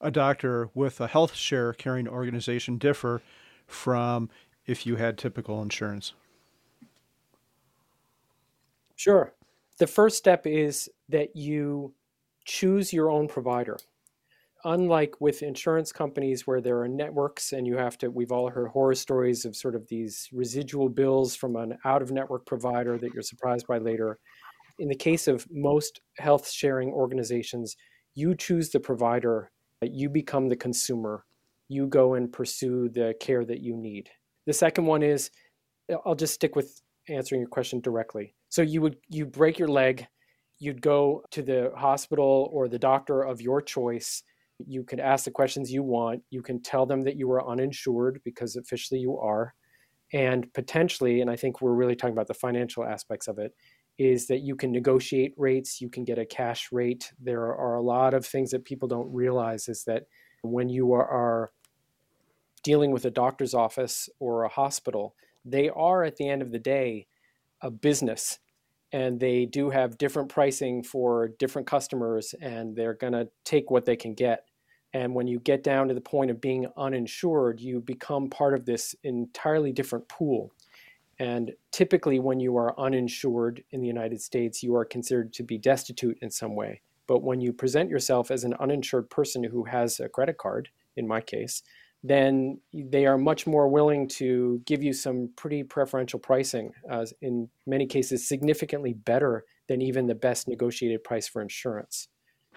a 0.00 0.10
doctor 0.10 0.70
with 0.74 1.00
a 1.00 1.06
health 1.06 1.34
share 1.34 1.74
carrying 1.74 2.08
organization 2.08 2.78
differ 2.78 3.20
from 3.66 4.30
if 4.66 4.86
you 4.86 4.96
had 4.96 5.18
typical 5.18 5.62
insurance? 5.62 6.14
Sure. 8.96 9.32
The 9.78 9.86
first 9.86 10.16
step 10.16 10.46
is 10.46 10.88
that 11.10 11.36
you 11.36 11.92
choose 12.44 12.92
your 12.92 13.10
own 13.10 13.28
provider. 13.28 13.78
Unlike 14.64 15.20
with 15.20 15.42
insurance 15.42 15.90
companies 15.92 16.46
where 16.46 16.60
there 16.60 16.80
are 16.80 16.88
networks 16.88 17.52
and 17.52 17.66
you 17.66 17.76
have 17.76 17.96
to, 17.98 18.10
we've 18.10 18.32
all 18.32 18.50
heard 18.50 18.68
horror 18.68 18.94
stories 18.94 19.44
of 19.44 19.56
sort 19.56 19.74
of 19.74 19.86
these 19.88 20.28
residual 20.32 20.88
bills 20.88 21.34
from 21.34 21.56
an 21.56 21.78
out 21.84 22.02
of 22.02 22.10
network 22.10 22.44
provider 22.46 22.98
that 22.98 23.12
you're 23.14 23.22
surprised 23.22 23.66
by 23.66 23.78
later 23.78 24.18
in 24.80 24.88
the 24.88 24.96
case 24.96 25.28
of 25.28 25.46
most 25.50 26.00
health 26.18 26.50
sharing 26.50 26.88
organizations, 26.90 27.76
you 28.14 28.34
choose 28.34 28.70
the 28.70 28.80
provider, 28.80 29.52
you 29.82 30.08
become 30.08 30.48
the 30.48 30.56
consumer, 30.56 31.24
you 31.68 31.86
go 31.86 32.14
and 32.14 32.32
pursue 32.32 32.88
the 32.88 33.14
care 33.20 33.44
that 33.44 33.60
you 33.60 33.76
need. 33.76 34.08
The 34.46 34.54
second 34.54 34.86
one 34.86 35.02
is 35.02 35.30
I'll 36.04 36.14
just 36.14 36.34
stick 36.34 36.56
with 36.56 36.80
answering 37.08 37.42
your 37.42 37.48
question 37.48 37.80
directly. 37.80 38.34
So 38.48 38.62
you 38.62 38.80
would 38.80 38.96
you 39.08 39.26
break 39.26 39.58
your 39.58 39.68
leg, 39.68 40.06
you'd 40.58 40.80
go 40.82 41.24
to 41.30 41.42
the 41.42 41.72
hospital 41.76 42.48
or 42.52 42.66
the 42.66 42.78
doctor 42.78 43.22
of 43.22 43.40
your 43.40 43.60
choice. 43.60 44.22
You 44.66 44.84
can 44.84 45.00
ask 45.00 45.24
the 45.24 45.30
questions 45.30 45.72
you 45.72 45.82
want. 45.82 46.22
You 46.30 46.42
can 46.42 46.62
tell 46.62 46.86
them 46.86 47.02
that 47.02 47.16
you 47.16 47.30
are 47.32 47.48
uninsured 47.48 48.20
because 48.24 48.56
officially 48.56 49.00
you 49.00 49.18
are. 49.18 49.54
And 50.12 50.52
potentially, 50.54 51.20
and 51.20 51.30
I 51.30 51.36
think 51.36 51.60
we're 51.60 51.74
really 51.74 51.94
talking 51.94 52.14
about 52.14 52.26
the 52.26 52.34
financial 52.34 52.84
aspects 52.84 53.28
of 53.28 53.38
it, 53.38 53.54
is 53.98 54.26
that 54.26 54.40
you 54.40 54.56
can 54.56 54.72
negotiate 54.72 55.34
rates, 55.36 55.80
you 55.80 55.88
can 55.88 56.04
get 56.04 56.18
a 56.18 56.24
cash 56.24 56.72
rate. 56.72 57.12
There 57.20 57.54
are 57.54 57.76
a 57.76 57.82
lot 57.82 58.14
of 58.14 58.26
things 58.26 58.50
that 58.50 58.64
people 58.64 58.88
don't 58.88 59.12
realize 59.12 59.68
is 59.68 59.84
that 59.84 60.04
when 60.42 60.68
you 60.68 60.92
are, 60.94 61.52
dealing 62.62 62.90
with 62.90 63.04
a 63.04 63.10
doctor's 63.10 63.54
office 63.54 64.08
or 64.18 64.44
a 64.44 64.48
hospital, 64.48 65.14
they 65.44 65.68
are 65.70 66.04
at 66.04 66.16
the 66.16 66.28
end 66.28 66.42
of 66.42 66.52
the 66.52 66.58
day 66.58 67.06
a 67.62 67.70
business 67.70 68.38
and 68.92 69.20
they 69.20 69.46
do 69.46 69.70
have 69.70 69.98
different 69.98 70.28
pricing 70.28 70.82
for 70.82 71.28
different 71.38 71.66
customers 71.66 72.34
and 72.40 72.74
they're 72.74 72.94
going 72.94 73.12
to 73.12 73.28
take 73.44 73.70
what 73.70 73.84
they 73.84 73.96
can 73.96 74.14
get. 74.14 74.44
And 74.92 75.14
when 75.14 75.26
you 75.26 75.38
get 75.40 75.62
down 75.62 75.88
to 75.88 75.94
the 75.94 76.00
point 76.00 76.30
of 76.30 76.40
being 76.40 76.66
uninsured, 76.76 77.60
you 77.60 77.80
become 77.80 78.28
part 78.28 78.54
of 78.54 78.64
this 78.64 78.94
entirely 79.04 79.72
different 79.72 80.08
pool. 80.08 80.52
And 81.18 81.52
typically, 81.70 82.18
when 82.18 82.40
you 82.40 82.56
are 82.56 82.78
uninsured 82.80 83.62
in 83.70 83.80
the 83.80 83.86
United 83.86 84.20
States, 84.20 84.62
you 84.62 84.74
are 84.74 84.84
considered 84.84 85.32
to 85.34 85.42
be 85.42 85.58
destitute 85.58 86.18
in 86.22 86.30
some 86.30 86.56
way. 86.56 86.80
But 87.06 87.22
when 87.22 87.40
you 87.40 87.52
present 87.52 87.90
yourself 87.90 88.30
as 88.30 88.44
an 88.44 88.54
uninsured 88.54 89.10
person 89.10 89.44
who 89.44 89.64
has 89.64 90.00
a 90.00 90.08
credit 90.08 90.38
card, 90.38 90.70
in 90.96 91.06
my 91.06 91.20
case, 91.20 91.62
then 92.02 92.60
they 92.72 93.04
are 93.04 93.18
much 93.18 93.46
more 93.46 93.68
willing 93.68 94.08
to 94.08 94.62
give 94.64 94.82
you 94.82 94.92
some 94.92 95.30
pretty 95.36 95.62
preferential 95.62 96.18
pricing, 96.18 96.72
uh, 96.90 97.04
in 97.20 97.48
many 97.66 97.86
cases, 97.86 98.26
significantly 98.26 98.94
better 98.94 99.44
than 99.68 99.82
even 99.82 100.06
the 100.06 100.14
best 100.14 100.48
negotiated 100.48 101.04
price 101.04 101.28
for 101.28 101.42
insurance. 101.42 102.08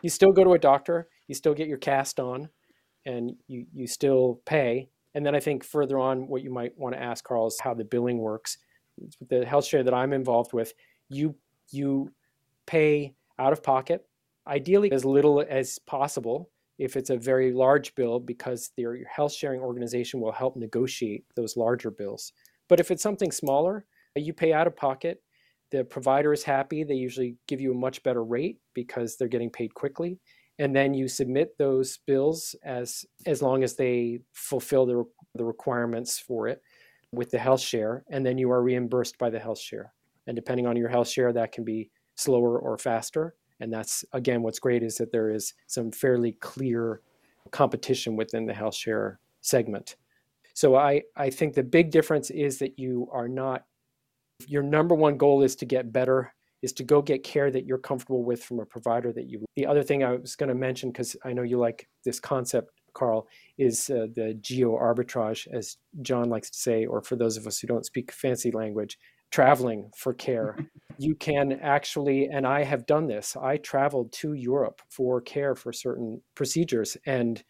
You 0.02 0.10
still 0.10 0.32
go 0.32 0.44
to 0.44 0.54
a 0.54 0.60
doctor, 0.60 1.10
you 1.28 1.36
still 1.36 1.54
get 1.54 1.68
your 1.68 1.78
cast 1.78 2.20
on, 2.20 2.50
and 3.06 3.34
you, 3.48 3.66
you 3.74 3.88
still 3.88 4.42
pay, 4.46 4.90
and 5.16 5.26
then 5.26 5.36
I 5.36 5.40
think 5.40 5.64
further 5.64 6.00
on, 6.00 6.28
what 6.28 6.42
you 6.42 6.52
might 6.52 6.78
want 6.78 6.96
to 6.96 7.02
ask 7.02 7.24
Carl 7.24 7.48
is 7.48 7.60
how 7.60 7.74
the 7.74 7.84
billing 7.84 8.18
works. 8.18 8.58
The 9.30 9.46
health 9.46 9.66
share 9.66 9.84
that 9.84 9.94
I'm 9.94 10.14
involved 10.14 10.54
with, 10.54 10.74
you 11.10 11.36
you 11.72 12.12
pay 12.66 13.14
out 13.40 13.54
of 13.54 13.64
pocket, 13.64 14.06
ideally 14.48 14.92
as 14.92 15.06
little 15.06 15.44
as 15.48 15.80
possible 15.80 16.50
if 16.80 16.96
it's 16.96 17.10
a 17.10 17.18
very 17.18 17.52
large 17.54 17.94
bill, 17.96 18.20
because 18.20 18.72
your 18.78 18.98
health 19.06 19.34
sharing 19.34 19.62
organization 19.62 20.20
will 20.20 20.32
help 20.32 20.56
negotiate 20.56 21.24
those 21.36 21.56
larger 21.56 21.92
bills. 21.92 22.34
But 22.68 22.80
if 22.80 22.90
it's 22.92 23.04
something 23.04 23.32
smaller, 23.32 23.86
you 24.16 24.34
pay 24.34 24.54
out 24.54 24.68
of 24.68 24.76
pocket. 24.76 25.22
The 25.72 25.84
provider 25.84 26.34
is 26.34 26.44
happy. 26.44 26.84
They 26.84 26.96
usually 26.96 27.38
give 27.48 27.62
you 27.62 27.72
a 27.72 27.76
much 27.76 28.02
better 28.04 28.24
rate 28.24 28.60
because 28.74 29.18
they're 29.18 29.28
getting 29.28 29.50
paid 29.50 29.74
quickly 29.74 30.20
and 30.60 30.76
then 30.76 30.94
you 30.94 31.08
submit 31.08 31.58
those 31.58 31.98
bills 32.06 32.56
as 32.64 33.06
as 33.26 33.42
long 33.42 33.64
as 33.64 33.76
they 33.76 34.20
fulfill 34.34 34.86
the, 34.86 35.04
the 35.36 35.44
requirements 35.44 36.20
for 36.20 36.48
it 36.48 36.62
with 37.12 37.32
the 37.32 37.40
health 37.40 37.62
share 37.62 38.04
and 38.10 38.26
then 38.26 38.38
you 38.38 38.52
are 38.52 38.64
reimbursed 38.64 39.18
by 39.18 39.30
the 39.30 39.40
health 39.40 39.60
share. 39.60 39.94
And 40.28 40.36
depending 40.36 40.68
on 40.68 40.76
your 40.76 40.90
health 40.90 41.10
share 41.10 41.34
that 41.34 41.52
can 41.52 41.64
be 41.64 41.90
slower 42.16 42.60
or 42.60 42.78
faster. 42.78 43.36
And 43.60 43.72
that's 43.72 44.06
again 44.14 44.42
what's 44.42 44.60
great 44.60 44.84
is 44.84 44.98
that 44.98 45.12
there 45.12 45.30
is 45.30 45.54
some 45.68 45.92
fairly 45.92 46.34
clear 46.34 47.02
competition 47.52 48.16
within 48.16 48.46
the 48.46 48.54
health 48.54 48.76
share 48.76 49.20
segment. 49.42 49.96
So 50.54 50.76
i 50.76 51.02
i 51.16 51.30
think 51.30 51.54
the 51.54 51.64
big 51.64 51.90
difference 51.90 52.30
is 52.30 52.60
that 52.60 52.78
you 52.78 53.08
are 53.12 53.28
not 53.28 53.66
your 54.48 54.64
number 54.64 54.94
one 54.96 55.18
goal 55.18 55.42
is 55.42 55.56
to 55.56 55.66
get 55.66 55.94
better 55.94 56.34
is 56.64 56.74
to 56.74 56.84
go 56.84 57.02
get 57.02 57.24
care 57.24 57.52
that 57.52 57.66
you're 57.66 57.78
comfortable 57.78 58.24
with 58.24 58.44
from 58.44 58.60
a 58.60 58.66
provider 58.66 59.12
that 59.12 59.30
you. 59.30 59.46
The 59.56 59.68
other 59.68 59.84
thing 59.84 60.04
I 60.04 60.14
was 60.14 60.36
going 60.36 60.50
to 60.50 60.56
mention, 60.56 60.92
because 60.92 61.16
I 61.24 61.34
know 61.34 61.44
you 61.44 61.60
like 61.60 61.88
this 62.06 62.20
concept, 62.20 62.72
Carl, 62.94 63.28
is 63.58 63.90
uh, 63.90 64.08
the 64.16 64.36
geo 64.42 64.72
arbitrage, 64.78 65.46
as 65.54 65.78
John 66.02 66.30
likes 66.30 66.50
to 66.50 66.58
say, 66.58 66.86
or 66.86 67.02
for 67.02 67.18
those 67.18 67.38
of 67.38 67.46
us 67.46 67.60
who 67.60 67.68
don't 67.68 67.86
speak 67.86 68.12
fancy 68.12 68.50
language, 68.50 68.98
traveling 69.30 69.92
for 69.98 70.14
care. 70.14 70.58
you 70.98 71.16
can 71.16 71.60
actually, 71.62 72.28
and 72.28 72.48
I 72.48 72.64
have 72.64 72.86
done 72.86 73.08
this, 73.08 73.36
I 73.36 73.58
traveled 73.58 74.14
to 74.14 74.34
Europe 74.34 74.82
for 74.90 75.20
care 75.22 75.56
for 75.56 75.74
certain 75.74 76.22
procedures, 76.34 76.96
and 77.06 77.44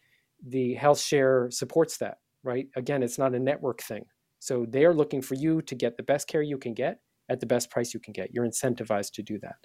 the 0.44 0.74
health 0.74 1.00
share 1.00 1.48
supports 1.50 1.98
that, 1.98 2.18
right? 2.42 2.66
Again, 2.74 3.02
it's 3.02 3.18
not 3.18 3.34
a 3.34 3.38
network 3.38 3.80
thing. 3.80 4.04
So 4.40 4.66
they 4.68 4.84
are 4.84 4.92
looking 4.92 5.22
for 5.22 5.36
you 5.36 5.62
to 5.62 5.74
get 5.74 5.96
the 5.96 6.02
best 6.02 6.26
care 6.26 6.42
you 6.42 6.58
can 6.58 6.74
get 6.74 6.98
at 7.28 7.40
the 7.40 7.46
best 7.46 7.70
price 7.70 7.94
you 7.94 8.00
can 8.00 8.12
get. 8.12 8.34
You're 8.34 8.46
incentivized 8.46 9.12
to 9.12 9.22
do 9.22 9.38
that. 9.38 9.56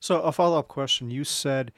So, 0.00 0.20
a 0.22 0.32
follow 0.32 0.58
up 0.58 0.68
question 0.68 1.10
you 1.10 1.24
said 1.24 1.72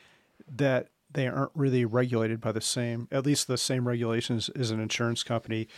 that 0.48 0.88
they 1.10 1.28
aren't 1.28 1.52
really 1.54 1.84
regulated 1.84 2.40
by 2.40 2.52
the 2.52 2.60
same, 2.60 3.08
at 3.10 3.24
least 3.24 3.46
the 3.46 3.58
same 3.58 3.86
regulations 3.86 4.50
as 4.50 4.70
an 4.70 4.80
insurance 4.80 5.22
company. 5.22 5.68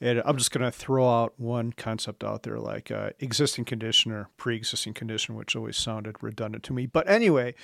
And 0.00 0.22
I'm 0.24 0.36
just 0.36 0.50
going 0.50 0.64
to 0.64 0.70
throw 0.70 1.08
out 1.08 1.34
one 1.38 1.72
concept 1.72 2.22
out 2.22 2.44
there 2.44 2.58
like 2.58 2.90
uh, 2.90 3.10
existing 3.18 3.64
condition 3.64 4.12
or 4.12 4.30
pre 4.36 4.56
existing 4.56 4.94
condition, 4.94 5.34
which 5.34 5.56
always 5.56 5.76
sounded 5.76 6.16
redundant 6.22 6.62
to 6.64 6.72
me. 6.72 6.86
But 6.86 7.08
anyway, 7.08 7.54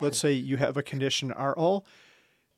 let's 0.00 0.18
say 0.18 0.32
you 0.32 0.56
have 0.56 0.76
a 0.76 0.82
condition. 0.82 1.30
Are 1.32 1.56
all, 1.56 1.86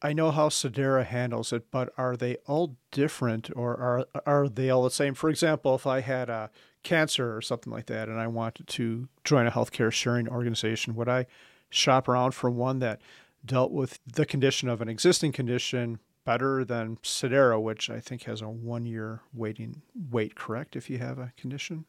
I 0.00 0.14
know 0.14 0.30
how 0.30 0.48
Sedera 0.48 1.04
handles 1.04 1.52
it, 1.52 1.70
but 1.70 1.92
are 1.98 2.16
they 2.16 2.36
all 2.46 2.76
different 2.90 3.50
or 3.54 3.76
are, 3.76 4.06
are 4.24 4.48
they 4.48 4.70
all 4.70 4.84
the 4.84 4.90
same? 4.90 5.12
For 5.12 5.28
example, 5.28 5.74
if 5.74 5.86
I 5.86 6.00
had 6.00 6.30
a 6.30 6.50
cancer 6.88 7.36
or 7.36 7.42
something 7.42 7.70
like 7.70 7.84
that 7.84 8.08
and 8.08 8.18
I 8.18 8.26
wanted 8.26 8.66
to 8.66 9.08
join 9.22 9.46
a 9.46 9.50
healthcare 9.50 9.92
sharing 9.92 10.26
organization, 10.26 10.94
would 10.96 11.08
I 11.08 11.26
shop 11.68 12.08
around 12.08 12.32
for 12.32 12.50
one 12.50 12.78
that 12.78 13.02
dealt 13.44 13.72
with 13.72 14.00
the 14.10 14.24
condition 14.24 14.70
of 14.70 14.80
an 14.80 14.88
existing 14.88 15.32
condition 15.32 15.98
better 16.24 16.64
than 16.64 16.96
Sedera, 17.02 17.60
which 17.60 17.90
I 17.90 18.00
think 18.00 18.22
has 18.22 18.40
a 18.40 18.48
one 18.48 18.86
year 18.86 19.20
waiting 19.34 19.82
wait, 20.10 20.34
correct, 20.34 20.76
if 20.76 20.88
you 20.88 20.96
have 20.96 21.18
a 21.18 21.32
condition? 21.36 21.84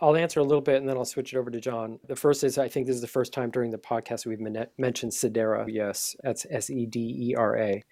I'll 0.00 0.16
answer 0.16 0.40
a 0.40 0.44
little 0.44 0.60
bit 0.60 0.76
and 0.76 0.88
then 0.88 0.96
I'll 0.96 1.04
switch 1.04 1.32
it 1.32 1.38
over 1.38 1.50
to 1.50 1.60
John. 1.60 2.00
The 2.08 2.16
first 2.16 2.42
is 2.42 2.58
I 2.58 2.68
think 2.68 2.88
this 2.88 2.96
is 2.96 3.02
the 3.02 3.06
first 3.06 3.32
time 3.32 3.50
during 3.50 3.70
the 3.70 3.78
podcast 3.78 4.26
we've 4.26 4.40
mentioned 4.78 5.12
Sedera. 5.12 5.64
Yes, 5.68 6.16
that's 6.24 6.44
S 6.50 6.70
E 6.70 6.86
D 6.86 7.30
E 7.30 7.34
R 7.36 7.56
A. 7.56 7.84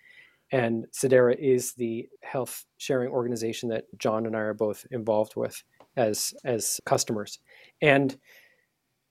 And 0.51 0.87
Sedera 0.93 1.35
is 1.39 1.73
the 1.75 2.09
health 2.23 2.65
sharing 2.79 3.11
organization 3.11 3.69
that 3.71 3.85
John 3.97 4.27
and 4.27 4.37
I 4.37 4.41
are 4.41 4.55
both 4.55 4.85
involved 4.91 5.35
with 5.37 5.63
as 5.97 6.35
as 6.45 6.81
customers. 6.87 7.39
And 7.81 8.17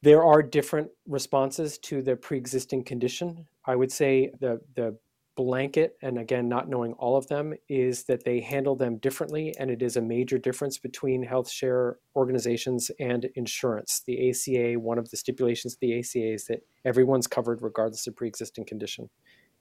there 0.03 0.23
are 0.23 0.41
different 0.41 0.89
responses 1.07 1.77
to 1.79 2.01
the 2.01 2.15
pre-existing 2.15 2.84
condition. 2.84 3.47
I 3.65 3.75
would 3.75 3.91
say 3.91 4.32
the 4.39 4.59
the 4.75 4.97
blanket, 5.38 5.95
and 6.01 6.19
again, 6.19 6.49
not 6.49 6.69
knowing 6.69 6.93
all 6.93 7.15
of 7.15 7.25
them, 7.27 7.53
is 7.69 8.03
that 8.03 8.23
they 8.23 8.41
handle 8.41 8.75
them 8.75 8.97
differently, 8.97 9.55
and 9.57 9.71
it 9.71 9.82
is 9.82 9.95
a 9.95 10.01
major 10.01 10.38
difference 10.38 10.77
between 10.77 11.23
health 11.23 11.49
share 11.49 11.97
organizations 12.15 12.91
and 12.99 13.25
insurance. 13.36 14.03
The 14.05 14.29
ACA, 14.29 14.79
one 14.79 14.97
of 14.97 15.09
the 15.09 15.17
stipulations 15.17 15.73
of 15.73 15.79
the 15.79 15.99
ACA 15.99 16.34
is 16.34 16.45
that 16.45 16.61
everyone's 16.84 17.27
covered 17.27 17.61
regardless 17.61 18.07
of 18.07 18.15
pre-existing 18.15 18.65
condition, 18.65 19.09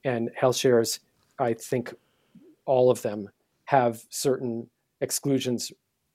and 0.05 0.31
health 0.35 0.57
shares, 0.57 1.01
I 1.39 1.55
think, 1.55 1.95
all 2.67 2.91
of 2.91 3.03
them 3.03 3.29
have 3.65 4.03
certain 4.11 4.69
exclusions 5.01 5.73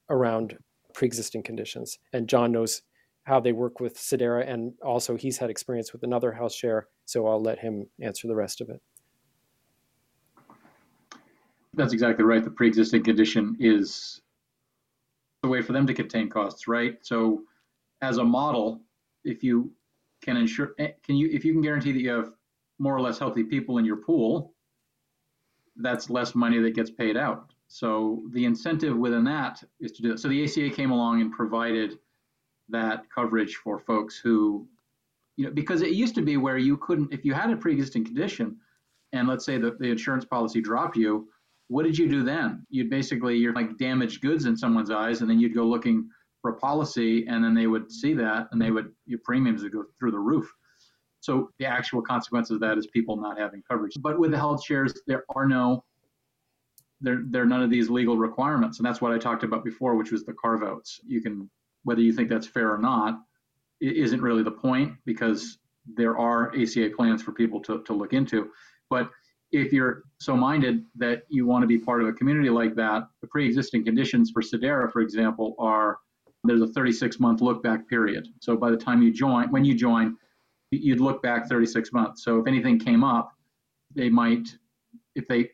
around 0.09 0.57
pre-existing 0.95 1.43
conditions, 1.43 1.99
and 2.13 2.27
John 2.27 2.51
knows 2.51 2.81
how 3.25 3.39
they 3.39 3.51
work 3.51 3.79
with 3.79 3.97
Sedera, 3.97 4.47
and 4.47 4.73
also 4.83 5.15
he's 5.15 5.37
had 5.37 5.49
experience 5.49 5.91
with 5.91 6.03
another 6.03 6.31
health 6.31 6.53
share, 6.53 6.87
so 7.05 7.27
I'll 7.27 7.41
let 7.41 7.59
him 7.59 7.87
answer 7.99 8.27
the 8.27 8.35
rest 8.35 8.61
of 8.61 8.69
it. 8.69 8.81
That's 11.73 11.91
exactly 11.91 12.23
right. 12.23 12.43
The 12.43 12.51
pre-existing 12.51 13.03
condition 13.03 13.57
is 13.59 14.21
a 15.43 15.47
way 15.47 15.61
for 15.61 15.73
them 15.73 15.85
to 15.87 15.93
contain 15.93 16.29
costs, 16.29 16.67
right? 16.67 16.97
So, 17.01 17.43
as 18.01 18.17
a 18.17 18.23
model, 18.23 18.81
if 19.23 19.43
you 19.43 19.71
can 20.21 20.37
ensure, 20.37 20.73
eh, 20.79 20.91
can 21.03 21.15
you, 21.15 21.29
if 21.31 21.43
you 21.43 21.51
can 21.51 21.61
guarantee 21.61 21.91
that 21.91 22.01
you 22.01 22.11
have 22.11 22.31
more 22.79 22.95
or 22.95 23.01
less 23.01 23.19
healthy 23.19 23.43
people 23.43 23.77
in 23.77 23.85
your 23.85 23.97
pool, 23.97 24.53
that's 25.77 26.09
less 26.09 26.35
money 26.35 26.59
that 26.59 26.75
gets 26.75 26.91
paid 26.91 27.17
out. 27.17 27.51
So 27.67 28.23
the 28.31 28.45
incentive 28.45 28.95
within 28.97 29.23
that 29.25 29.63
is 29.79 29.91
to 29.93 30.01
do 30.01 30.13
it. 30.13 30.19
So 30.19 30.27
the 30.27 30.43
ACA 30.43 30.69
came 30.69 30.91
along 30.91 31.21
and 31.21 31.31
provided 31.31 31.97
that 32.69 33.05
coverage 33.13 33.55
for 33.55 33.79
folks 33.79 34.17
who, 34.17 34.67
you 35.37 35.45
know, 35.45 35.51
because 35.51 35.81
it 35.81 35.91
used 35.91 36.15
to 36.15 36.21
be 36.21 36.37
where 36.37 36.57
you 36.57 36.77
couldn't, 36.77 37.13
if 37.13 37.25
you 37.25 37.33
had 37.33 37.51
a 37.51 37.57
pre-existing 37.57 38.05
condition, 38.05 38.57
and 39.13 39.27
let's 39.27 39.45
say 39.45 39.57
that 39.57 39.79
the 39.79 39.89
insurance 39.89 40.25
policy 40.25 40.61
dropped 40.61 40.97
you, 40.97 41.27
what 41.67 41.83
did 41.83 41.97
you 41.97 42.07
do 42.07 42.23
then? 42.23 42.65
You'd 42.69 42.89
basically 42.89 43.37
you're 43.37 43.53
like 43.53 43.77
damaged 43.77 44.21
goods 44.21 44.45
in 44.45 44.55
someone's 44.55 44.91
eyes, 44.91 45.21
and 45.21 45.29
then 45.29 45.39
you'd 45.39 45.55
go 45.55 45.63
looking 45.63 46.07
for 46.41 46.51
a 46.51 46.57
policy, 46.57 47.25
and 47.27 47.43
then 47.43 47.55
they 47.55 47.65
would 47.67 47.91
see 47.91 48.13
that, 48.13 48.47
and 48.51 48.61
they 48.61 48.71
would 48.71 48.91
your 49.05 49.19
premiums 49.23 49.63
would 49.63 49.71
go 49.71 49.85
through 49.97 50.11
the 50.11 50.19
roof. 50.19 50.51
So 51.21 51.49
the 51.57 51.65
actual 51.65 52.03
consequence 52.03 52.51
of 52.51 52.59
that 52.59 52.77
is 52.77 52.85
people 52.87 53.17
not 53.17 53.39
having 53.39 53.63
coverage. 53.69 53.93
But 53.99 54.19
with 54.19 54.29
the 54.29 54.37
health 54.37 54.63
shares, 54.63 54.93
there 55.07 55.23
are 55.35 55.47
no 55.47 55.83
there 57.01 57.19
there 57.29 57.41
are 57.41 57.45
none 57.45 57.61
of 57.61 57.69
these 57.69 57.89
legal 57.89 58.17
requirements, 58.17 58.79
and 58.79 58.85
that's 58.85 59.01
what 59.01 59.11
I 59.11 59.17
talked 59.17 59.43
about 59.43 59.63
before, 59.63 59.95
which 59.95 60.11
was 60.11 60.23
the 60.23 60.33
carve 60.33 60.63
outs. 60.63 60.99
You 61.05 61.21
can 61.21 61.49
whether 61.83 62.01
you 62.01 62.11
think 62.11 62.29
that's 62.29 62.47
fair 62.47 62.73
or 62.73 62.79
not, 62.79 63.19
isn't 63.79 64.21
really 64.21 64.43
the 64.43 64.51
point 64.51 64.93
because 65.05 65.59
there 65.95 66.17
are 66.17 66.51
ACA 66.55 66.89
plans 66.95 67.21
for 67.21 67.31
people 67.31 67.61
to, 67.61 67.83
to 67.83 67.93
look 67.93 68.11
into. 68.11 68.49
But 68.89 69.09
if 69.51 69.71
you're 69.71 70.03
so 70.19 70.35
minded 70.35 70.83
that 70.95 71.23
you 71.29 71.45
want 71.45 71.61
to 71.61 71.67
be 71.67 71.77
part 71.77 72.01
of 72.01 72.07
a 72.07 72.13
community 72.13 72.49
like 72.49 72.75
that, 72.75 73.07
the 73.21 73.27
pre-existing 73.27 73.85
conditions 73.85 74.31
for 74.31 74.41
Sedera, 74.41 74.91
for 74.91 75.01
example, 75.01 75.55
are 75.59 75.99
there's 76.43 76.61
a 76.61 76.67
36 76.67 77.19
month 77.19 77.41
look 77.41 77.63
back 77.63 77.87
period. 77.87 78.27
So 78.39 78.57
by 78.57 78.71
the 78.71 78.77
time 78.77 79.01
you 79.01 79.11
join, 79.11 79.51
when 79.51 79.63
you 79.63 79.75
join, 79.75 80.15
you'd 80.71 80.99
look 80.99 81.21
back 81.21 81.47
36 81.47 81.91
months. 81.93 82.23
So 82.23 82.39
if 82.39 82.47
anything 82.47 82.79
came 82.79 83.03
up, 83.03 83.31
they 83.95 84.09
might, 84.09 84.47
if 85.15 85.27
they 85.27 85.51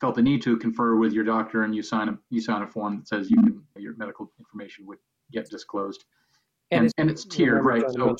felt 0.00 0.14
the 0.14 0.22
need 0.22 0.42
to, 0.42 0.56
confer 0.56 0.96
with 0.96 1.12
your 1.12 1.24
doctor 1.24 1.64
and 1.64 1.74
you 1.74 1.82
sign 1.82 2.08
a 2.08 2.18
you 2.30 2.40
sign 2.40 2.62
a 2.62 2.66
form 2.66 2.98
that 2.98 3.08
says 3.08 3.30
you 3.30 3.36
can 3.36 3.62
your 3.76 3.96
medical 3.96 4.30
information 4.38 4.86
would 4.86 4.98
get 5.32 5.48
disclosed. 5.50 6.04
And, 6.70 6.78
and, 6.78 6.86
it's, 6.86 6.94
and 6.98 7.10
it's 7.10 7.24
tiered, 7.24 7.64
right? 7.64 7.84
So 7.90 8.16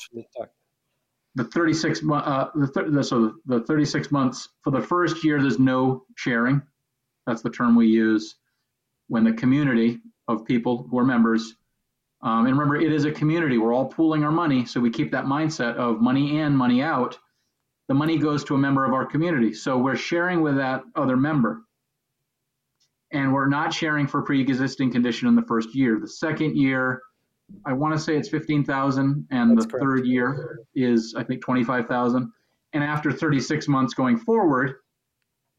the 1.35 1.43
36 1.43 2.01
uh, 2.11 2.49
the, 2.55 2.89
the 2.89 3.03
so 3.03 3.35
the 3.45 3.61
36 3.61 4.11
months 4.11 4.49
for 4.61 4.71
the 4.71 4.81
first 4.81 5.23
year 5.23 5.41
there's 5.41 5.59
no 5.59 6.05
sharing. 6.15 6.61
That's 7.27 7.41
the 7.41 7.51
term 7.51 7.75
we 7.75 7.87
use 7.87 8.35
when 9.07 9.23
the 9.23 9.33
community 9.33 9.99
of 10.27 10.45
people 10.45 10.87
who 10.89 10.97
are 10.99 11.05
members 11.05 11.55
um, 12.21 12.45
and 12.45 12.57
remember, 12.57 12.75
it 12.75 12.91
is 12.91 13.05
a 13.05 13.11
community. 13.11 13.57
We're 13.57 13.73
all 13.73 13.85
pooling 13.85 14.23
our 14.23 14.31
money, 14.31 14.65
so 14.65 14.81
we 14.81 14.89
keep 14.89 15.11
that 15.11 15.25
mindset 15.25 15.75
of 15.75 16.01
money 16.01 16.39
in, 16.39 16.55
money 16.55 16.81
out. 16.81 17.17
The 17.87 17.93
money 17.93 18.17
goes 18.17 18.43
to 18.45 18.55
a 18.55 18.57
member 18.57 18.85
of 18.85 18.93
our 18.93 19.05
community, 19.05 19.53
so 19.53 19.77
we're 19.77 19.95
sharing 19.95 20.41
with 20.41 20.57
that 20.57 20.83
other 20.95 21.15
member 21.15 21.61
and 23.11 23.33
we're 23.33 23.47
not 23.47 23.73
sharing 23.73 24.07
for 24.07 24.21
pre-existing 24.21 24.91
condition 24.91 25.27
in 25.27 25.35
the 25.35 25.41
first 25.43 25.75
year. 25.75 25.99
The 25.99 26.07
second 26.07 26.55
year, 26.55 27.01
I 27.65 27.73
want 27.73 27.93
to 27.95 27.99
say 27.99 28.15
it's 28.15 28.29
15,000 28.29 29.27
and 29.31 29.51
That's 29.51 29.65
the 29.65 29.71
correct. 29.71 29.83
third 29.83 30.05
year 30.05 30.59
is 30.75 31.15
I 31.17 31.23
think 31.23 31.41
25,000. 31.41 32.31
And 32.73 32.83
after 32.83 33.11
36 33.11 33.67
months 33.67 33.93
going 33.93 34.17
forward, 34.17 34.75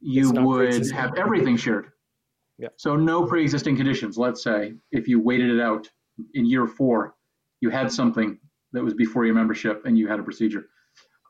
you 0.00 0.30
would 0.30 0.90
have 0.92 1.14
everything 1.16 1.56
shared. 1.56 1.90
Yeah. 2.58 2.68
So 2.76 2.94
no 2.94 3.26
pre-existing 3.26 3.76
conditions. 3.76 4.16
Let's 4.16 4.42
say 4.42 4.74
if 4.92 5.08
you 5.08 5.20
waited 5.20 5.50
it 5.50 5.60
out 5.60 5.88
in 6.34 6.46
year 6.46 6.66
4, 6.66 7.14
you 7.60 7.70
had 7.70 7.90
something 7.90 8.38
that 8.72 8.84
was 8.84 8.94
before 8.94 9.24
your 9.26 9.34
membership 9.34 9.84
and 9.86 9.98
you 9.98 10.06
had 10.06 10.20
a 10.20 10.22
procedure. 10.22 10.66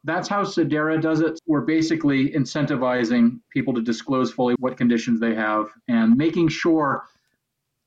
That's 0.05 0.29
how 0.29 0.43
Sedera 0.45 1.01
does 1.01 1.21
it. 1.21 1.39
We're 1.47 1.61
basically 1.61 2.31
incentivizing 2.31 3.41
people 3.51 3.75
to 3.75 3.83
disclose 3.83 4.33
fully 4.33 4.55
what 4.59 4.77
conditions 4.77 5.21
they 5.21 5.35
have 5.35 5.67
and 5.89 6.17
making 6.17 6.49
sure, 6.49 7.05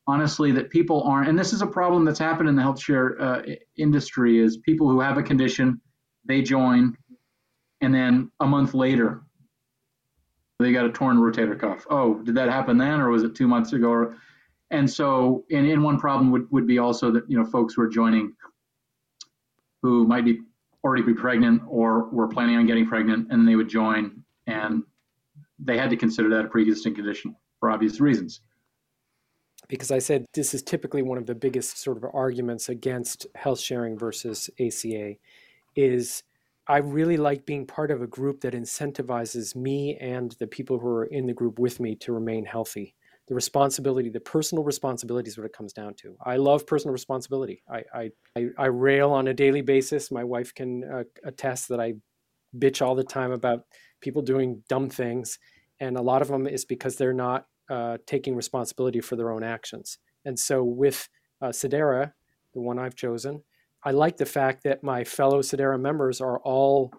honestly, 0.06 0.52
that 0.52 0.70
people 0.70 1.04
aren't. 1.04 1.30
And 1.30 1.38
this 1.38 1.54
is 1.54 1.62
a 1.64 1.68
problem 1.68 2.06
that's 2.06 2.20
happened 2.20 2.50
in 2.50 2.56
the 2.56 2.62
health 2.62 2.80
share 2.80 3.20
uh, 3.20 3.42
industry: 3.78 4.40
is 4.40 4.58
people 4.58 4.90
who 4.90 5.00
have 5.00 5.18
a 5.18 5.24
condition, 5.24 5.82
they 6.24 6.44
join, 6.44 6.96
and 7.82 7.94
then 7.94 8.32
a 8.40 8.46
month 8.46 8.76
later, 8.76 9.24
they 10.60 10.72
got 10.72 10.86
a 10.86 10.92
torn 10.92 11.18
rotator 11.18 11.60
cuff. 11.60 11.88
Oh, 11.90 12.16
did 12.22 12.36
that 12.36 12.50
happen 12.50 12.78
then, 12.78 13.02
or 13.02 13.10
was 13.10 13.24
it 13.24 13.34
two 13.34 13.48
months 13.48 13.74
ago? 13.74 14.14
And 14.70 14.90
so, 14.90 15.46
and, 15.52 15.68
and 15.68 15.84
one 15.84 16.00
problem 16.00 16.32
would, 16.32 16.52
would 16.52 16.68
be 16.68 16.78
also 16.78 17.12
that 17.12 17.30
you 17.30 17.38
know 17.38 17.46
folks 17.46 17.74
who 17.74 17.82
are 17.82 17.90
joining 17.90 18.34
who 19.82 20.08
might 20.08 20.26
be 20.26 20.40
already 20.84 21.04
be 21.04 21.14
pregnant 21.14 21.62
or 21.68 22.10
were 22.10 22.28
planning 22.28 22.58
on 22.58 22.68
getting 22.68 22.86
pregnant 22.86 23.28
and 23.32 23.48
they 23.48 23.56
would 23.56 23.70
join 23.70 24.24
and 24.48 24.84
they 25.60 25.78
had 25.78 25.90
to 25.90 25.96
consider 25.96 26.30
that 26.30 26.46
a 26.46 26.48
pre-existing 26.50 26.94
condition 26.94 27.36
for 27.60 27.72
obvious 27.72 28.00
reasons. 28.00 28.42
Because 29.70 29.92
i 29.92 30.00
said 30.00 30.26
this 30.34 30.54
is 30.54 30.62
typically 30.62 31.02
one 31.02 31.18
of 31.18 31.26
the 31.26 31.36
biggest 31.36 31.78
sort 31.78 31.98
of 31.98 32.06
arguments 32.14 32.68
against 32.68 33.26
health 33.36 33.60
sharing 33.60 33.98
versus 33.98 34.50
aca 34.60 35.16
is 35.76 36.24
i 36.68 36.78
really 36.78 37.16
like 37.16 37.46
being 37.46 37.66
part 37.66 37.90
of 37.90 38.02
a 38.02 38.08
group 38.08 38.42
that 38.42 38.54
incentivizes 38.54 39.56
me 39.56 39.96
and 40.02 40.34
the 40.34 40.48
people 40.48 40.80
who 40.80 40.88
are 40.88 41.06
in 41.06 41.26
the 41.26 41.34
group 41.34 41.60
with 41.60 41.80
me 41.80 41.96
to 41.96 42.12
remain 42.12 42.44
healthy 42.44 42.94
the 43.28 43.36
responsibility, 43.36 44.10
the 44.10 44.20
personal 44.20 44.64
responsibility 44.64 45.30
is 45.30 45.38
what 45.38 45.46
it 45.46 45.54
comes 45.54 45.72
down 45.72 45.94
to. 45.96 46.16
I 46.26 46.36
love 46.36 46.68
personal 46.68 46.92
responsibility. 46.92 47.64
I, 47.70 47.84
I, 48.36 48.48
I, 48.58 48.66
rail 48.66 49.12
on 49.12 49.28
a 49.28 49.34
daily 49.34 49.62
basis. 49.62 50.12
My 50.12 50.26
wife 50.26 50.54
can 50.54 50.84
uh, 50.84 51.04
attest 51.24 51.70
that 51.70 51.80
I 51.80 51.94
bitch 52.58 52.82
all 52.82 52.96
the 52.96 53.04
time 53.04 53.32
about 53.32 53.62
people 54.02 54.22
doing 54.22 54.62
dumb 54.68 54.90
things. 54.90 55.40
And 55.80 55.98
a 55.98 56.02
lot 56.02 56.22
of 56.22 56.28
them 56.28 56.48
is 56.48 56.66
because 56.66 56.98
they're 56.98 57.14
not 57.14 57.48
uh, 57.70 57.98
taking 58.06 58.36
responsibility 58.36 59.00
for 59.00 59.16
their 59.16 59.32
own 59.32 59.44
actions. 59.44 59.98
And 60.26 60.38
so 60.38 60.64
with 60.64 61.08
uh, 61.42 61.48
Sedera, 61.48 62.12
the 62.54 62.62
one 62.62 62.78
I've 62.78 62.96
chosen, 62.96 63.44
I 63.84 63.92
like 63.92 64.18
the 64.18 64.26
fact 64.26 64.64
that 64.64 64.84
my 64.84 65.04
fellow 65.04 65.42
Sedera 65.42 65.80
members 65.80 66.22
are 66.22 66.40
all 66.40 66.94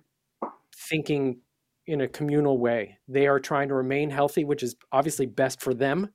thinking 0.75 1.41
in 1.87 2.03
a 2.03 2.09
communal 2.09 2.59
way. 2.59 2.99
They 3.09 3.27
are 3.27 3.39
trying 3.39 3.69
to 3.69 3.75
remain 3.75 4.11
healthy, 4.11 4.45
which 4.45 4.63
is 4.63 4.77
obviously 4.93 5.27
best 5.27 5.61
for 5.61 5.75
them. 5.75 6.11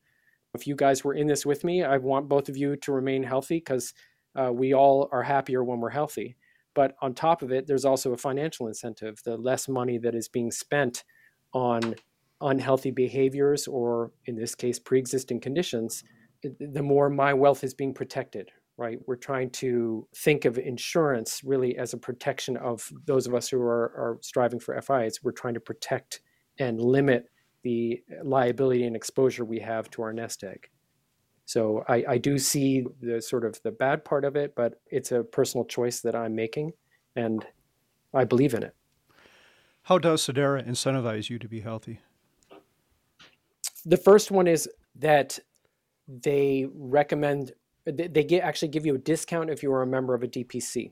If 0.56 0.66
you 0.66 0.76
guys 0.76 1.04
were 1.04 1.14
in 1.14 1.28
this 1.28 1.46
with 1.46 1.64
me, 1.64 1.84
I 1.84 1.98
want 1.98 2.28
both 2.28 2.50
of 2.50 2.58
you 2.58 2.76
to 2.78 2.92
remain 2.92 3.24
healthy 3.24 3.58
because 3.58 3.94
uh, 4.36 4.52
we 4.52 4.74
all 4.74 5.10
are 5.12 5.24
happier 5.24 5.64
when 5.64 5.80
we're 5.80 5.90
healthy. 5.90 6.36
But 6.74 6.96
on 7.02 7.14
top 7.14 7.42
of 7.42 7.52
it, 7.52 7.68
there's 7.68 7.86
also 7.86 8.14
a 8.14 8.18
financial 8.18 8.68
incentive. 8.68 9.22
The 9.24 9.38
less 9.38 9.68
money 9.68 9.98
that 10.00 10.16
is 10.16 10.28
being 10.28 10.52
spent 10.52 11.04
on 11.54 11.96
unhealthy 12.42 12.92
behaviors, 12.92 13.68
or 13.68 14.12
in 14.26 14.36
this 14.36 14.56
case, 14.56 14.80
pre 14.80 15.00
existing 15.00 15.42
conditions, 15.42 16.04
the 16.42 16.84
more 16.84 17.10
my 17.10 17.34
wealth 17.34 17.64
is 17.64 17.74
being 17.74 17.94
protected, 17.94 18.50
right? 18.80 18.98
We're 19.06 19.18
trying 19.18 19.50
to 19.52 20.08
think 20.16 20.46
of 20.46 20.58
insurance 20.58 21.42
really 21.44 21.78
as 21.78 21.94
a 21.94 21.98
protection 21.98 22.56
of 22.56 22.90
those 23.06 23.28
of 23.28 23.36
us 23.36 23.50
who 23.50 23.60
are, 23.60 23.92
are 23.94 24.18
striving 24.22 24.60
for 24.60 24.82
FIs. 24.82 25.20
We're 25.22 25.34
trying 25.34 25.56
to 25.56 25.60
protect 25.60 26.22
and 26.60 26.80
limit 26.80 27.26
the 27.64 28.02
liability 28.24 28.86
and 28.86 28.96
exposure 28.96 29.44
we 29.44 29.60
have 29.60 29.90
to 29.92 30.02
our 30.02 30.14
nest 30.14 30.46
egg. 30.46 30.70
So 31.46 31.84
I, 31.90 32.06
I 32.08 32.18
do 32.20 32.38
see 32.38 32.86
the 33.02 33.22
sort 33.22 33.44
of 33.44 33.62
the 33.64 33.72
bad 33.72 34.06
part 34.06 34.24
of 34.24 34.38
it, 34.38 34.54
but 34.56 34.80
it's 34.88 35.12
a 35.12 35.24
personal 35.24 35.66
choice 35.66 36.00
that 36.02 36.16
I'm 36.16 36.34
making, 36.34 36.72
and 37.18 37.46
I 38.14 38.24
believe 38.24 38.54
in 38.54 38.64
it. 38.64 38.76
How 39.84 39.98
does 39.98 40.26
Sedera 40.26 40.66
incentivize 40.66 41.30
you 41.30 41.38
to 41.38 41.50
be 41.50 41.60
healthy? 41.60 42.00
The 43.86 43.98
first 43.98 44.32
one 44.32 44.48
is 44.48 44.70
that 44.96 45.38
they 46.08 46.68
recommend 46.74 47.54
Uh, 47.90 48.08
they 48.10 48.24
get 48.24 48.44
actually 48.44 48.70
give 48.70 48.86
you 48.86 48.96
a 48.96 49.00
discount 49.00 49.50
if 49.50 49.64
you 49.64 49.72
are 49.72 49.82
a 49.82 49.88
member 49.88 50.14
of 50.14 50.24
a 50.24 50.28
DPC. 50.28 50.92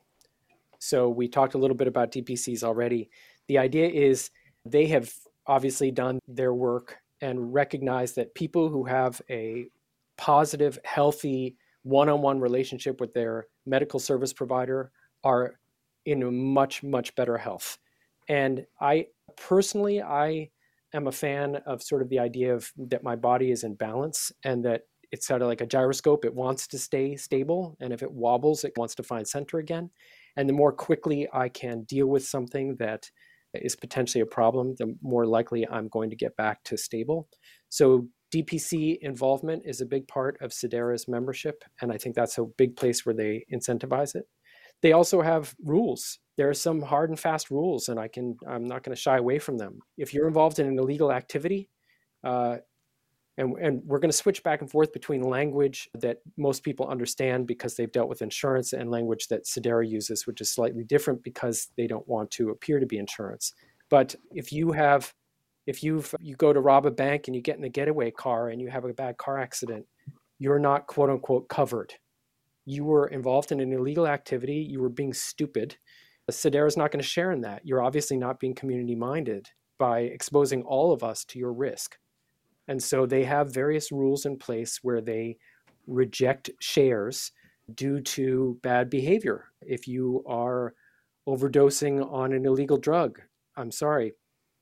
So 0.80 1.10
we 1.10 1.28
talked 1.28 1.54
a 1.54 1.58
little 1.58 1.76
bit 1.76 1.88
about 1.88 2.12
DPCs 2.12 2.64
already. 2.64 3.10
The 3.48 3.58
idea 3.58 3.88
is 3.88 4.30
they 4.66 4.88
have 4.88 5.12
obviously 5.48 5.92
done 5.92 6.20
their 6.28 6.54
work 6.54 6.98
and 7.22 7.54
recognize 7.54 8.14
that 8.14 8.36
people 8.36 8.70
who 8.70 8.84
have 8.86 9.22
a 9.30 9.70
positive, 10.18 10.78
healthy 10.84 11.56
one-on-one 11.84 12.40
relationship 12.40 13.00
with 13.00 13.14
their 13.14 13.48
medical 13.66 14.00
service 14.00 14.34
provider 14.34 14.92
are 15.24 15.60
in 16.06 16.54
much 16.54 16.84
much 16.84 17.16
better 17.16 17.38
health. 17.38 17.78
And 18.30 18.66
I 18.80 19.08
personally 19.36 20.02
I 20.02 20.50
am 20.94 21.08
a 21.08 21.12
fan 21.12 21.58
of 21.66 21.82
sort 21.84 22.02
of 22.02 22.10
the 22.10 22.20
idea 22.20 22.54
of 22.54 22.72
that 22.78 23.04
my 23.04 23.16
body 23.16 23.52
is 23.52 23.64
in 23.64 23.76
balance 23.76 24.32
and 24.44 24.64
that 24.66 24.84
it's 25.12 25.28
sort 25.28 25.42
of 25.42 25.48
like 25.48 25.62
a 25.62 25.66
gyroscope. 25.66 26.26
It 26.26 26.34
wants 26.34 26.68
to 26.68 26.78
stay 26.78 27.16
stable. 27.16 27.78
And 27.80 27.94
if 27.94 28.04
it 28.04 28.12
wobbles, 28.12 28.64
it 28.64 28.74
wants 28.78 28.96
to 28.96 29.04
find 29.04 29.28
center 29.28 29.58
again. 29.60 29.90
And 30.36 30.48
the 30.48 30.54
more 30.54 30.72
quickly 30.72 31.28
I 31.34 31.50
can 31.50 31.84
deal 31.84 32.08
with 32.08 32.26
something 32.26 32.76
that 32.80 33.10
is 33.54 33.76
potentially 33.76 34.22
a 34.22 34.26
problem, 34.26 34.76
the 34.78 34.96
more 35.02 35.26
likely 35.26 35.68
I'm 35.68 35.88
going 35.88 36.10
to 36.10 36.16
get 36.16 36.36
back 36.36 36.64
to 36.66 36.78
stable. 36.78 37.30
So 37.70 38.08
DPC 38.34 38.98
involvement 39.02 39.64
is 39.66 39.82
a 39.82 39.86
big 39.86 40.08
part 40.08 40.38
of 40.42 40.52
Sedera's 40.52 41.08
membership. 41.08 41.64
And 41.82 41.92
I 41.92 41.98
think 41.98 42.16
that's 42.16 42.38
a 42.38 42.46
big 42.58 42.76
place 42.76 43.06
where 43.06 43.16
they 43.16 43.46
incentivize 43.54 44.16
it. 44.16 44.26
They 44.82 44.92
also 44.92 45.22
have 45.22 45.56
rules. 45.64 46.20
There 46.38 46.50
are 46.50 46.54
some 46.54 46.82
hard 46.82 47.10
and 47.10 47.20
fast 47.20 47.50
rules, 47.50 47.90
and 47.90 48.00
I 48.00 48.08
can 48.08 48.38
I'm 48.48 48.64
not 48.64 48.84
going 48.84 48.96
to 48.96 49.02
shy 49.02 49.18
away 49.18 49.40
from 49.40 49.58
them. 49.58 49.80
If 49.98 50.14
you're 50.14 50.28
involved 50.28 50.60
in 50.60 50.68
an 50.68 50.78
illegal 50.78 51.12
activity, 51.12 51.70
uh, 52.24 52.58
and, 53.38 53.56
and 53.60 53.82
we're 53.86 54.00
going 54.00 54.12
to 54.12 54.18
switch 54.18 54.42
back 54.42 54.62
and 54.62 54.70
forth 54.70 54.92
between 54.92 55.22
language 55.22 55.90
that 55.94 56.18
most 56.38 56.64
people 56.64 56.88
understand 56.88 57.46
because 57.46 57.76
they've 57.76 57.92
dealt 57.92 58.10
with 58.10 58.24
insurance 58.24 58.74
and 58.74 58.90
language 58.90 59.28
that 59.28 59.46
Sedera 59.46 59.88
uses, 59.88 60.26
which 60.26 60.42
is 60.42 60.52
slightly 60.52 60.84
different 60.84 61.24
because 61.24 61.68
they 61.78 61.86
don't 61.86 62.08
want 62.08 62.32
to 62.32 62.50
appear 62.50 62.80
to 62.80 62.88
be 62.88 62.98
insurance. 62.98 63.54
But 63.90 64.16
if 64.32 64.52
you 64.52 64.72
have, 64.72 65.14
if 65.68 65.84
you've 65.84 66.14
you 66.20 66.36
go 66.36 66.52
to 66.52 66.60
rob 66.60 66.86
a 66.88 66.92
bank 66.92 67.28
and 67.28 67.36
you 67.36 67.42
get 67.42 67.58
in 67.58 67.64
a 67.64 67.70
getaway 67.70 68.10
car 68.10 68.50
and 68.50 68.60
you 68.60 68.70
have 68.70 68.86
a 68.86 68.94
bad 68.94 69.18
car 69.18 69.38
accident, 69.38 69.86
you're 70.40 70.60
not 70.60 70.88
quote 70.88 71.10
unquote 71.10 71.48
covered. 71.48 71.94
You 72.66 72.86
were 72.86 73.08
involved 73.08 73.52
in 73.52 73.60
an 73.60 73.72
illegal 73.72 74.08
activity. 74.08 74.56
You 74.56 74.82
were 74.82 74.90
being 74.90 75.14
stupid. 75.14 75.78
Sedera 76.30 76.68
is 76.68 76.76
not 76.76 76.92
going 76.92 77.02
to 77.02 77.08
share 77.08 77.32
in 77.32 77.42
that. 77.42 77.62
You're 77.66 77.84
obviously 77.84 78.18
not 78.18 78.40
being 78.40 78.56
community 78.56 78.96
minded 78.96 79.48
by 79.78 80.00
exposing 80.00 80.64
all 80.64 80.92
of 80.92 81.04
us 81.04 81.24
to 81.26 81.40
your 81.40 81.54
risk. 81.54 81.98
And 82.68 82.82
so 82.82 83.06
they 83.06 83.24
have 83.24 83.54
various 83.54 83.92
rules 83.92 84.26
in 84.26 84.38
place 84.38 84.80
where 84.82 85.02
they 85.02 85.38
reject 85.88 86.50
shares 86.60 87.32
due 87.74 88.02
to 88.02 88.60
bad 88.62 88.90
behavior. 88.90 89.46
If 89.62 89.88
you 89.88 90.24
are 90.28 90.74
overdosing 91.28 92.10
on 92.12 92.34
an 92.34 92.46
illegal 92.46 92.78
drug, 92.78 93.22
I'm 93.56 93.72
sorry, 93.72 94.14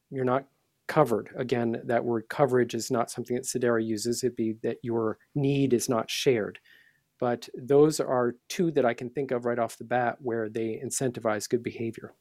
you're 0.10 0.26
not 0.26 0.46
covered. 0.88 1.30
Again, 1.36 1.82
that 1.86 2.06
word 2.06 2.30
coverage 2.30 2.74
is 2.76 2.92
not 2.92 3.10
something 3.10 3.36
that 3.36 3.46
Sedera 3.46 3.84
uses. 3.86 4.24
It'd 4.24 4.36
be 4.36 4.56
that 4.64 4.78
your 4.84 5.18
need 5.34 5.74
is 5.74 5.90
not 5.90 6.10
shared. 6.10 6.60
But 7.20 7.50
those 7.56 8.00
are 8.00 8.36
two 8.50 8.72
that 8.72 8.86
I 8.86 8.94
can 8.94 9.10
think 9.10 9.32
of 9.32 9.46
right 9.46 9.58
off 9.58 9.78
the 9.78 9.84
bat 9.84 10.18
where 10.22 10.50
they 10.50 10.82
incentivize 10.84 11.50
good 11.50 11.64
behavior. 11.64 12.14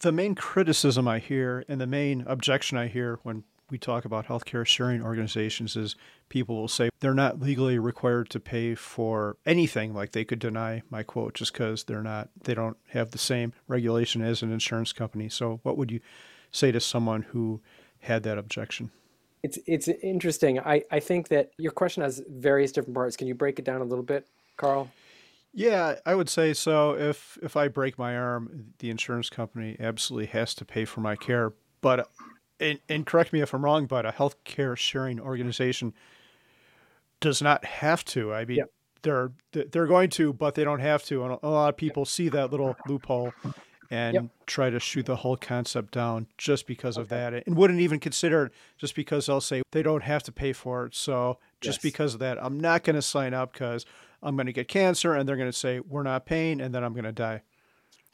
The 0.00 0.12
main 0.12 0.34
criticism 0.34 1.08
I 1.08 1.18
hear 1.18 1.64
and 1.68 1.80
the 1.80 1.86
main 1.86 2.22
objection 2.26 2.78
I 2.78 2.88
hear 2.88 3.18
when 3.22 3.44
we 3.72 3.78
talk 3.78 4.04
about 4.04 4.26
healthcare 4.26 4.64
sharing 4.66 5.02
organizations 5.02 5.74
is 5.74 5.96
people 6.28 6.54
will 6.54 6.68
say 6.68 6.90
they're 7.00 7.14
not 7.14 7.40
legally 7.40 7.78
required 7.78 8.28
to 8.30 8.38
pay 8.38 8.74
for 8.74 9.36
anything 9.46 9.94
like 9.94 10.12
they 10.12 10.24
could 10.24 10.38
deny 10.38 10.82
my 10.90 11.02
quote 11.02 11.34
just 11.34 11.52
because 11.52 11.84
they're 11.84 12.02
not 12.02 12.28
they 12.44 12.54
don't 12.54 12.76
have 12.90 13.10
the 13.10 13.18
same 13.18 13.52
regulation 13.66 14.22
as 14.22 14.42
an 14.42 14.52
insurance 14.52 14.92
company 14.92 15.28
so 15.28 15.58
what 15.62 15.76
would 15.76 15.90
you 15.90 16.00
say 16.52 16.70
to 16.70 16.78
someone 16.78 17.22
who 17.22 17.60
had 18.00 18.22
that 18.22 18.38
objection 18.38 18.90
it's 19.42 19.58
it's 19.66 19.88
interesting 19.88 20.60
i 20.60 20.84
i 20.90 21.00
think 21.00 21.28
that 21.28 21.50
your 21.56 21.72
question 21.72 22.02
has 22.02 22.22
various 22.28 22.70
different 22.70 22.94
parts 22.94 23.16
can 23.16 23.26
you 23.26 23.34
break 23.34 23.58
it 23.58 23.64
down 23.64 23.80
a 23.80 23.84
little 23.84 24.04
bit 24.04 24.28
carl 24.56 24.88
yeah, 25.54 25.96
I 26.06 26.14
would 26.14 26.30
say 26.30 26.54
so. 26.54 26.96
If 26.96 27.38
if 27.42 27.58
I 27.58 27.68
break 27.68 27.98
my 27.98 28.16
arm, 28.16 28.72
the 28.78 28.88
insurance 28.88 29.28
company 29.28 29.76
absolutely 29.78 30.28
has 30.28 30.54
to 30.54 30.64
pay 30.64 30.86
for 30.86 31.02
my 31.02 31.14
care. 31.14 31.52
But 31.82 32.08
and, 32.62 32.78
and 32.88 33.06
correct 33.06 33.32
me 33.32 33.40
if 33.40 33.52
I'm 33.52 33.64
wrong, 33.64 33.86
but 33.86 34.06
a 34.06 34.12
healthcare 34.12 34.76
sharing 34.76 35.20
organization 35.20 35.92
does 37.20 37.42
not 37.42 37.64
have 37.64 38.04
to. 38.06 38.32
I 38.32 38.44
mean, 38.44 38.64
they're 39.02 39.32
they're 39.52 39.86
going 39.86 40.10
to, 40.10 40.32
but 40.32 40.54
they 40.54 40.64
don't 40.64 40.80
have 40.80 41.04
to. 41.04 41.24
And 41.24 41.38
a 41.42 41.48
lot 41.48 41.68
of 41.68 41.76
people 41.76 42.04
see 42.04 42.28
that 42.28 42.50
little 42.50 42.76
loophole 42.86 43.32
and 43.90 44.14
yep. 44.14 44.24
try 44.46 44.70
to 44.70 44.80
shoot 44.80 45.04
the 45.04 45.16
whole 45.16 45.36
concept 45.36 45.92
down 45.92 46.26
just 46.38 46.66
because 46.66 46.96
okay. 46.96 47.02
of 47.02 47.08
that, 47.08 47.46
and 47.46 47.56
wouldn't 47.56 47.80
even 47.80 48.00
consider 48.00 48.46
it 48.46 48.52
just 48.78 48.94
because 48.94 49.26
they'll 49.26 49.40
say 49.40 49.62
they 49.72 49.82
don't 49.82 50.02
have 50.02 50.22
to 50.22 50.32
pay 50.32 50.52
for 50.52 50.86
it. 50.86 50.94
So 50.94 51.38
just 51.60 51.78
yes. 51.78 51.82
because 51.82 52.14
of 52.14 52.20
that, 52.20 52.42
I'm 52.42 52.58
not 52.58 52.84
going 52.84 52.96
to 52.96 53.02
sign 53.02 53.34
up 53.34 53.52
because 53.52 53.84
I'm 54.22 54.36
going 54.36 54.46
to 54.46 54.52
get 54.52 54.68
cancer, 54.68 55.14
and 55.14 55.28
they're 55.28 55.36
going 55.36 55.50
to 55.50 55.56
say 55.56 55.80
we're 55.80 56.04
not 56.04 56.24
paying, 56.24 56.60
and 56.60 56.74
then 56.74 56.82
I'm 56.84 56.94
going 56.94 57.04
to 57.04 57.12
die. 57.12 57.42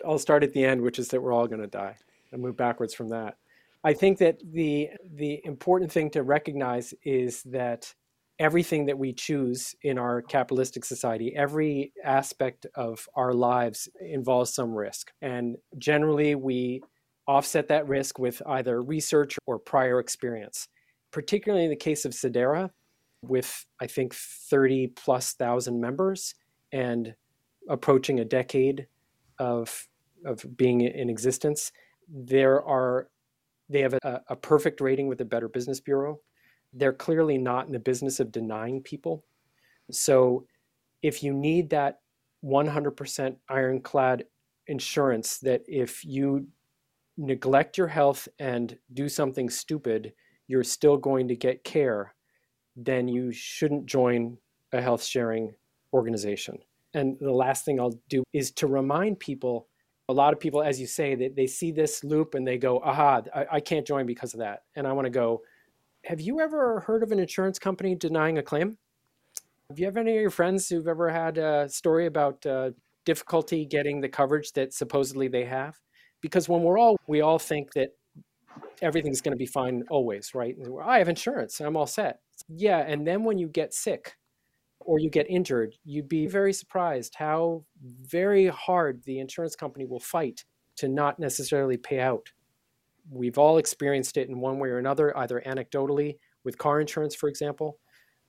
I'll 0.07 0.19
start 0.19 0.43
at 0.43 0.53
the 0.53 0.65
end, 0.65 0.81
which 0.81 0.99
is 0.99 1.09
that 1.09 1.23
we're 1.23 1.33
all 1.33 1.47
going 1.47 1.61
to 1.61 1.67
die, 1.67 1.97
and 2.33 2.43
move 2.43 2.57
backwards 2.57 2.95
from 2.95 3.11
that. 3.11 3.37
I 3.85 3.95
think 3.95 4.19
that 4.19 4.39
the 4.53 4.89
the 5.15 5.41
important 5.45 5.93
thing 5.93 6.11
to 6.11 6.23
recognize 6.23 6.95
is 7.05 7.43
that 7.45 7.95
everything 8.39 8.87
that 8.87 8.99
we 8.99 9.13
choose 9.13 9.75
in 9.83 9.99
our 9.99 10.23
capitalistic 10.23 10.85
society, 10.85 11.35
every 11.35 11.93
aspect 12.05 12.67
of 12.75 13.09
our 13.15 13.33
lives 13.33 13.89
involves 14.01 14.55
some 14.55 14.73
risk. 14.75 15.11
And 15.21 15.57
generally 15.77 16.35
we 16.35 16.83
offset 17.27 17.69
that 17.69 17.89
risk 17.89 18.19
with 18.19 18.41
either 18.47 18.81
research 18.83 19.37
or 19.47 19.59
prior 19.59 19.99
experience. 19.99 20.69
Particularly 21.11 21.65
in 21.65 21.71
the 21.71 21.77
case 21.77 22.05
of 22.05 22.13
Sedera, 22.13 22.71
with 23.23 23.67
I 23.81 23.87
think 23.87 24.15
30 24.15 24.89
plus 24.89 25.33
thousand 25.33 25.81
members 25.81 26.35
and 26.73 27.15
approaching 27.69 28.21
a 28.21 28.25
decade 28.25 28.87
of 29.39 29.89
of 30.25 30.45
being 30.57 30.81
in 30.81 31.09
existence, 31.09 31.73
there 32.09 32.63
are 32.63 33.09
they 33.69 33.81
have 33.81 33.95
a, 33.95 34.23
a 34.29 34.37
perfect 34.37 34.81
rating 34.81 35.09
with 35.09 35.19
the 35.19 35.25
Better 35.25 35.49
Business 35.49 35.81
Bureau. 35.81 36.21
They're 36.73 36.93
clearly 36.93 37.39
not 37.39 37.67
in 37.67 37.73
the 37.73 37.79
business 37.79 38.21
of 38.21 38.33
denying 38.33 38.83
people. 38.83 39.25
So 39.91 40.47
if 41.03 41.23
you 41.23 41.33
need 41.33 41.71
that 41.71 42.01
100% 42.45 43.37
ironclad 43.49 44.25
insurance 44.67 45.39
that 45.39 45.63
if 45.67 46.05
you 46.05 46.47
neglect 47.17 47.79
your 47.79 47.89
health 47.89 48.29
and 48.39 48.79
do 48.93 49.09
something 49.09 49.51
stupid, 49.51 50.13
you're 50.47 50.65
still 50.65 50.97
going 50.97 51.29
to 51.29 51.37
get 51.37 51.65
care, 51.65 52.15
then 52.77 53.09
you 53.09 53.33
shouldn't 53.33 53.87
join 53.87 54.39
a 54.73 54.81
health 54.81 55.03
sharing 55.03 55.55
organization. 55.93 56.59
And 56.95 57.19
the 57.21 57.33
last 57.33 57.65
thing 57.65 57.81
I'll 57.81 57.99
do 58.09 58.23
is 58.33 58.51
to 58.53 58.67
remind 58.67 59.19
people 59.19 59.68
a 60.09 60.13
lot 60.13 60.33
of 60.33 60.41
people, 60.41 60.63
as 60.63 60.81
you 60.81 60.87
say, 60.87 61.15
that 61.15 61.37
they, 61.37 61.43
they 61.43 61.47
see 61.47 61.71
this 61.71 62.03
loop 62.03 62.35
and 62.35 62.47
they 62.47 62.59
go, 62.59 62.81
aha, 62.81 63.23
I, 63.35 63.47
I 63.53 63.61
can't 63.61 63.87
join 63.87 64.07
because 64.07 64.33
of 64.35 64.41
that. 64.41 64.63
And 64.75 64.87
I 64.87 64.93
want 64.93 65.07
to 65.07 65.11
go, 65.11 65.43
have 66.05 66.21
you 66.21 66.41
ever 66.41 66.81
heard 66.81 67.03
of 67.03 67.13
an 67.13 67.19
insurance 67.19 67.59
company 67.59 67.95
denying 67.95 68.39
a 68.39 68.43
claim? 68.43 68.79
Have 69.69 69.79
you 69.79 69.87
ever 69.87 69.99
any 69.99 70.17
of 70.17 70.21
your 70.23 70.31
friends 70.31 70.69
who've 70.69 70.89
ever 70.89 71.11
had 71.11 71.37
a 71.37 71.69
story 71.69 72.07
about 72.07 72.45
uh, 72.47 72.71
difficulty 73.05 73.67
getting 73.67 74.01
the 74.01 74.09
coverage 74.09 74.53
that 74.53 74.73
supposedly 74.73 75.29
they 75.29 75.45
have? 75.45 75.79
Because 76.23 76.49
when 76.49 76.63
we're 76.63 76.79
all, 76.79 76.97
we 77.07 77.21
all 77.21 77.39
think 77.39 77.73
that 77.75 77.91
everything's 78.81 79.21
going 79.21 79.33
to 79.33 79.39
be 79.39 79.47
fine 79.47 79.85
always, 79.91 80.35
right? 80.35 80.57
I 80.83 80.99
have 80.99 81.09
insurance, 81.09 81.61
I'm 81.61 81.77
all 81.77 81.87
set. 81.87 82.21
Yeah, 82.49 82.79
and 82.79 83.07
then 83.07 83.25
when 83.25 83.39
you 83.39 83.47
get 83.47 83.75
sick 83.75 84.15
or 84.89 84.99
you 84.99 85.11
get 85.11 85.29
injured, 85.29 85.75
you'd 85.85 86.09
be 86.09 86.27
very 86.27 86.51
surprised 86.51 87.15
how 87.15 87.63
very 87.83 88.47
hard 88.47 89.03
the 89.05 89.19
insurance 89.19 89.55
company 89.55 89.85
will 89.85 90.01
fight 90.01 90.47
to 90.77 90.89
not 90.89 91.19
necessarily 91.19 91.77
pay 91.77 92.01
out. 92.01 92.31
We've 93.11 93.37
all 93.37 93.59
experienced 93.59 94.17
it 94.17 94.31
in 94.31 94.41
one 94.41 94.59
way 94.59 94.71
or 94.71 94.79
another, 94.79 95.15
either 95.19 95.43
anecdotally 95.45 96.17
with 96.43 96.57
car 96.57 96.81
insurance, 96.81 97.15
for 97.15 97.29
example, 97.29 97.79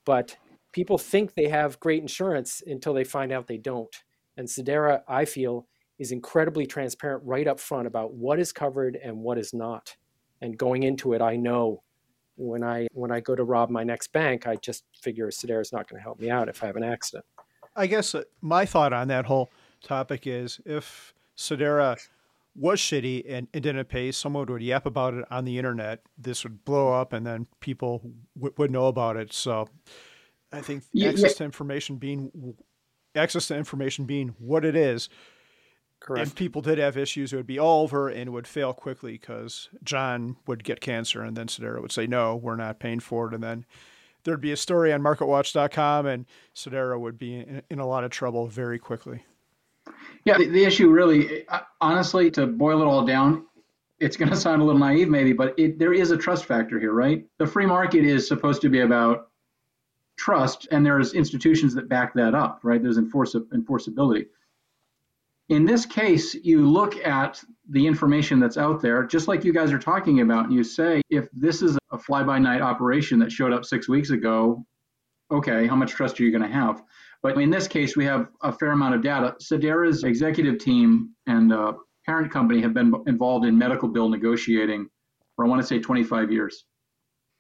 but 0.04 0.36
people 0.74 0.98
think 0.98 1.34
they 1.34 1.48
have 1.48 1.80
great 1.80 2.02
insurance 2.02 2.62
until 2.68 2.94
they 2.94 3.06
find 3.06 3.32
out 3.32 3.48
they 3.48 3.58
don't. 3.58 3.96
And 4.36 4.46
Sedera, 4.46 5.00
I 5.08 5.24
feel, 5.24 5.66
is 5.98 6.12
incredibly 6.12 6.66
transparent 6.66 7.24
right 7.26 7.48
up 7.48 7.62
front 7.62 7.88
about 7.88 8.16
what 8.16 8.38
is 8.38 8.52
covered 8.52 9.00
and 9.02 9.20
what 9.20 9.38
is 9.38 9.54
not. 9.54 9.96
And 10.42 10.58
going 10.58 10.84
into 10.84 11.14
it, 11.14 11.22
I 11.22 11.38
know 11.38 11.84
when 12.40 12.64
I 12.64 12.88
when 12.94 13.12
I 13.12 13.20
go 13.20 13.36
to 13.36 13.44
rob 13.44 13.70
my 13.70 13.84
next 13.84 14.12
bank, 14.14 14.48
I 14.48 14.56
just 14.56 14.86
figure 15.00 15.28
Sedera 15.28 15.62
is 15.62 15.74
not 15.74 15.90
going 15.90 16.00
to 16.00 16.04
help 16.04 16.20
me 16.20 16.30
out 16.30 16.48
if 16.48 16.64
I 16.64 16.68
have 16.68 16.78
an 16.78 16.84
accident. 16.84 17.26
I 17.76 17.86
guess 17.86 18.16
uh, 18.16 18.24
my 18.42 18.66
thought 18.66 18.94
on 18.94 19.10
that 19.10 19.26
whole 19.26 19.50
topic 19.84 20.26
is 20.26 20.60
if 20.66 21.14
Sedera 21.38 21.98
was 22.56 22.80
shitty 22.80 23.26
and, 23.28 23.48
and 23.54 23.64
didn't 23.64 23.86
pay, 23.90 24.12
someone 24.12 24.46
would 24.48 24.62
yap 24.62 24.86
about 24.86 25.14
it 25.14 25.26
on 25.30 25.46
the 25.46 25.58
internet. 25.58 26.02
This 26.18 26.44
would 26.44 26.66
blow 26.66 26.94
up, 26.94 27.14
and 27.14 27.26
then 27.26 27.48
people 27.60 28.02
w- 28.36 28.54
would 28.58 28.72
know 28.72 28.88
about 28.88 29.18
it. 29.18 29.32
So, 29.34 29.68
I 30.52 30.62
think 30.62 30.84
yeah, 30.94 31.10
access 31.10 31.32
yeah. 31.32 31.38
to 31.38 31.44
information 31.44 31.98
being 31.98 32.56
access 33.16 33.48
to 33.48 33.56
information 33.56 34.06
being 34.06 34.36
what 34.40 34.66
it 34.66 34.76
is. 34.76 35.10
Correct. 36.00 36.28
If 36.28 36.36
people 36.36 36.62
did 36.62 36.78
have 36.78 36.98
issues, 36.98 37.34
it 37.34 37.36
would 37.36 37.48
be 37.48 37.60
all 37.60 37.84
over 37.84 38.08
and 38.08 38.28
it 38.28 38.32
would 38.32 38.48
fail 38.48 38.74
quickly 38.74 39.14
because 39.14 39.70
John 39.84 40.38
would 40.48 40.64
get 40.64 40.80
cancer, 40.80 41.22
and 41.22 41.36
then 41.36 41.48
Sedera 41.48 41.82
would 41.82 41.92
say, 41.92 42.08
"No, 42.08 42.36
we're 42.36 42.56
not 42.56 42.80
paying 42.80 43.02
for 43.02 43.28
it," 43.28 43.34
and 43.34 43.44
then 43.44 43.66
there'd 44.24 44.42
be 44.42 44.52
a 44.52 44.58
story 44.58 44.94
on 44.94 45.02
MarketWatch.com, 45.02 46.06
and 46.06 46.26
Sedera 46.56 47.00
would 47.00 47.18
be 47.18 47.36
in, 47.36 47.62
in 47.70 47.80
a 47.80 47.88
lot 47.88 48.04
of 48.04 48.12
trouble 48.12 48.48
very 48.48 48.80
quickly. 48.80 49.26
Yeah, 50.26 50.38
the, 50.38 50.48
the 50.48 50.64
issue 50.64 50.90
really, 50.90 51.48
uh, 51.48 51.62
honestly, 51.82 52.30
to 52.32 52.46
boil 52.48 52.82
it 52.82 52.86
all 52.86 53.06
down, 53.06 53.46
it's 54.00 54.18
going 54.18 54.30
to 54.32 54.36
sound 54.36 54.62
a 54.62 54.66
little 54.66 54.80
naive 54.80 55.10
maybe, 55.10 55.34
but 55.34 55.58
it, 55.58 55.80
there 55.80 55.94
is 55.94 56.12
a 56.12 56.18
trust 56.18 56.46
factor 56.46 56.80
here, 56.80 56.94
right? 56.94 57.26
The 57.38 57.48
free 57.48 57.66
market 57.66 58.06
is 58.06 58.28
supposed 58.28 58.62
to 58.62 58.70
be 58.70 58.82
about 58.82 59.30
trust, 60.18 60.68
and 60.72 60.86
there's 60.86 61.14
institutions 61.14 61.74
that 61.76 61.90
back 61.90 62.14
that 62.16 62.36
up, 62.36 62.60
right? 62.64 62.82
There's 62.82 62.98
enforce, 62.98 63.36
enforceability. 63.36 64.28
In 65.50 65.66
this 65.66 65.84
case, 65.84 66.36
you 66.36 66.68
look 66.68 66.96
at 66.98 67.44
the 67.70 67.86
information 67.86 68.40
that's 68.40 68.58
out 68.58 68.82
there, 68.82 69.04
just 69.04 69.28
like 69.28 69.44
you 69.44 69.52
guys 69.52 69.72
are 69.72 69.80
talking 69.80 70.22
about, 70.22 70.46
and 70.46 70.54
you 70.54 70.64
say, 70.64 71.02
if 71.10 71.28
this 71.34 71.64
is 71.64 71.78
a 71.92 71.98
fly 71.98 72.24
by 72.24 72.38
night 72.38 72.62
operation 72.62 73.18
that 73.20 73.32
showed 73.32 73.52
up 73.52 73.66
six 73.66 73.90
weeks 73.90 74.12
ago, 74.12 74.64
okay, 75.32 75.66
how 75.66 75.76
much 75.76 75.92
trust 75.92 76.20
are 76.20 76.24
you 76.24 76.32
going 76.32 76.48
to 76.48 76.56
have? 76.56 76.84
But 77.24 77.40
in 77.40 77.50
this 77.50 77.68
case, 77.68 77.98
we 77.98 78.06
have 78.06 78.30
a 78.44 78.54
fair 78.54 78.72
amount 78.72 78.94
of 78.94 79.02
data. 79.02 79.36
Sedera's 79.42 80.04
executive 80.04 80.60
team 80.60 81.16
and 81.26 81.52
uh, 81.52 81.74
parent 82.06 82.32
company 82.32 82.62
have 82.62 82.76
been 82.76 82.94
involved 83.08 83.46
in 83.46 83.58
medical 83.58 83.90
bill 83.90 84.08
negotiating 84.08 84.88
for, 85.36 85.46
I 85.46 85.48
want 85.48 85.62
to 85.62 85.68
say, 85.68 85.80
25 85.80 86.32
years. 86.32 86.66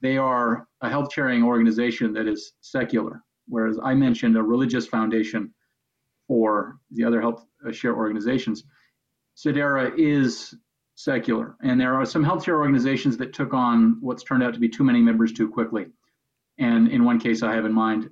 They 0.01 0.17
are 0.17 0.67
a 0.81 0.89
health 0.89 1.13
sharing 1.13 1.43
organization 1.43 2.13
that 2.13 2.27
is 2.27 2.53
secular, 2.61 3.21
whereas 3.47 3.77
I 3.83 3.93
mentioned 3.93 4.35
a 4.35 4.41
religious 4.41 4.87
foundation 4.87 5.53
for 6.29 6.77
the 6.91 7.03
other 7.03 7.19
health 7.19 7.43
uh, 7.67 7.71
share 7.73 7.95
organizations. 7.95 8.63
Sedera 9.35 9.91
is 9.97 10.55
secular, 10.95 11.55
and 11.63 11.81
there 11.81 11.95
are 11.95 12.05
some 12.05 12.23
healthcare 12.23 12.57
organizations 12.57 13.17
that 13.17 13.33
took 13.33 13.53
on 13.53 13.97
what's 13.99 14.23
turned 14.23 14.43
out 14.43 14.53
to 14.53 14.59
be 14.59 14.69
too 14.69 14.83
many 14.83 15.01
members 15.01 15.33
too 15.33 15.49
quickly. 15.49 15.87
And 16.59 16.87
in 16.89 17.03
one 17.03 17.19
case, 17.19 17.41
I 17.41 17.55
have 17.55 17.65
in 17.65 17.73
mind, 17.73 18.09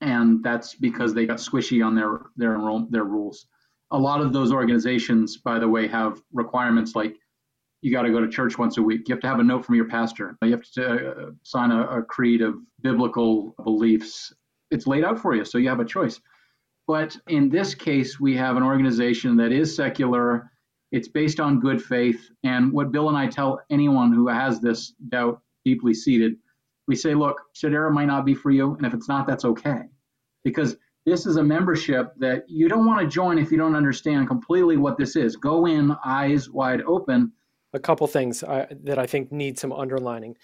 and 0.00 0.42
that's 0.42 0.74
because 0.74 1.14
they 1.14 1.26
got 1.26 1.38
squishy 1.38 1.84
on 1.84 1.94
their 1.94 2.22
their 2.36 2.54
enroll, 2.54 2.86
their 2.90 3.04
rules. 3.04 3.46
A 3.92 3.98
lot 3.98 4.20
of 4.20 4.32
those 4.32 4.52
organizations, 4.52 5.36
by 5.36 5.58
the 5.58 5.68
way, 5.68 5.86
have 5.86 6.20
requirements 6.32 6.94
like 6.96 7.14
you 7.82 7.92
got 7.92 8.02
to 8.02 8.10
go 8.10 8.20
to 8.20 8.28
church 8.28 8.58
once 8.58 8.78
a 8.78 8.82
week. 8.82 9.02
You 9.06 9.14
have 9.14 9.22
to 9.22 9.28
have 9.28 9.38
a 9.38 9.44
note 9.44 9.64
from 9.64 9.76
your 9.76 9.88
pastor. 9.88 10.36
You 10.42 10.50
have 10.50 10.64
to 10.72 11.10
uh, 11.10 11.30
sign 11.44 11.70
a, 11.70 11.82
a 11.98 12.02
creed 12.02 12.42
of 12.42 12.56
biblical 12.82 13.54
beliefs. 13.62 14.32
It's 14.70 14.86
laid 14.86 15.04
out 15.04 15.20
for 15.20 15.34
you, 15.36 15.44
so 15.44 15.58
you 15.58 15.68
have 15.68 15.80
a 15.80 15.84
choice. 15.84 16.20
But 16.88 17.16
in 17.28 17.48
this 17.48 17.74
case, 17.76 18.18
we 18.18 18.34
have 18.36 18.56
an 18.56 18.64
organization 18.64 19.36
that 19.36 19.52
is 19.52 19.76
secular. 19.76 20.50
It's 20.90 21.06
based 21.06 21.38
on 21.38 21.60
good 21.60 21.80
faith. 21.80 22.28
And 22.42 22.72
what 22.72 22.90
Bill 22.90 23.08
and 23.08 23.16
I 23.16 23.28
tell 23.28 23.60
anyone 23.70 24.12
who 24.12 24.26
has 24.26 24.60
this 24.60 24.94
doubt 25.08 25.40
deeply 25.64 25.94
seated 25.94 26.36
we 26.88 26.96
say, 26.96 27.14
look, 27.14 27.42
Sedera 27.54 27.92
might 27.92 28.06
not 28.06 28.24
be 28.24 28.34
for 28.34 28.50
you, 28.50 28.74
and 28.74 28.86
if 28.86 28.94
it's 28.94 29.08
not, 29.08 29.26
that's 29.26 29.44
okay. 29.44 29.82
Because 30.42 30.76
this 31.04 31.26
is 31.26 31.36
a 31.36 31.42
membership 31.42 32.14
that 32.16 32.44
you 32.48 32.68
don't 32.68 32.86
want 32.86 33.00
to 33.00 33.06
join 33.06 33.38
if 33.38 33.52
you 33.52 33.58
don't 33.58 33.76
understand 33.76 34.26
completely 34.26 34.78
what 34.78 34.96
this 34.96 35.14
is. 35.14 35.36
Go 35.36 35.66
in 35.66 35.94
eyes 36.04 36.50
wide 36.50 36.80
open. 36.82 37.30
A 37.74 37.78
couple 37.78 38.06
things 38.06 38.42
I, 38.42 38.66
that 38.84 38.98
I 38.98 39.06
think 39.06 39.30
need 39.30 39.58
some 39.58 39.72
underlining. 39.72 40.36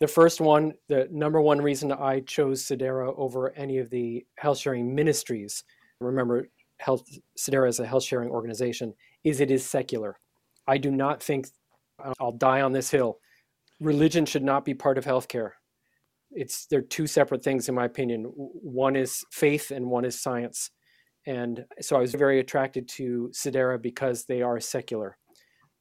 The 0.00 0.08
first 0.08 0.40
one, 0.40 0.74
the 0.88 1.08
number 1.12 1.40
one 1.40 1.60
reason 1.60 1.92
I 1.92 2.20
chose 2.20 2.64
Sedera 2.64 3.14
over 3.16 3.50
any 3.50 3.78
of 3.78 3.88
the 3.90 4.26
health 4.36 4.58
sharing 4.58 4.96
ministries, 4.96 5.62
remember, 6.02 6.48
health 6.78 7.04
Sedera 7.38 7.68
is 7.68 7.80
a 7.80 7.86
health 7.86 8.04
sharing 8.04 8.30
organization, 8.30 8.94
is 9.24 9.40
it 9.40 9.50
is 9.50 9.64
secular. 9.64 10.18
I 10.66 10.78
do 10.78 10.90
not 10.90 11.22
think 11.22 11.48
uh, 12.02 12.12
I'll 12.20 12.32
die 12.32 12.62
on 12.62 12.72
this 12.72 12.90
hill. 12.90 13.18
Religion 13.80 14.26
should 14.26 14.42
not 14.42 14.64
be 14.64 14.74
part 14.74 14.98
of 14.98 15.04
healthcare. 15.04 15.52
It's 16.30 16.66
they're 16.66 16.82
two 16.82 17.06
separate 17.06 17.42
things 17.42 17.68
in 17.68 17.74
my 17.74 17.84
opinion. 17.84 18.24
One 18.34 18.96
is 18.96 19.24
faith 19.30 19.70
and 19.70 19.86
one 19.86 20.04
is 20.04 20.20
science. 20.20 20.70
And 21.26 21.64
so 21.80 21.96
i 21.96 22.00
was 22.00 22.14
very 22.14 22.40
attracted 22.40 22.88
to 22.88 23.30
sedera 23.32 23.80
because 23.80 24.24
they 24.24 24.42
are 24.42 24.58
secular. 24.58 25.18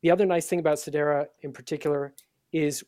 The 0.03 0.11
other 0.11 0.25
nice 0.25 0.47
thing 0.47 0.59
about 0.59 0.77
sedera 0.77 1.25
in 1.41 1.53
particular 1.53 2.13
is 2.51 2.83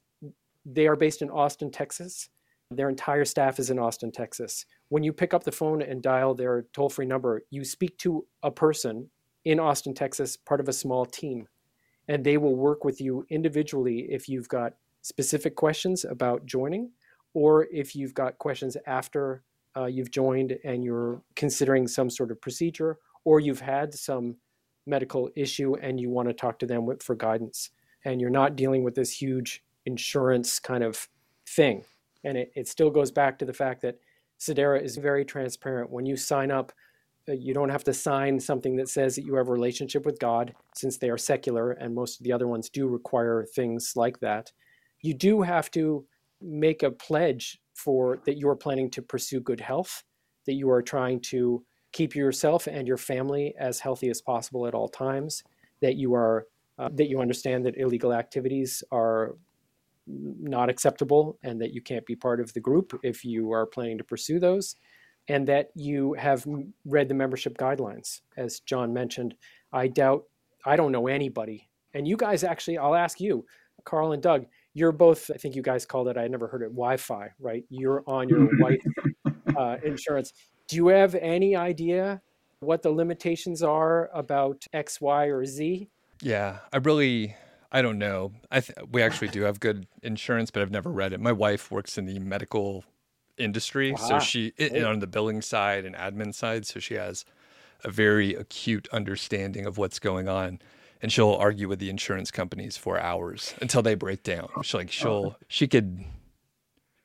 they 0.65 0.87
are 0.87 0.95
based 0.95 1.21
in 1.21 1.29
austin 1.29 1.69
texas 1.71 2.29
their 2.75 2.89
entire 2.89 3.25
staff 3.25 3.59
is 3.59 3.69
in 3.69 3.79
austin 3.79 4.11
texas 4.11 4.65
when 4.89 5.03
you 5.03 5.13
pick 5.13 5.33
up 5.33 5.43
the 5.43 5.51
phone 5.51 5.81
and 5.81 6.01
dial 6.01 6.33
their 6.33 6.65
toll-free 6.73 7.05
number 7.05 7.41
you 7.49 7.63
speak 7.63 7.97
to 7.97 8.25
a 8.43 8.51
person 8.51 9.09
in 9.45 9.59
austin 9.59 9.93
texas 9.93 10.37
part 10.37 10.59
of 10.59 10.67
a 10.67 10.73
small 10.73 11.05
team 11.05 11.47
and 12.07 12.23
they 12.23 12.37
will 12.37 12.55
work 12.55 12.83
with 12.83 12.99
you 12.99 13.25
individually 13.29 14.07
if 14.09 14.27
you've 14.27 14.49
got 14.49 14.73
specific 15.01 15.55
questions 15.55 16.05
about 16.05 16.45
joining 16.45 16.91
or 17.33 17.67
if 17.71 17.95
you've 17.95 18.13
got 18.13 18.37
questions 18.37 18.77
after 18.85 19.43
uh, 19.75 19.85
you've 19.85 20.11
joined 20.11 20.57
and 20.63 20.83
you're 20.83 21.21
considering 21.35 21.87
some 21.87 22.09
sort 22.09 22.31
of 22.31 22.39
procedure, 22.41 22.99
or 23.25 23.39
you've 23.39 23.61
had 23.61 23.93
some 23.93 24.35
medical 24.85 25.29
issue 25.35 25.75
and 25.75 25.99
you 25.99 26.09
want 26.09 26.27
to 26.27 26.33
talk 26.33 26.59
to 26.59 26.65
them 26.65 26.87
for 27.01 27.15
guidance, 27.15 27.71
and 28.05 28.21
you're 28.21 28.29
not 28.29 28.55
dealing 28.55 28.83
with 28.83 28.95
this 28.95 29.11
huge 29.11 29.63
insurance 29.85 30.59
kind 30.59 30.83
of 30.83 31.07
thing. 31.47 31.83
And 32.23 32.37
it, 32.37 32.51
it 32.55 32.67
still 32.67 32.89
goes 32.89 33.11
back 33.11 33.37
to 33.39 33.45
the 33.45 33.53
fact 33.53 33.81
that 33.81 33.99
Sedera 34.39 34.81
is 34.81 34.97
very 34.97 35.25
transparent. 35.25 35.91
When 35.91 36.05
you 36.05 36.15
sign 36.15 36.51
up, 36.51 36.71
uh, 37.29 37.33
you 37.33 37.53
don't 37.53 37.69
have 37.69 37.83
to 37.85 37.93
sign 37.93 38.39
something 38.39 38.75
that 38.75 38.89
says 38.89 39.15
that 39.15 39.25
you 39.25 39.35
have 39.35 39.47
a 39.47 39.51
relationship 39.51 40.05
with 40.05 40.19
God, 40.19 40.53
since 40.75 40.97
they 40.97 41.09
are 41.09 41.17
secular, 41.17 41.71
and 41.71 41.95
most 41.95 42.19
of 42.19 42.23
the 42.25 42.33
other 42.33 42.47
ones 42.47 42.69
do 42.69 42.87
require 42.87 43.45
things 43.55 43.93
like 43.95 44.19
that. 44.19 44.51
You 45.01 45.13
do 45.13 45.41
have 45.41 45.71
to 45.71 46.05
make 46.41 46.83
a 46.83 46.91
pledge 46.91 47.59
for 47.73 48.19
that 48.25 48.37
you 48.37 48.49
are 48.49 48.55
planning 48.55 48.89
to 48.91 49.01
pursue 49.01 49.39
good 49.39 49.61
health, 49.61 50.03
that 50.45 50.53
you 50.53 50.69
are 50.69 50.81
trying 50.81 51.21
to 51.21 51.63
keep 51.93 52.15
yourself 52.15 52.67
and 52.67 52.87
your 52.87 52.97
family 52.97 53.53
as 53.57 53.79
healthy 53.79 54.09
as 54.09 54.21
possible 54.21 54.67
at 54.67 54.73
all 54.73 54.89
times, 54.89 55.43
that 55.81 55.95
you 55.95 56.13
are 56.13 56.47
uh, 56.79 56.89
that 56.93 57.07
you 57.07 57.21
understand 57.21 57.63
that 57.63 57.77
illegal 57.77 58.11
activities 58.11 58.83
are 58.91 59.35
not 60.07 60.69
acceptable 60.69 61.37
and 61.43 61.61
that 61.61 61.73
you 61.73 61.81
can't 61.81 62.05
be 62.05 62.15
part 62.15 62.39
of 62.39 62.53
the 62.53 62.59
group 62.59 62.99
if 63.03 63.23
you 63.23 63.51
are 63.51 63.65
planning 63.65 63.97
to 63.97 64.03
pursue 64.03 64.39
those 64.39 64.75
and 65.29 65.47
that 65.47 65.69
you 65.75 66.13
have 66.13 66.45
read 66.85 67.07
the 67.07 67.13
membership 67.13 67.57
guidelines 67.57 68.21
as 68.35 68.59
John 68.59 68.93
mentioned 68.93 69.35
I 69.71 69.87
doubt 69.87 70.25
I 70.65 70.75
don't 70.75 70.91
know 70.91 71.07
anybody 71.07 71.69
and 71.93 72.07
you 72.07 72.17
guys 72.17 72.43
actually 72.43 72.77
I'll 72.77 72.95
ask 72.95 73.21
you 73.21 73.45
Carl 73.85 74.11
and 74.11 74.21
Doug 74.21 74.45
you're 74.73 74.91
both, 74.91 75.29
I 75.33 75.37
think 75.37 75.55
you 75.55 75.61
guys 75.61 75.85
called 75.85 76.07
it, 76.07 76.17
I 76.17 76.27
never 76.27 76.47
heard 76.47 76.61
it, 76.63 76.69
Wi 76.69 76.97
Fi, 76.97 77.29
right? 77.39 77.63
You're 77.69 78.03
on 78.07 78.27
your 78.27 78.49
wife 78.59 78.81
uh, 79.57 79.77
insurance. 79.83 80.33
Do 80.67 80.75
you 80.75 80.87
have 80.87 81.15
any 81.15 81.55
idea 81.55 82.21
what 82.59 82.81
the 82.81 82.89
limitations 82.89 83.61
are 83.61 84.09
about 84.13 84.65
X, 84.73 84.99
Y, 84.99 85.25
or 85.25 85.45
Z? 85.45 85.89
Yeah, 86.21 86.59
I 86.71 86.77
really, 86.77 87.35
I 87.73 87.81
don't 87.81 87.97
know. 87.97 88.31
I 88.51 88.59
th- 88.59 88.77
we 88.91 89.01
actually 89.01 89.29
do 89.29 89.41
have 89.41 89.59
good 89.59 89.87
insurance, 90.03 90.51
but 90.51 90.61
I've 90.61 90.71
never 90.71 90.91
read 90.91 91.11
it. 91.11 91.19
My 91.19 91.31
wife 91.31 91.71
works 91.71 91.97
in 91.97 92.05
the 92.05 92.19
medical 92.19 92.85
industry, 93.37 93.95
so 93.97 94.19
she 94.19 94.53
it, 94.57 94.83
on 94.83 94.99
the 94.99 95.07
billing 95.07 95.41
side 95.41 95.83
and 95.83 95.95
admin 95.95 96.35
side, 96.35 96.67
so 96.67 96.79
she 96.79 96.93
has 96.93 97.25
a 97.83 97.89
very 97.89 98.35
acute 98.35 98.87
understanding 98.93 99.65
of 99.65 99.79
what's 99.79 99.97
going 99.97 100.27
on. 100.29 100.59
And 101.01 101.11
she'll 101.11 101.33
argue 101.33 101.67
with 101.67 101.79
the 101.79 101.89
insurance 101.89 102.31
companies 102.31 102.77
for 102.77 102.97
hours 102.97 103.55
until 103.59 103.81
they 103.81 103.95
break 103.95 104.23
down. 104.23 104.47
She's 104.61 104.73
like, 104.73 104.87
oh. 104.87 104.91
she'll, 104.91 105.35
she 105.49 105.67
could 105.67 106.05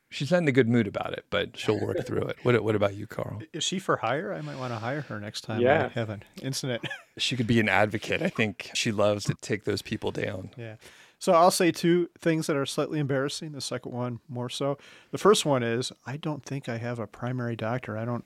she's 0.09 0.31
not 0.31 0.39
in 0.39 0.47
a 0.47 0.51
good 0.51 0.67
mood 0.67 0.87
about 0.87 1.13
it, 1.13 1.25
but 1.29 1.57
she'll 1.57 1.79
work 1.79 2.05
through 2.05 2.23
it. 2.23 2.37
What 2.43 2.61
What 2.63 2.75
about 2.75 2.95
you, 2.95 3.07
Carl? 3.07 3.41
Is 3.53 3.63
she 3.63 3.79
for 3.79 3.97
hire? 3.97 4.33
I 4.33 4.41
might 4.41 4.57
want 4.57 4.73
to 4.73 4.79
hire 4.79 5.01
her 5.01 5.19
next 5.19 5.41
time 5.41 5.61
yeah. 5.61 5.85
I 5.85 5.99
have 5.99 6.09
an 6.09 6.23
incident. 6.41 6.83
she 7.17 7.35
could 7.35 7.47
be 7.47 7.59
an 7.59 7.69
advocate. 7.69 8.21
I 8.21 8.29
think 8.29 8.71
she 8.73 8.91
loves 8.91 9.25
to 9.25 9.35
take 9.35 9.65
those 9.65 9.81
people 9.81 10.11
down. 10.11 10.51
Yeah. 10.57 10.75
So 11.19 11.33
I'll 11.33 11.51
say 11.51 11.71
two 11.71 12.09
things 12.17 12.47
that 12.47 12.55
are 12.55 12.65
slightly 12.65 12.97
embarrassing. 12.99 13.51
The 13.51 13.61
second 13.61 13.91
one 13.91 14.21
more 14.29 14.49
so. 14.49 14.77
The 15.11 15.17
first 15.17 15.45
one 15.45 15.63
is 15.63 15.91
I 16.05 16.17
don't 16.17 16.43
think 16.43 16.69
I 16.69 16.77
have 16.77 16.97
a 16.97 17.07
primary 17.07 17.57
doctor. 17.57 17.97
I 17.97 18.05
don't 18.05 18.25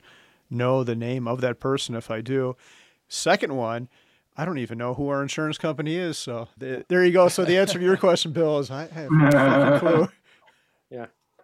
know 0.50 0.84
the 0.84 0.96
name 0.96 1.28
of 1.28 1.42
that 1.42 1.60
person 1.60 1.96
if 1.96 2.12
I 2.12 2.22
do. 2.22 2.56
Second 3.08 3.56
one, 3.56 3.90
I 4.38 4.46
don't 4.46 4.60
even 4.60 4.78
know 4.78 4.94
who 4.94 5.10
our 5.10 5.22
insurance 5.22 5.58
company 5.58 5.96
is. 5.96 6.18
So 6.18 6.50
there 6.58 7.04
you 7.04 7.12
go. 7.12 7.28
So 7.30 7.46
the 7.46 7.58
answer 7.58 7.80
to 7.80 7.86
your 7.86 7.98
question, 7.98 8.32
Bill, 8.32 8.60
is 8.60 8.70
I 8.70 8.88
have 8.88 9.12
no 9.12 9.80
clue. 9.80 10.08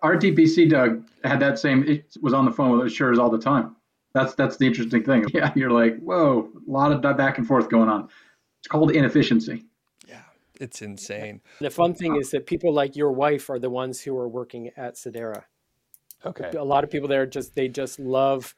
Yeah. 0.03 0.09
RTPC, 0.09 0.69
Doug, 0.69 1.03
had 1.23 1.39
that 1.39 1.59
same. 1.59 1.83
It 1.83 2.05
was 2.21 2.33
on 2.33 2.45
the 2.45 2.51
phone 2.51 2.71
with 2.71 2.81
insurers 2.81 3.19
all 3.19 3.29
the 3.29 3.39
time. 3.39 3.75
That's 4.13 4.33
that's 4.35 4.57
the 4.57 4.65
interesting 4.65 5.03
thing. 5.03 5.25
Yeah, 5.33 5.51
you're 5.55 5.71
like, 5.71 5.99
whoa, 5.99 6.49
a 6.67 6.71
lot 6.71 6.91
of 6.91 7.01
back 7.17 7.37
and 7.37 7.47
forth 7.47 7.69
going 7.69 7.89
on. 7.89 8.09
It's 8.59 8.67
called 8.67 8.91
inefficiency. 8.91 9.65
Yeah, 10.07 10.21
it's 10.59 10.81
insane. 10.81 11.41
The 11.59 11.69
fun 11.69 11.93
thing 11.93 12.15
is 12.15 12.31
that 12.31 12.45
people 12.45 12.73
like 12.73 12.95
your 12.95 13.11
wife 13.11 13.49
are 13.49 13.59
the 13.59 13.69
ones 13.69 14.01
who 14.01 14.17
are 14.17 14.27
working 14.27 14.71
at 14.75 14.95
Sedera. 14.95 15.43
Okay. 16.25 16.51
A 16.57 16.63
lot 16.63 16.83
of 16.83 16.89
people 16.89 17.07
there 17.07 17.25
just 17.25 17.55
they 17.55 17.67
just 17.67 17.99
love 17.99 18.55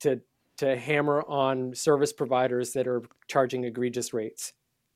to 0.00 0.20
to 0.58 0.76
hammer 0.76 1.22
on 1.28 1.74
service 1.74 2.12
providers 2.12 2.72
that 2.72 2.86
are 2.86 3.02
charging 3.28 3.64
egregious 3.64 4.12
rates. 4.12 4.52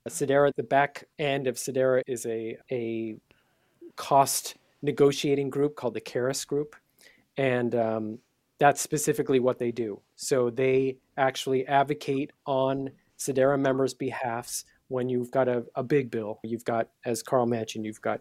Sedera, 0.09 0.53
the 0.57 0.63
back 0.63 1.05
end 1.19 1.47
of 1.47 1.57
Sedera 1.57 2.03
is 2.07 2.27
a 2.27 2.57
a 2.71 3.17
cost 3.97 4.57
negotiating 4.83 5.51
group 5.51 5.77
called 5.77 5.95
the 5.95 6.01
Karis 6.01 6.47
Group, 6.47 6.77
and 7.37 7.75
um, 7.75 8.19
that's 8.59 8.81
specifically 8.81 9.41
what 9.41 9.59
they 9.59 9.71
do. 9.71 10.01
So 10.17 10.51
they 10.51 10.99
actually 11.17 11.67
advocate 11.67 12.31
on 12.47 12.91
Sedera 13.19 13.59
members' 13.59 13.95
behalfs 13.95 14.65
when 14.89 15.09
you've 15.09 15.31
got 15.31 15.49
a, 15.49 15.65
a 15.75 15.83
big 15.83 16.11
bill. 16.11 16.39
You've 16.43 16.65
got, 16.65 16.89
as 17.05 17.23
Carl 17.23 17.47
mentioned, 17.47 17.85
you've 17.85 18.01
got 18.01 18.21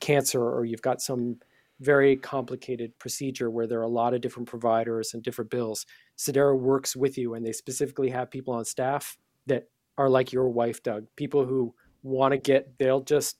cancer 0.00 0.42
or 0.42 0.64
you've 0.64 0.82
got 0.82 1.00
some 1.00 1.36
very 1.80 2.16
complicated 2.16 2.98
procedure 2.98 3.50
where 3.50 3.66
there 3.66 3.80
are 3.80 3.84
a 3.84 3.88
lot 3.88 4.14
of 4.14 4.20
different 4.20 4.48
providers 4.48 5.12
and 5.12 5.22
different 5.22 5.50
bills. 5.50 5.84
Sedera 6.16 6.58
works 6.58 6.96
with 6.96 7.18
you, 7.18 7.34
and 7.34 7.44
they 7.44 7.52
specifically 7.52 8.10
have 8.10 8.30
people 8.30 8.54
on 8.54 8.64
staff 8.64 9.18
that 9.46 9.68
are 9.98 10.08
like 10.08 10.32
your 10.32 10.48
wife, 10.48 10.82
Doug. 10.82 11.06
People 11.16 11.44
who 11.44 11.74
want 12.02 12.32
to 12.32 12.38
get, 12.38 12.78
they'll 12.78 13.02
just, 13.02 13.36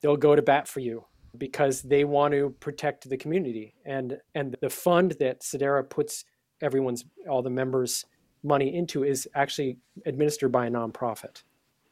they'll 0.00 0.16
go 0.16 0.36
to 0.36 0.42
bat 0.42 0.68
for 0.68 0.80
you 0.80 1.04
because 1.38 1.82
they 1.82 2.04
want 2.04 2.32
to 2.34 2.54
protect 2.60 3.08
the 3.08 3.16
community. 3.16 3.74
And 3.84 4.18
and 4.34 4.56
the 4.60 4.70
fund 4.70 5.16
that 5.20 5.40
Sedera 5.40 5.88
puts 5.88 6.24
everyone's 6.60 7.04
all 7.28 7.42
the 7.42 7.50
members 7.50 8.04
money 8.42 8.74
into 8.74 9.04
is 9.04 9.28
actually 9.34 9.78
administered 10.06 10.52
by 10.52 10.66
a 10.66 10.70
nonprofit. 10.70 11.42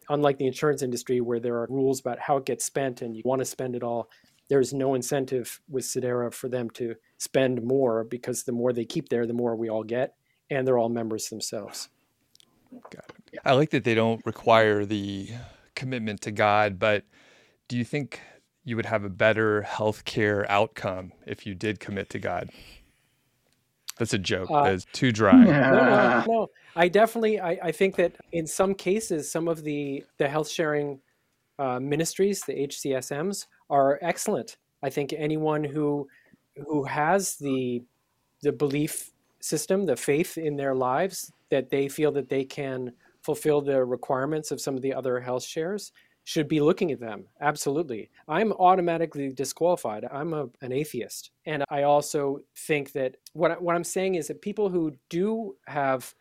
Unlike 0.09 0.39
the 0.39 0.47
insurance 0.47 0.83
industry 0.83 1.21
where 1.21 1.39
there 1.39 1.57
are 1.57 1.69
rules 1.71 2.01
about 2.01 2.19
how 2.19 2.37
it 2.37 2.45
gets 2.45 2.65
spent 2.65 3.03
and 3.03 3.17
you 3.17 3.23
want 3.25 3.41
to 3.41 3.45
spend 3.45 3.77
it 3.77 3.83
all 3.83 4.09
there's 4.49 4.75
no 4.75 4.95
incentive 4.95 5.61
with 5.69 5.85
Sedera 5.85 6.35
for 6.35 6.49
them 6.49 6.69
to 6.71 6.97
spend 7.19 7.63
more 7.63 8.03
because 8.03 8.43
the 8.43 8.51
more 8.51 8.73
they 8.73 8.85
keep 8.85 9.09
there 9.09 9.25
the 9.25 9.33
more 9.33 9.55
we 9.55 9.71
all 9.71 9.85
get 9.85 10.17
and 10.51 10.67
they're 10.67 10.77
all 10.77 10.89
members 10.89 11.29
themselves. 11.29 11.89
Got 12.91 13.13
it. 13.33 13.39
I 13.45 13.53
like 13.53 13.71
that 13.71 13.85
they 13.85 13.95
don't 13.95 14.21
require 14.27 14.85
the 14.85 15.29
commitment 15.77 16.21
to 16.23 16.33
God, 16.33 16.79
but 16.81 17.05
do 17.69 17.77
you 17.77 17.85
think 17.85 18.21
you 18.71 18.77
would 18.77 18.87
have 18.87 19.05
a 19.05 19.11
better 19.11 19.67
healthcare 19.69 20.47
outcome 20.49 21.13
if 21.27 21.45
you 21.45 21.57
did 21.57 21.81
commit 21.81 22.09
to 22.11 22.21
God. 22.21 22.51
That's 23.99 24.15
a 24.15 24.19
joke. 24.19 24.49
Uh, 24.49 24.63
That's 24.63 24.87
too 24.93 25.11
dry. 25.11 25.33
No, 25.45 25.61
no, 25.73 26.25
no. 26.27 26.47
I 26.77 26.87
definitely, 26.89 27.41
I, 27.41 27.59
I 27.65 27.73
think 27.73 27.97
that 27.97 28.15
in 28.31 28.47
some 28.47 28.75
cases, 28.75 29.31
some 29.31 29.49
of 29.49 29.65
the 29.65 30.05
the 30.19 30.29
health 30.29 30.49
sharing 30.49 31.01
uh, 31.59 31.81
ministries, 31.81 32.43
the 32.43 32.55
HCSMs, 32.55 33.47
are 33.69 33.99
excellent. 34.01 34.57
I 34.85 34.89
think 34.89 35.13
anyone 35.13 35.65
who 35.65 36.09
who 36.69 36.85
has 36.85 37.37
the 37.37 37.83
the 38.43 38.53
belief 38.53 39.11
system, 39.41 39.85
the 39.85 39.97
faith 39.97 40.39
in 40.39 40.57
their 40.57 40.77
lives 40.77 41.33
that 41.51 41.71
they 41.71 41.89
feel 41.89 42.13
that 42.13 42.29
they 42.29 42.45
can 42.45 42.93
fulfill 43.23 43.61
the 43.61 43.85
requirements 43.85 44.53
of 44.53 44.61
some 44.61 44.77
of 44.77 44.83
the 44.83 44.95
other 44.95 45.19
health 45.19 45.43
shares 45.45 45.93
should 46.25 46.49
be 46.49 46.61
looking 46.61 46.93
at 46.93 47.01
them. 47.01 47.25
Absolutely. 47.41 48.11
I'm 48.29 48.53
automatically 48.53 49.33
disqualified. 49.33 50.07
I'm 50.13 50.33
a, 50.33 50.49
an 50.61 50.73
atheist. 50.73 51.31
And 51.47 51.65
I 51.69 51.83
also 51.83 52.41
think 52.57 52.93
that 52.93 53.17
what, 53.33 53.61
what 53.63 53.75
I'm 53.75 53.85
saying 53.85 54.15
is 54.15 54.29
that 54.29 54.43
people 54.43 54.69
who 54.69 54.93
do 55.09 55.57
have 55.67 56.15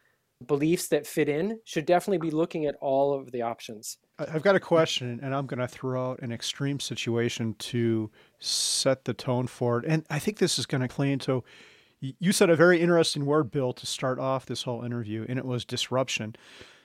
beliefs 0.45 0.87
that 0.87 1.05
fit 1.05 1.27
in 1.27 1.59
should 1.65 1.85
definitely 1.85 2.17
be 2.17 2.31
looking 2.31 2.65
at 2.65 2.75
all 2.79 3.13
of 3.13 3.31
the 3.31 3.41
options. 3.41 3.97
I've 4.17 4.41
got 4.41 4.55
a 4.55 4.59
question, 4.59 5.19
and 5.21 5.35
I'm 5.35 5.45
going 5.45 5.59
to 5.59 5.67
throw 5.67 6.11
out 6.11 6.19
an 6.19 6.31
extreme 6.31 6.79
situation 6.79 7.55
to 7.59 8.09
set 8.39 9.05
the 9.05 9.13
tone 9.13 9.47
for 9.47 9.79
it. 9.79 9.85
And 9.87 10.05
I 10.09 10.19
think 10.19 10.37
this 10.37 10.57
is 10.57 10.65
going 10.65 10.81
to 10.81 10.87
play 10.87 11.11
into. 11.11 11.43
You 11.99 12.31
said 12.31 12.49
a 12.49 12.55
very 12.55 12.79
interesting 12.79 13.25
word, 13.25 13.51
Bill, 13.51 13.73
to 13.73 13.85
start 13.85 14.19
off 14.19 14.45
this 14.45 14.63
whole 14.63 14.83
interview, 14.83 15.25
and 15.27 15.37
it 15.37 15.45
was 15.45 15.65
disruption. 15.65 16.35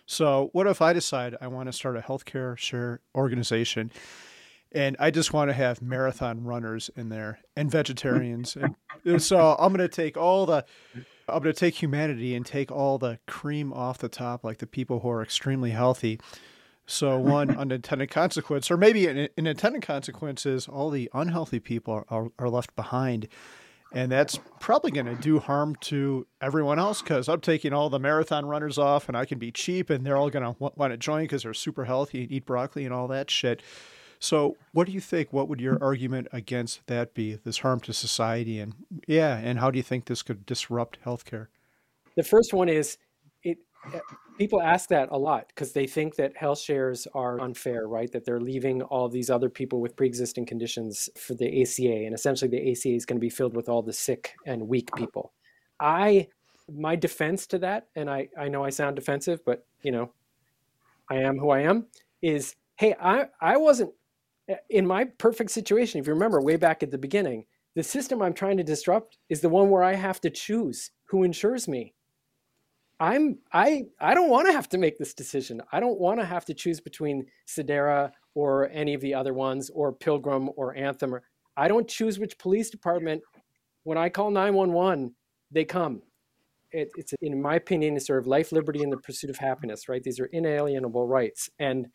So, 0.06 0.50
what 0.52 0.66
if 0.66 0.82
I 0.82 0.92
decide 0.92 1.36
I 1.40 1.48
want 1.48 1.68
to 1.68 1.72
start 1.72 1.96
a 1.96 2.00
healthcare 2.00 2.56
share 2.58 3.00
organization 3.14 3.90
and 4.72 4.96
I 4.98 5.10
just 5.10 5.32
want 5.32 5.50
to 5.50 5.54
have 5.54 5.80
marathon 5.80 6.44
runners 6.44 6.90
in 6.96 7.08
there 7.08 7.38
and 7.56 7.70
vegetarians? 7.70 8.56
and 9.04 9.22
so, 9.22 9.56
I'm 9.58 9.72
going 9.72 9.88
to 9.88 9.94
take 9.94 10.16
all 10.16 10.46
the 10.46 10.64
I'm 11.28 11.42
going 11.42 11.54
to 11.54 11.58
take 11.58 11.80
humanity 11.80 12.34
and 12.34 12.44
take 12.44 12.70
all 12.70 12.98
the 12.98 13.18
cream 13.26 13.72
off 13.72 13.98
the 13.98 14.08
top, 14.08 14.44
like 14.44 14.58
the 14.58 14.66
people 14.66 15.00
who 15.00 15.08
are 15.08 15.22
extremely 15.22 15.70
healthy. 15.70 16.20
So, 16.86 17.18
one 17.18 17.50
unintended 17.56 18.10
consequence, 18.10 18.70
or 18.70 18.76
maybe 18.76 19.06
an, 19.06 19.28
an 19.38 19.46
intended 19.46 19.82
consequence, 19.82 20.44
is 20.44 20.68
all 20.68 20.90
the 20.90 21.10
unhealthy 21.14 21.60
people 21.60 22.04
are, 22.10 22.28
are 22.38 22.50
left 22.50 22.76
behind 22.76 23.28
and 23.94 24.10
that's 24.10 24.40
probably 24.58 24.90
going 24.90 25.06
to 25.06 25.14
do 25.14 25.38
harm 25.38 25.76
to 25.76 26.26
everyone 26.40 26.80
else 26.80 27.00
because 27.00 27.28
I'm 27.28 27.40
taking 27.40 27.72
all 27.72 27.88
the 27.88 28.00
marathon 28.00 28.44
runners 28.44 28.76
off 28.76 29.08
and 29.08 29.16
I 29.16 29.24
can 29.24 29.38
be 29.38 29.52
cheap 29.52 29.88
and 29.88 30.04
they're 30.04 30.16
all 30.16 30.30
going 30.30 30.44
to 30.44 30.56
want 30.58 30.92
to 30.92 30.96
join 30.96 31.24
because 31.24 31.44
they're 31.44 31.54
super 31.54 31.84
healthy 31.84 32.24
and 32.24 32.32
eat 32.32 32.44
broccoli 32.44 32.84
and 32.84 32.92
all 32.92 33.06
that 33.08 33.30
shit. 33.30 33.62
So, 34.18 34.56
what 34.72 34.86
do 34.86 34.92
you 34.92 35.00
think? 35.00 35.32
What 35.32 35.48
would 35.48 35.60
your 35.60 35.82
argument 35.82 36.28
against 36.32 36.86
that 36.86 37.14
be? 37.14 37.34
This 37.44 37.58
harm 37.58 37.80
to 37.80 37.92
society 37.92 38.58
and 38.58 38.74
yeah, 39.06 39.36
and 39.36 39.58
how 39.58 39.70
do 39.70 39.76
you 39.76 39.82
think 39.82 40.06
this 40.06 40.22
could 40.22 40.44
disrupt 40.44 40.98
healthcare? 41.04 41.48
The 42.16 42.22
first 42.22 42.52
one 42.52 42.68
is 42.68 42.96
people 44.38 44.60
ask 44.60 44.88
that 44.88 45.10
a 45.10 45.16
lot 45.16 45.48
because 45.48 45.72
they 45.72 45.86
think 45.86 46.16
that 46.16 46.36
health 46.36 46.58
shares 46.58 47.06
are 47.14 47.40
unfair, 47.40 47.86
right? 47.86 48.10
That 48.12 48.24
they're 48.24 48.40
leaving 48.40 48.82
all 48.82 49.08
these 49.08 49.30
other 49.30 49.48
people 49.48 49.80
with 49.80 49.96
pre-existing 49.96 50.46
conditions 50.46 51.08
for 51.18 51.34
the 51.34 51.62
ACA, 51.62 52.04
and 52.04 52.14
essentially 52.14 52.50
the 52.50 52.70
ACA 52.72 52.94
is 52.94 53.06
going 53.06 53.16
to 53.16 53.24
be 53.24 53.30
filled 53.30 53.54
with 53.54 53.68
all 53.68 53.82
the 53.82 53.92
sick 53.92 54.34
and 54.46 54.68
weak 54.68 54.90
people. 54.94 55.32
I, 55.80 56.28
my 56.72 56.96
defense 56.96 57.46
to 57.48 57.58
that, 57.58 57.88
and 57.94 58.10
I, 58.10 58.28
I 58.38 58.48
know 58.48 58.64
I 58.64 58.70
sound 58.70 58.96
defensive, 58.96 59.40
but 59.44 59.66
you 59.82 59.92
know, 59.92 60.12
I 61.10 61.16
am 61.16 61.38
who 61.38 61.50
I 61.50 61.60
am. 61.60 61.86
Is 62.22 62.56
hey, 62.76 62.94
I, 63.00 63.26
I 63.40 63.56
wasn't 63.56 63.92
eh, 64.48 64.56
in 64.70 64.86
my 64.86 65.04
perfect 65.18 65.50
situation. 65.50 66.00
If 66.00 66.06
you 66.06 66.14
remember 66.14 66.40
way 66.40 66.56
back 66.56 66.82
at 66.82 66.90
the 66.90 66.98
beginning, 66.98 67.44
the 67.74 67.82
system 67.82 68.22
I'm 68.22 68.34
trying 68.34 68.56
to 68.56 68.64
disrupt 68.64 69.18
is 69.28 69.40
the 69.40 69.48
one 69.48 69.68
where 69.68 69.82
I 69.82 69.94
have 69.94 70.20
to 70.22 70.30
choose 70.30 70.90
who 71.06 71.22
insures 71.22 71.68
me 71.68 71.94
I'm 73.00 73.38
I 73.52 73.84
I 74.00 74.14
don't 74.14 74.30
want 74.30 74.46
to 74.46 74.52
have 74.52 74.68
to 74.70 74.78
make 74.78 74.98
this 74.98 75.14
decision. 75.14 75.60
I 75.72 75.80
don't 75.80 75.98
want 75.98 76.20
to 76.20 76.26
have 76.26 76.44
to 76.46 76.54
choose 76.54 76.80
between 76.80 77.26
Sedera 77.46 78.12
or 78.34 78.68
any 78.70 78.94
of 78.94 79.00
the 79.00 79.14
other 79.14 79.34
ones 79.34 79.70
or 79.70 79.92
Pilgrim 79.92 80.50
or 80.56 80.76
Anthem. 80.76 81.14
Or, 81.14 81.22
I 81.56 81.68
don't 81.68 81.88
choose 81.88 82.18
which 82.18 82.38
police 82.38 82.70
department. 82.70 83.22
When 83.84 83.98
I 83.98 84.08
call 84.08 84.30
911, 84.30 85.14
they 85.50 85.64
come. 85.64 86.02
It, 86.72 86.90
it's 86.96 87.12
in 87.20 87.40
my 87.40 87.56
opinion, 87.56 87.96
it's 87.96 88.06
sort 88.06 88.18
of 88.18 88.26
life, 88.26 88.50
liberty, 88.50 88.82
and 88.82 88.92
the 88.92 88.96
pursuit 88.96 89.30
of 89.30 89.38
happiness. 89.38 89.88
Right? 89.88 90.02
These 90.02 90.20
are 90.20 90.26
inalienable 90.26 91.06
rights. 91.06 91.50
And 91.58 91.88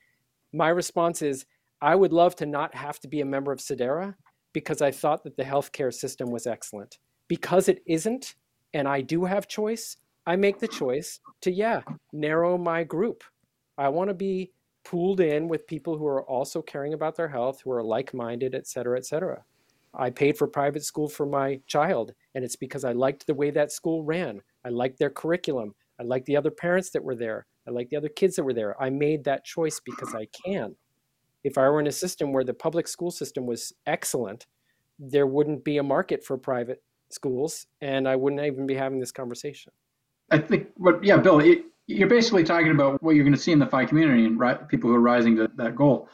my 0.54 0.70
response 0.70 1.22
is, 1.22 1.46
I 1.82 1.96
would 1.96 2.12
love 2.12 2.36
to 2.38 2.46
not 2.46 2.76
have 2.76 3.00
to 3.02 3.08
be 3.08 3.22
a 3.22 3.26
member 3.26 3.52
of 3.52 3.60
Sedera 3.60 4.16
because 4.52 4.82
I 4.82 4.92
thought 4.92 5.24
that 5.24 5.38
the 5.38 5.44
healthcare 5.44 5.94
system 5.94 6.30
was 6.30 6.46
excellent. 6.46 6.98
Because 7.28 7.70
it 7.70 7.82
isn't, 7.86 8.36
and 8.74 8.88
I 8.88 9.02
do 9.02 9.26
have 9.26 9.48
choice, 9.48 9.96
I 10.30 10.36
make 10.36 10.60
the 10.60 10.68
choice 10.68 11.22
to, 11.42 11.52
yeah, 11.52 11.82
narrow 12.14 12.56
my 12.56 12.84
group. 12.84 13.24
I 13.80 13.90
want 13.90 14.10
to 14.10 14.14
be 14.14 14.52
pooled 14.86 15.22
in 15.22 15.48
with 15.48 15.66
people 15.66 15.98
who 15.98 16.06
are 16.06 16.22
also 16.22 16.62
caring 16.62 16.94
about 16.94 17.16
their 17.16 17.30
health, 17.30 17.62
who 17.64 17.72
are 17.72 17.82
like 17.82 18.14
minded, 18.14 18.54
et 18.54 18.68
cetera, 18.68 18.96
et 19.00 19.08
cetera. 19.08 19.44
I 19.96 20.12
paid 20.12 20.38
for 20.38 20.48
private 20.48 20.84
school 20.84 21.10
for 21.10 21.26
my 21.26 21.60
child, 21.66 22.14
and 22.36 22.46
it's 22.46 22.56
because 22.56 22.86
I 22.86 22.92
liked 22.92 23.26
the 23.26 23.34
way 23.34 23.50
that 23.50 23.72
school 23.72 24.04
ran. 24.04 24.40
I 24.64 24.70
liked 24.70 25.00
their 25.00 25.10
curriculum. 25.10 25.74
I 26.00 26.04
liked 26.04 26.28
the 26.28 26.38
other 26.38 26.52
parents 26.52 26.92
that 26.92 27.04
were 27.04 27.16
there. 27.16 27.48
I 27.68 27.72
liked 27.72 27.90
the 27.90 27.98
other 27.98 28.08
kids 28.08 28.36
that 28.36 28.44
were 28.44 28.54
there. 28.54 28.80
I 28.80 28.92
made 28.92 29.24
that 29.24 29.46
choice 29.46 29.82
because 29.84 30.14
I 30.14 30.28
can. 30.46 30.76
If 31.44 31.58
I 31.58 31.68
were 31.70 31.80
in 31.80 31.88
a 31.88 31.92
system 31.92 32.34
where 32.34 32.44
the 32.44 32.54
public 32.54 32.88
school 32.88 33.10
system 33.10 33.48
was 33.48 33.74
excellent, 33.88 34.46
there 35.00 35.26
wouldn't 35.26 35.64
be 35.64 35.80
a 35.80 35.84
market 35.84 36.24
for 36.24 36.38
private 36.38 36.84
schools, 37.10 37.66
and 37.82 38.08
I 38.08 38.16
wouldn't 38.16 38.46
even 38.46 38.68
be 38.68 38.76
having 38.76 39.00
this 39.00 39.12
conversation. 39.12 39.74
I 40.32 40.38
think, 40.38 40.68
but 40.78 41.04
yeah, 41.04 41.18
Bill, 41.18 41.42
you're 41.88 42.08
basically 42.08 42.44
talking 42.44 42.72
about 42.72 43.02
what 43.02 43.16
you're 43.16 43.24
going 43.24 43.36
to 43.36 43.40
see 43.40 43.52
in 43.52 43.60
the 43.60 43.66
FI 43.68 43.86
community 43.86 44.26
and 44.26 44.40
right, 44.40 44.68
people 44.68 44.90
who 44.90 44.96
are 44.96 45.02
rising 45.02 45.36
to 45.38 45.50
that 45.58 45.76
goal. 45.76 46.08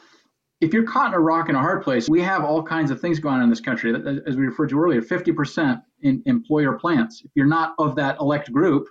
If 0.62 0.72
you're 0.72 0.86
caught 0.86 1.08
in 1.08 1.14
a 1.14 1.20
rock 1.20 1.50
in 1.50 1.54
a 1.54 1.60
hard 1.60 1.82
place, 1.82 2.08
we 2.08 2.22
have 2.22 2.42
all 2.42 2.62
kinds 2.62 2.90
of 2.90 2.98
things 2.98 3.18
going 3.20 3.36
on 3.36 3.42
in 3.42 3.50
this 3.50 3.60
country. 3.60 3.94
As 4.26 4.36
we 4.36 4.46
referred 4.46 4.70
to 4.70 4.80
earlier, 4.80 5.02
50% 5.02 5.82
in 6.00 6.22
employer 6.24 6.78
plans. 6.78 7.20
If 7.24 7.30
you're 7.34 7.44
not 7.44 7.74
of 7.78 7.94
that 7.96 8.18
elect 8.20 8.50
group, 8.50 8.88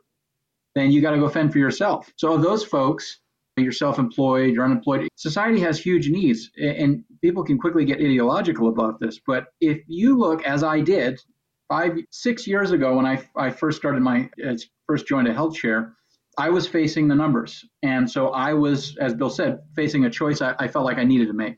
then 0.75 0.91
you 0.91 1.01
got 1.01 1.11
to 1.11 1.17
go 1.17 1.27
fend 1.27 1.51
for 1.51 1.57
yourself. 1.57 2.11
So 2.17 2.33
of 2.33 2.43
those 2.43 2.63
folks, 2.63 3.19
you're 3.57 3.71
self-employed, 3.71 4.53
you're 4.53 4.65
unemployed. 4.65 5.07
Society 5.15 5.59
has 5.61 5.79
huge 5.79 6.09
needs, 6.09 6.51
and 6.61 7.03
people 7.21 7.43
can 7.43 7.57
quickly 7.57 7.85
get 7.85 7.99
ideological 7.99 8.67
about 8.67 8.99
this. 8.99 9.19
But 9.25 9.47
if 9.59 9.81
you 9.87 10.17
look, 10.17 10.45
as 10.45 10.61
I 10.61 10.81
did, 10.81 11.19
five, 11.67 11.97
six 12.11 12.47
years 12.47 12.71
ago 12.71 12.95
when 12.95 13.05
I, 13.05 13.23
I 13.35 13.49
first 13.49 13.77
started 13.77 14.01
my, 14.01 14.29
uh, 14.45 14.55
first 14.87 15.07
joined 15.07 15.27
a 15.27 15.33
health 15.33 15.57
share, 15.57 15.95
I 16.37 16.49
was 16.49 16.67
facing 16.67 17.07
the 17.07 17.15
numbers. 17.15 17.63
And 17.81 18.09
so 18.09 18.29
I 18.29 18.53
was, 18.53 18.97
as 18.97 19.13
Bill 19.13 19.29
said, 19.29 19.59
facing 19.75 20.05
a 20.05 20.09
choice 20.09 20.41
I, 20.41 20.55
I 20.59 20.67
felt 20.67 20.85
like 20.85 20.97
I 20.97 21.03
needed 21.03 21.27
to 21.27 21.33
make. 21.33 21.57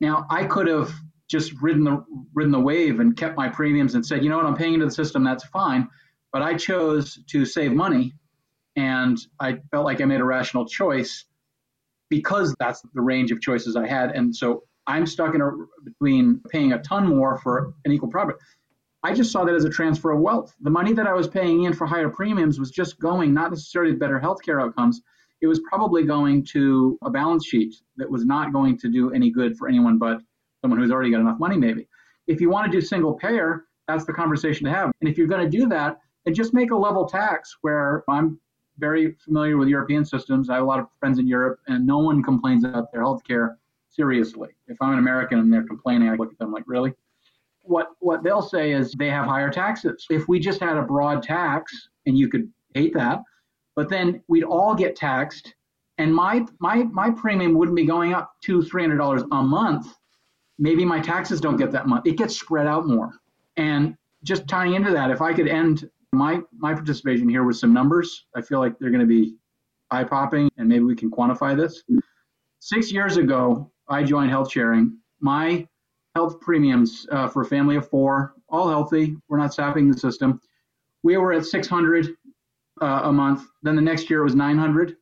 Now, 0.00 0.26
I 0.30 0.44
could 0.44 0.68
have 0.68 0.92
just 1.28 1.52
ridden 1.60 1.84
the 1.84 2.04
ridden 2.34 2.52
the 2.52 2.60
wave 2.60 3.00
and 3.00 3.16
kept 3.16 3.36
my 3.36 3.48
premiums 3.48 3.94
and 3.94 4.04
said, 4.04 4.24
you 4.24 4.30
know 4.30 4.36
what, 4.38 4.46
I'm 4.46 4.56
paying 4.56 4.74
into 4.74 4.86
the 4.86 4.92
system, 4.92 5.24
that's 5.24 5.44
fine. 5.44 5.88
But 6.32 6.42
I 6.42 6.54
chose 6.54 7.18
to 7.28 7.44
save 7.44 7.72
money 7.72 8.14
and 8.76 9.18
I 9.40 9.58
felt 9.70 9.84
like 9.84 10.00
I 10.00 10.04
made 10.04 10.20
a 10.20 10.24
rational 10.24 10.66
choice 10.66 11.24
because 12.10 12.54
that's 12.58 12.80
the 12.94 13.02
range 13.02 13.30
of 13.30 13.40
choices 13.40 13.76
I 13.76 13.86
had. 13.86 14.12
And 14.12 14.34
so 14.34 14.64
I'm 14.86 15.06
stuck 15.06 15.34
in 15.34 15.42
a, 15.42 15.50
between 15.84 16.40
paying 16.48 16.72
a 16.72 16.78
ton 16.78 17.06
more 17.06 17.38
for 17.38 17.74
an 17.84 17.92
equal 17.92 18.08
profit. 18.08 18.36
I 19.04 19.14
just 19.14 19.30
saw 19.30 19.44
that 19.44 19.54
as 19.54 19.64
a 19.64 19.70
transfer 19.70 20.10
of 20.10 20.20
wealth. 20.20 20.54
The 20.60 20.70
money 20.70 20.92
that 20.92 21.06
I 21.06 21.12
was 21.12 21.28
paying 21.28 21.64
in 21.64 21.72
for 21.72 21.86
higher 21.86 22.08
premiums 22.08 22.58
was 22.58 22.70
just 22.70 22.98
going 22.98 23.32
not 23.32 23.50
necessarily 23.50 23.92
to 23.92 23.98
better 23.98 24.18
healthcare 24.18 24.60
outcomes. 24.60 25.02
It 25.40 25.46
was 25.46 25.60
probably 25.60 26.02
going 26.02 26.44
to 26.46 26.98
a 27.02 27.10
balance 27.10 27.46
sheet 27.46 27.76
that 27.96 28.10
was 28.10 28.24
not 28.24 28.52
going 28.52 28.76
to 28.78 28.88
do 28.88 29.12
any 29.12 29.30
good 29.30 29.56
for 29.56 29.68
anyone 29.68 29.98
but 29.98 30.20
someone 30.60 30.80
who's 30.80 30.90
already 30.90 31.12
got 31.12 31.20
enough 31.20 31.38
money, 31.38 31.56
maybe. 31.56 31.86
If 32.26 32.40
you 32.40 32.50
want 32.50 32.70
to 32.70 32.72
do 32.72 32.84
single 32.84 33.14
payer, 33.14 33.66
that's 33.86 34.04
the 34.04 34.12
conversation 34.12 34.66
to 34.66 34.72
have. 34.72 34.90
And 35.00 35.08
if 35.08 35.16
you're 35.16 35.28
going 35.28 35.48
to 35.48 35.58
do 35.58 35.68
that, 35.68 36.00
then 36.24 36.34
just 36.34 36.52
make 36.52 36.72
a 36.72 36.76
level 36.76 37.06
tax 37.06 37.56
where 37.60 38.02
I'm 38.08 38.40
very 38.78 39.16
familiar 39.24 39.56
with 39.56 39.68
European 39.68 40.04
systems. 40.04 40.50
I 40.50 40.54
have 40.54 40.64
a 40.64 40.66
lot 40.66 40.80
of 40.80 40.86
friends 40.98 41.18
in 41.18 41.26
Europe, 41.26 41.60
and 41.68 41.86
no 41.86 41.98
one 41.98 42.22
complains 42.22 42.64
about 42.64 42.92
their 42.92 43.02
healthcare 43.02 43.56
seriously. 43.88 44.50
If 44.66 44.76
I'm 44.80 44.92
an 44.92 44.98
American 44.98 45.38
and 45.38 45.52
they're 45.52 45.66
complaining, 45.66 46.08
I 46.08 46.14
look 46.14 46.32
at 46.32 46.38
them 46.38 46.52
like, 46.52 46.64
really? 46.66 46.92
What 47.68 47.88
what 48.00 48.22
they'll 48.22 48.42
say 48.42 48.72
is 48.72 48.92
they 48.92 49.10
have 49.10 49.26
higher 49.26 49.50
taxes. 49.50 50.06
If 50.10 50.26
we 50.28 50.38
just 50.38 50.60
had 50.60 50.76
a 50.76 50.82
broad 50.82 51.22
tax, 51.22 51.72
and 52.06 52.16
you 52.18 52.28
could 52.28 52.50
hate 52.74 52.94
that, 52.94 53.22
but 53.76 53.88
then 53.88 54.22
we'd 54.28 54.44
all 54.44 54.74
get 54.74 54.96
taxed, 54.96 55.54
and 55.98 56.14
my 56.14 56.46
my 56.60 56.84
my 56.84 57.10
premium 57.10 57.54
wouldn't 57.54 57.76
be 57.76 57.84
going 57.84 58.14
up 58.14 58.32
two 58.42 58.62
three 58.62 58.82
hundred 58.82 58.98
dollars 58.98 59.22
a 59.32 59.42
month. 59.42 59.94
Maybe 60.58 60.84
my 60.84 61.00
taxes 61.00 61.40
don't 61.40 61.56
get 61.56 61.70
that 61.72 61.86
much. 61.86 62.02
It 62.06 62.16
gets 62.16 62.38
spread 62.38 62.66
out 62.66 62.86
more. 62.86 63.12
And 63.56 63.96
just 64.24 64.48
tying 64.48 64.74
into 64.74 64.90
that, 64.90 65.10
if 65.10 65.20
I 65.22 65.32
could 65.32 65.46
end 65.46 65.88
my 66.12 66.40
my 66.56 66.72
participation 66.74 67.28
here 67.28 67.44
with 67.44 67.56
some 67.56 67.72
numbers. 67.72 68.26
I 68.34 68.42
feel 68.42 68.58
like 68.60 68.78
they're 68.78 68.90
going 68.90 69.00
to 69.00 69.06
be 69.06 69.34
eye 69.90 70.04
popping, 70.04 70.50
and 70.56 70.68
maybe 70.68 70.84
we 70.84 70.96
can 70.96 71.10
quantify 71.10 71.56
this. 71.56 71.82
Six 72.60 72.92
years 72.92 73.16
ago, 73.16 73.70
I 73.88 74.02
joined 74.02 74.30
health 74.30 74.50
sharing. 74.50 74.98
My 75.20 75.66
health 76.18 76.40
premiums 76.40 77.06
uh, 77.12 77.28
for 77.28 77.42
a 77.42 77.46
family 77.46 77.76
of 77.76 77.88
four, 77.88 78.34
all 78.48 78.68
healthy. 78.68 79.16
We're 79.28 79.38
not 79.38 79.54
sapping 79.54 79.88
the 79.88 79.96
system. 79.96 80.40
We 81.04 81.16
were 81.16 81.32
at 81.32 81.46
600 81.46 82.08
uh, 82.82 83.00
a 83.04 83.12
month. 83.12 83.46
Then 83.62 83.76
the 83.76 83.82
next 83.82 84.10
year 84.10 84.22
it 84.22 84.24
was 84.24 84.34
900, 84.34 84.96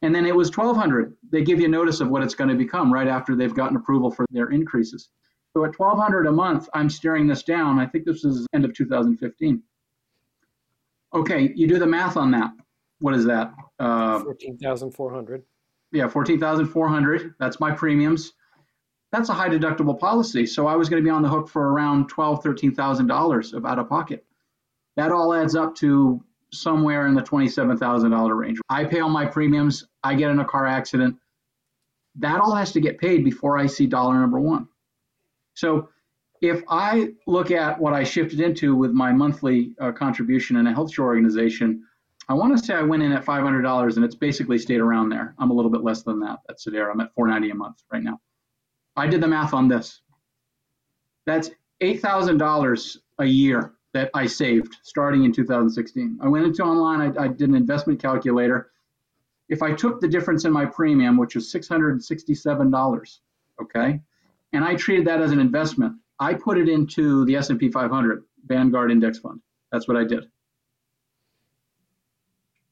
and 0.00 0.14
then 0.14 0.24
it 0.24 0.34
was 0.34 0.48
1200. 0.48 1.14
They 1.30 1.42
give 1.42 1.60
you 1.60 1.68
notice 1.68 2.00
of 2.00 2.08
what 2.08 2.22
it's 2.22 2.34
going 2.34 2.48
to 2.48 2.56
become 2.56 2.90
right 2.90 3.08
after 3.08 3.36
they've 3.36 3.54
gotten 3.54 3.76
approval 3.76 4.10
for 4.10 4.24
their 4.30 4.48
increases. 4.48 5.10
So 5.52 5.66
at 5.66 5.78
1200 5.78 6.26
a 6.26 6.32
month, 6.32 6.66
I'm 6.72 6.88
steering 6.88 7.26
this 7.26 7.42
down. 7.42 7.78
I 7.78 7.84
think 7.84 8.06
this 8.06 8.24
is 8.24 8.46
end 8.54 8.64
of 8.64 8.72
2015. 8.72 9.62
Okay, 11.12 11.52
you 11.56 11.68
do 11.68 11.78
the 11.78 11.86
math 11.86 12.16
on 12.16 12.30
that. 12.30 12.52
What 13.00 13.14
is 13.14 13.26
that? 13.26 13.52
Uh, 13.78 14.20
Fourteen 14.20 14.56
thousand 14.56 14.92
four 14.92 15.12
hundred. 15.12 15.42
Yeah, 15.92 16.08
fourteen 16.08 16.40
thousand 16.40 16.68
four 16.68 16.88
hundred. 16.88 17.34
That's 17.38 17.60
my 17.60 17.70
premiums. 17.70 18.32
That's 19.10 19.30
a 19.30 19.34
high 19.34 19.48
deductible 19.48 19.98
policy, 19.98 20.44
so 20.44 20.66
I 20.66 20.76
was 20.76 20.88
going 20.88 21.02
to 21.02 21.06
be 21.06 21.10
on 21.10 21.22
the 21.22 21.28
hook 21.28 21.48
for 21.48 21.72
around 21.72 22.08
twelve, 22.08 22.42
thirteen 22.42 22.74
thousand 22.74 23.06
dollars 23.06 23.54
of 23.54 23.64
out 23.64 23.78
of 23.78 23.88
pocket. 23.88 24.24
That 24.96 25.12
all 25.12 25.32
adds 25.32 25.54
up 25.56 25.74
to 25.76 26.22
somewhere 26.52 27.06
in 27.06 27.14
the 27.14 27.22
twenty-seven 27.22 27.78
thousand 27.78 28.10
dollar 28.10 28.34
range. 28.34 28.58
I 28.68 28.84
pay 28.84 29.00
all 29.00 29.08
my 29.08 29.24
premiums. 29.24 29.86
I 30.04 30.14
get 30.14 30.30
in 30.30 30.40
a 30.40 30.44
car 30.44 30.66
accident. 30.66 31.16
That 32.16 32.40
all 32.40 32.54
has 32.54 32.72
to 32.72 32.80
get 32.80 32.98
paid 32.98 33.24
before 33.24 33.56
I 33.56 33.66
see 33.66 33.86
dollar 33.86 34.14
number 34.14 34.40
one. 34.40 34.68
So 35.54 35.88
if 36.40 36.62
I 36.68 37.12
look 37.26 37.50
at 37.50 37.80
what 37.80 37.94
I 37.94 38.04
shifted 38.04 38.40
into 38.40 38.76
with 38.76 38.92
my 38.92 39.12
monthly 39.12 39.72
uh, 39.80 39.92
contribution 39.92 40.56
in 40.56 40.66
a 40.66 40.74
health 40.74 40.92
share 40.92 41.04
organization, 41.04 41.84
I 42.28 42.34
want 42.34 42.56
to 42.56 42.62
say 42.62 42.74
I 42.74 42.82
went 42.82 43.02
in 43.02 43.12
at 43.12 43.24
$500 43.24 43.96
and 43.96 44.04
it's 44.04 44.14
basically 44.14 44.58
stayed 44.58 44.80
around 44.80 45.08
there. 45.08 45.34
I'm 45.38 45.50
a 45.50 45.54
little 45.54 45.70
bit 45.70 45.82
less 45.82 46.02
than 46.02 46.20
that 46.20 46.40
at 46.48 46.58
Sedera. 46.58 46.92
I'm 46.92 47.00
at 47.00 47.12
490 47.14 47.50
a 47.50 47.54
month 47.54 47.82
right 47.90 48.02
now. 48.02 48.20
I 48.98 49.06
did 49.06 49.20
the 49.20 49.28
math 49.28 49.54
on 49.54 49.68
this. 49.68 50.00
That's 51.24 51.50
$8,000 51.80 52.96
a 53.20 53.24
year 53.24 53.74
that 53.94 54.10
I 54.12 54.26
saved 54.26 54.76
starting 54.82 55.24
in 55.24 55.32
2016. 55.32 56.18
I 56.20 56.28
went 56.28 56.46
into 56.46 56.62
online, 56.64 57.00
I, 57.16 57.24
I 57.24 57.28
did 57.28 57.48
an 57.48 57.54
investment 57.54 58.02
calculator. 58.02 58.70
If 59.48 59.62
I 59.62 59.72
took 59.72 60.00
the 60.00 60.08
difference 60.08 60.44
in 60.44 60.52
my 60.52 60.66
premium, 60.66 61.16
which 61.16 61.36
was 61.36 61.52
$667, 61.52 63.18
okay, 63.62 64.00
and 64.52 64.64
I 64.64 64.74
treated 64.74 65.06
that 65.06 65.20
as 65.20 65.30
an 65.30 65.38
investment, 65.38 65.94
I 66.18 66.34
put 66.34 66.58
it 66.58 66.68
into 66.68 67.24
the 67.26 67.36
S&P 67.36 67.70
500 67.70 68.24
Vanguard 68.46 68.90
Index 68.90 69.20
Fund. 69.20 69.40
That's 69.70 69.86
what 69.86 69.96
I 69.96 70.04
did. 70.04 70.28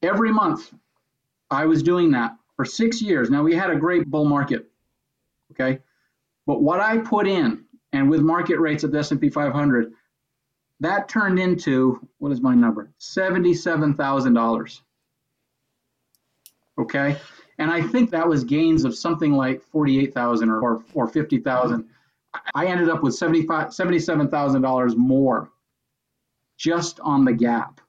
Every 0.03 0.31
month, 0.31 0.73
I 1.49 1.65
was 1.65 1.81
doing 1.81 2.11
that 2.11 2.35
for 2.55 2.65
six 2.65 3.01
years. 3.01 3.29
Now 3.29 3.43
we 3.43 3.55
had 3.55 3.69
a 3.69 3.75
great 3.75 4.07
bull 4.07 4.25
market, 4.25 4.69
okay, 5.51 5.79
but 6.47 6.63
what 6.63 6.79
I 6.79 6.97
put 6.97 7.27
in, 7.27 7.65
and 7.93 8.09
with 8.09 8.21
market 8.21 8.59
rates 8.59 8.83
of 8.83 8.91
the 8.91 8.99
S&P 8.99 9.29
500, 9.29 9.93
that 10.79 11.07
turned 11.07 11.37
into 11.37 12.07
what 12.17 12.31
is 12.31 12.41
my 12.41 12.55
number? 12.55 12.91
Seventy-seven 12.97 13.93
thousand 13.93 14.33
dollars. 14.33 14.81
Okay, 16.79 17.17
and 17.59 17.69
I 17.69 17.81
think 17.81 18.09
that 18.09 18.27
was 18.27 18.43
gains 18.43 18.83
of 18.83 18.95
something 18.95 19.33
like 19.33 19.61
forty-eight 19.61 20.13
thousand 20.13 20.49
or 20.49 20.83
or, 20.93 21.07
fifty 21.07 21.37
thousand 21.39 21.87
I 22.55 22.67
ended 22.67 22.89
up 22.89 23.03
with 23.03 23.17
$77,000 23.17 24.95
more 24.95 25.49
just 26.57 26.99
on 27.01 27.25
the 27.25 27.33
gap. 27.33 27.81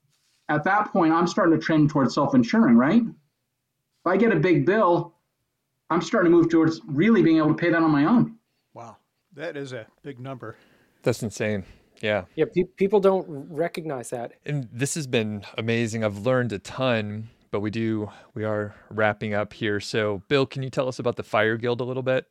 At 0.48 0.64
that 0.64 0.92
point, 0.92 1.12
I'm 1.12 1.26
starting 1.26 1.58
to 1.58 1.64
trend 1.64 1.90
towards 1.90 2.14
self 2.14 2.34
insuring, 2.34 2.76
right? 2.76 3.02
If 3.02 4.06
I 4.06 4.16
get 4.16 4.32
a 4.32 4.36
big 4.36 4.64
bill, 4.64 5.14
I'm 5.90 6.00
starting 6.00 6.32
to 6.32 6.36
move 6.36 6.48
towards 6.48 6.80
really 6.86 7.22
being 7.22 7.38
able 7.38 7.48
to 7.48 7.54
pay 7.54 7.70
that 7.70 7.82
on 7.82 7.90
my 7.90 8.06
own. 8.06 8.37
Wow. 9.38 9.44
That 9.44 9.56
is 9.56 9.72
a 9.72 9.86
big 10.02 10.18
number. 10.18 10.56
That's 11.02 11.22
insane. 11.22 11.64
Yeah. 12.00 12.24
Yeah. 12.34 12.46
Pe- 12.54 12.64
people 12.76 13.00
don't 13.00 13.26
recognize 13.28 14.10
that. 14.10 14.32
And 14.44 14.68
this 14.72 14.94
has 14.94 15.06
been 15.06 15.44
amazing. 15.56 16.04
I've 16.04 16.18
learned 16.18 16.52
a 16.52 16.58
ton, 16.58 17.28
but 17.50 17.60
we 17.60 17.70
do, 17.70 18.10
we 18.34 18.44
are 18.44 18.74
wrapping 18.90 19.34
up 19.34 19.52
here. 19.52 19.80
So, 19.80 20.22
Bill, 20.28 20.46
can 20.46 20.62
you 20.62 20.70
tell 20.70 20.88
us 20.88 20.98
about 20.98 21.16
the 21.16 21.22
Fire 21.22 21.56
Guild 21.56 21.80
a 21.80 21.84
little 21.84 22.02
bit? 22.02 22.26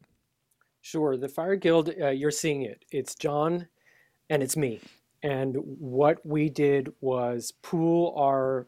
Sure. 0.82 1.18
The 1.18 1.30
Fire 1.30 1.56
Guild, 1.56 1.92
uh, 2.02 2.10
you're 2.10 2.32
seeing 2.32 2.62
it. 2.64 2.86
It's 2.92 3.16
John 3.16 3.68
and 4.30 4.44
it's 4.44 4.56
me. 4.56 4.80
And 5.24 5.56
what 5.58 6.26
we 6.26 6.50
did 6.50 6.94
was 7.02 7.52
pool 7.64 8.14
our 8.18 8.68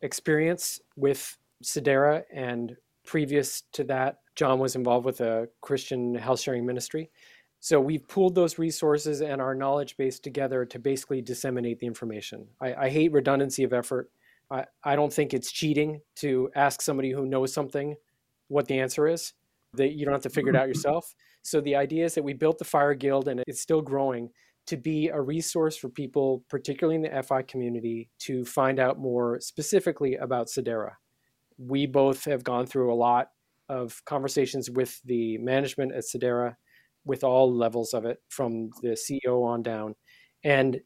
experience 0.00 0.80
with 0.96 1.36
Sedera 1.62 2.22
and 2.32 2.76
previous 3.04 3.62
to 3.72 3.84
that 3.84 4.20
John 4.38 4.60
was 4.60 4.76
involved 4.76 5.04
with 5.04 5.20
a 5.20 5.48
Christian 5.62 6.14
health 6.14 6.38
sharing 6.38 6.64
ministry. 6.64 7.10
So 7.60 7.80
we've 7.80 8.06
pooled 8.06 8.34
those 8.34 8.58
resources 8.58 9.20
and 9.20 9.42
our 9.42 9.54
knowledge 9.54 9.96
base 9.96 10.20
together 10.20 10.64
to 10.66 10.78
basically 10.78 11.20
disseminate 11.20 11.80
the 11.80 11.86
information. 11.86 12.46
I, 12.60 12.74
I 12.74 12.88
hate 12.88 13.12
redundancy 13.12 13.64
of 13.64 13.72
effort. 13.72 14.10
I, 14.50 14.64
I 14.84 14.96
don't 14.96 15.12
think 15.12 15.34
it's 15.34 15.50
cheating 15.50 16.00
to 16.16 16.50
ask 16.54 16.80
somebody 16.80 17.10
who 17.10 17.26
knows 17.26 17.52
something 17.52 17.96
what 18.48 18.66
the 18.68 18.78
answer 18.78 19.08
is. 19.08 19.32
That 19.74 19.92
you 19.92 20.04
don't 20.04 20.14
have 20.14 20.22
to 20.22 20.30
figure 20.30 20.50
it 20.50 20.56
out 20.56 20.68
yourself. 20.74 21.14
So 21.42 21.60
the 21.60 21.76
idea 21.76 22.04
is 22.04 22.14
that 22.14 22.24
we 22.24 22.32
built 22.32 22.58
the 22.58 22.64
Fire 22.64 22.94
Guild 22.94 23.28
and 23.28 23.42
it's 23.46 23.60
still 23.60 23.82
growing 23.82 24.30
to 24.66 24.76
be 24.76 25.08
a 25.08 25.20
resource 25.20 25.76
for 25.76 25.88
people, 25.88 26.44
particularly 26.50 26.94
in 26.94 27.02
the 27.02 27.22
FI 27.22 27.42
community, 27.42 28.10
to 28.20 28.44
find 28.44 28.78
out 28.78 28.98
more 28.98 29.40
specifically 29.40 30.16
about 30.16 30.46
Sedera. 30.46 30.92
We 31.56 31.86
both 31.86 32.24
have 32.26 32.44
gone 32.44 32.66
through 32.66 32.92
a 32.92 32.94
lot 32.94 33.30
of 33.68 34.02
conversations 34.04 34.70
with 34.70 35.00
the 35.04 35.38
management 35.38 35.92
at 35.92 36.04
Sedera 36.04 36.56
with 37.08 37.24
all 37.24 37.52
levels 37.52 37.94
of 37.94 38.04
it, 38.04 38.18
from 38.28 38.70
the 38.82 38.90
CEO 38.90 39.44
on 39.44 39.62
down. 39.62 39.96
And 40.44 40.80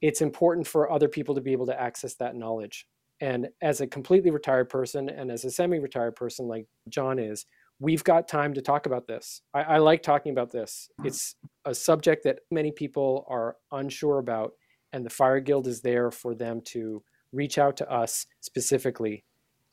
it's 0.00 0.20
important 0.20 0.66
for 0.66 0.92
other 0.92 1.08
people 1.08 1.34
to 1.34 1.40
be 1.40 1.52
able 1.52 1.66
to 1.66 1.80
access 1.80 2.14
that 2.16 2.36
knowledge. 2.36 2.86
And 3.20 3.48
as 3.62 3.80
a 3.80 3.86
completely 3.86 4.30
retired 4.30 4.68
person 4.68 5.08
and 5.08 5.30
as 5.30 5.44
a 5.44 5.50
semi 5.50 5.78
retired 5.78 6.16
person 6.16 6.46
like 6.46 6.66
John 6.88 7.18
is, 7.18 7.46
we've 7.80 8.04
got 8.04 8.28
time 8.28 8.54
to 8.54 8.62
talk 8.62 8.86
about 8.86 9.06
this. 9.06 9.42
I, 9.54 9.62
I, 9.62 9.78
like 9.78 10.02
talking 10.02 10.32
about 10.32 10.50
this. 10.50 10.88
It's 11.02 11.34
a 11.64 11.74
subject 11.74 12.24
that 12.24 12.40
many 12.50 12.72
people 12.72 13.24
are 13.28 13.56
unsure 13.72 14.18
about, 14.18 14.52
and 14.92 15.04
the 15.04 15.10
Fire 15.10 15.40
Guild 15.40 15.66
is 15.66 15.80
there 15.80 16.10
for 16.10 16.34
them 16.34 16.60
to 16.66 17.02
reach 17.32 17.58
out 17.58 17.76
to 17.78 17.90
us 17.90 18.26
specifically. 18.40 19.24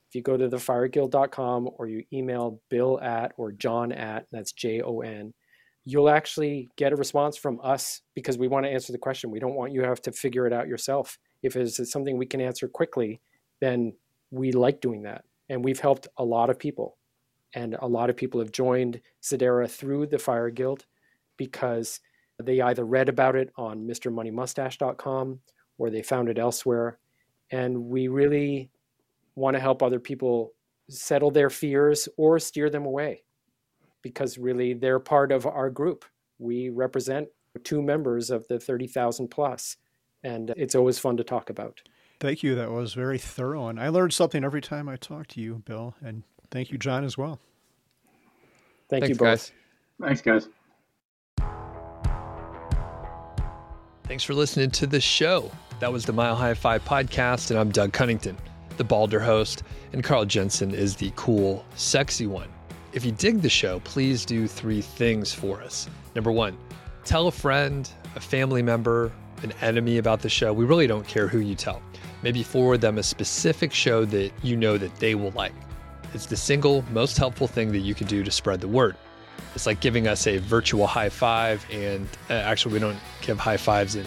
If 0.09 0.15
you 0.15 0.21
go 0.21 0.37
to 0.37 0.47
thefireguild.com 0.47 1.69
or 1.77 1.87
you 1.87 2.03
email 2.13 2.61
bill 2.69 2.99
at 3.01 3.33
or 3.37 3.51
john 3.51 3.91
at, 3.91 4.27
that's 4.31 4.51
J 4.51 4.81
O 4.81 4.99
N, 4.99 5.33
you'll 5.85 6.09
actually 6.09 6.69
get 6.77 6.93
a 6.93 6.95
response 6.95 7.35
from 7.35 7.59
us 7.61 8.01
because 8.15 8.37
we 8.37 8.47
want 8.47 8.65
to 8.65 8.71
answer 8.71 8.91
the 8.91 8.97
question. 8.97 9.31
We 9.31 9.39
don't 9.39 9.55
want 9.55 9.73
you 9.73 9.81
to 9.81 9.87
have 9.87 10.01
to 10.03 10.11
figure 10.11 10.47
it 10.47 10.53
out 10.53 10.67
yourself. 10.67 11.17
If 11.41 11.55
it's 11.55 11.91
something 11.91 12.17
we 12.17 12.25
can 12.25 12.41
answer 12.41 12.67
quickly, 12.67 13.19
then 13.59 13.93
we 14.31 14.51
like 14.51 14.79
doing 14.79 15.03
that. 15.03 15.25
And 15.49 15.63
we've 15.63 15.79
helped 15.79 16.07
a 16.17 16.23
lot 16.23 16.49
of 16.49 16.57
people. 16.57 16.97
And 17.53 17.75
a 17.81 17.87
lot 17.87 18.09
of 18.09 18.15
people 18.15 18.39
have 18.39 18.51
joined 18.51 19.01
Sedera 19.21 19.69
through 19.69 20.07
the 20.07 20.17
Fire 20.17 20.49
Guild 20.49 20.85
because 21.37 21.99
they 22.41 22.61
either 22.61 22.85
read 22.85 23.09
about 23.09 23.35
it 23.35 23.51
on 23.57 23.85
MrMoneyMustache.com 23.85 25.39
or 25.77 25.89
they 25.89 26.01
found 26.01 26.29
it 26.29 26.39
elsewhere. 26.39 26.97
And 27.51 27.85
we 27.85 28.07
really 28.07 28.71
want 29.35 29.55
to 29.55 29.59
help 29.59 29.83
other 29.83 29.99
people 29.99 30.53
settle 30.89 31.29
their 31.29 31.49
fears 31.49 32.07
or 32.17 32.39
steer 32.39 32.69
them 32.69 32.85
away 32.85 33.23
because 34.03 34.37
really 34.37 34.73
they're 34.73 34.99
part 34.99 35.31
of 35.31 35.47
our 35.47 35.71
group. 35.71 36.05
We 36.37 36.69
represent 36.69 37.27
two 37.63 37.81
members 37.81 38.29
of 38.29 38.47
the 38.47 38.59
30,000 38.59 39.29
plus, 39.29 39.77
and 40.23 40.53
it's 40.55 40.75
always 40.75 40.99
fun 40.99 41.17
to 41.17 41.23
talk 41.23 41.49
about. 41.49 41.81
Thank 42.19 42.43
you. 42.43 42.53
That 42.55 42.71
was 42.71 42.93
very 42.93 43.17
thorough. 43.17 43.67
And 43.67 43.79
I 43.79 43.89
learned 43.89 44.13
something 44.13 44.43
every 44.43 44.61
time 44.61 44.87
I 44.87 44.95
talk 44.95 45.27
to 45.27 45.41
you, 45.41 45.63
Bill. 45.65 45.95
And 46.01 46.23
thank 46.51 46.71
you, 46.71 46.77
John, 46.77 47.03
as 47.03 47.17
well. 47.17 47.39
Thank 48.89 49.05
Thanks, 49.05 49.09
you 49.09 49.15
both. 49.15 49.51
Guys. 49.99 50.21
Thanks, 50.21 50.21
guys. 50.21 50.49
Thanks 54.05 54.23
for 54.23 54.33
listening 54.33 54.69
to 54.71 54.85
the 54.85 55.01
show. 55.01 55.49
That 55.79 55.91
was 55.91 56.05
the 56.05 56.13
Mile 56.13 56.35
High 56.35 56.53
FI 56.53 56.79
podcast, 56.79 57.49
and 57.49 57.59
I'm 57.59 57.71
Doug 57.71 57.93
Cunnington, 57.93 58.37
the 58.77 58.83
balder 58.83 59.19
host, 59.19 59.63
and 59.91 60.03
Carl 60.03 60.25
Jensen 60.25 60.71
is 60.71 60.95
the 60.95 61.11
cool, 61.15 61.65
sexy 61.75 62.27
one. 62.27 62.52
If 62.93 63.03
you 63.03 63.11
dig 63.11 63.41
the 63.41 63.49
show, 63.49 63.79
please 63.79 64.23
do 64.23 64.47
three 64.47 64.81
things 64.81 65.33
for 65.33 65.59
us. 65.63 65.89
Number 66.13 66.31
one, 66.31 66.55
tell 67.03 67.25
a 67.25 67.31
friend, 67.31 67.89
a 68.15 68.19
family 68.19 68.61
member, 68.61 69.11
an 69.41 69.51
enemy 69.61 69.97
about 69.97 70.21
the 70.21 70.29
show. 70.29 70.53
We 70.53 70.63
really 70.63 70.85
don't 70.85 71.07
care 71.07 71.27
who 71.27 71.39
you 71.39 71.55
tell. 71.55 71.81
Maybe 72.21 72.43
forward 72.43 72.81
them 72.81 72.99
a 72.99 73.03
specific 73.03 73.73
show 73.73 74.05
that 74.05 74.31
you 74.43 74.55
know 74.55 74.77
that 74.77 74.95
they 74.97 75.15
will 75.15 75.31
like. 75.31 75.53
It's 76.13 76.27
the 76.27 76.37
single 76.37 76.85
most 76.91 77.17
helpful 77.17 77.47
thing 77.47 77.71
that 77.71 77.79
you 77.79 77.95
can 77.95 78.05
do 78.05 78.23
to 78.23 78.29
spread 78.29 78.61
the 78.61 78.67
word. 78.67 78.95
It's 79.55 79.65
like 79.65 79.79
giving 79.79 80.07
us 80.07 80.27
a 80.27 80.37
virtual 80.37 80.85
high 80.85 81.09
five, 81.09 81.65
and 81.71 82.07
uh, 82.29 82.33
actually, 82.33 82.73
we 82.73 82.79
don't 82.79 82.99
give 83.23 83.39
high 83.39 83.57
fives 83.57 83.95
in, 83.95 84.05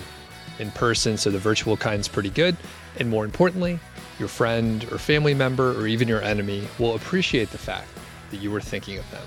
in 0.60 0.70
person, 0.70 1.16
so 1.16 1.30
the 1.30 1.40
virtual 1.40 1.76
kind's 1.76 2.06
pretty 2.06 2.30
good. 2.30 2.56
And 3.00 3.10
more 3.10 3.24
importantly, 3.24 3.80
your 4.20 4.28
friend 4.28 4.84
or 4.92 4.98
family 4.98 5.34
member 5.34 5.72
or 5.76 5.88
even 5.88 6.06
your 6.06 6.22
enemy 6.22 6.68
will 6.78 6.94
appreciate 6.94 7.50
the 7.50 7.58
fact 7.58 7.88
that 8.30 8.38
you 8.38 8.50
were 8.50 8.60
thinking 8.60 8.98
of 8.98 9.10
them. 9.10 9.22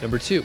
Number 0.00 0.18
two, 0.18 0.44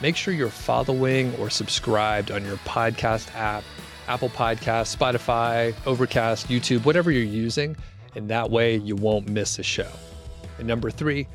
make 0.00 0.16
sure 0.16 0.34
you're 0.34 0.48
following 0.48 1.34
or 1.36 1.50
subscribed 1.50 2.30
on 2.30 2.44
your 2.44 2.56
podcast 2.58 3.34
app, 3.34 3.64
Apple 4.08 4.28
Podcast, 4.28 4.96
Spotify, 4.96 5.74
Overcast, 5.86 6.48
YouTube, 6.48 6.84
whatever 6.84 7.10
you're 7.10 7.22
using, 7.22 7.76
and 8.14 8.28
that 8.28 8.50
way 8.50 8.76
you 8.76 8.96
won't 8.96 9.28
miss 9.28 9.58
a 9.58 9.62
show. 9.62 9.88
And 10.58 10.66
number 10.66 10.90
three, 10.90 11.26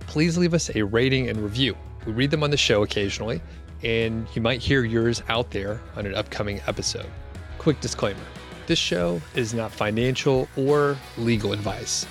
please 0.00 0.36
leave 0.36 0.54
us 0.54 0.74
a 0.74 0.82
rating 0.82 1.28
and 1.28 1.38
review. 1.38 1.76
We 2.06 2.12
read 2.12 2.30
them 2.30 2.42
on 2.42 2.50
the 2.50 2.56
show 2.56 2.82
occasionally, 2.82 3.40
and 3.82 4.26
you 4.34 4.42
might 4.42 4.60
hear 4.60 4.84
yours 4.84 5.22
out 5.28 5.50
there 5.50 5.80
on 5.96 6.06
an 6.06 6.14
upcoming 6.14 6.60
episode. 6.66 7.06
Quick 7.58 7.80
disclaimer 7.80 8.20
this 8.66 8.78
show 8.78 9.20
is 9.34 9.52
not 9.52 9.70
financial 9.70 10.48
or 10.56 10.96
legal 11.18 11.52
advice. 11.52 12.06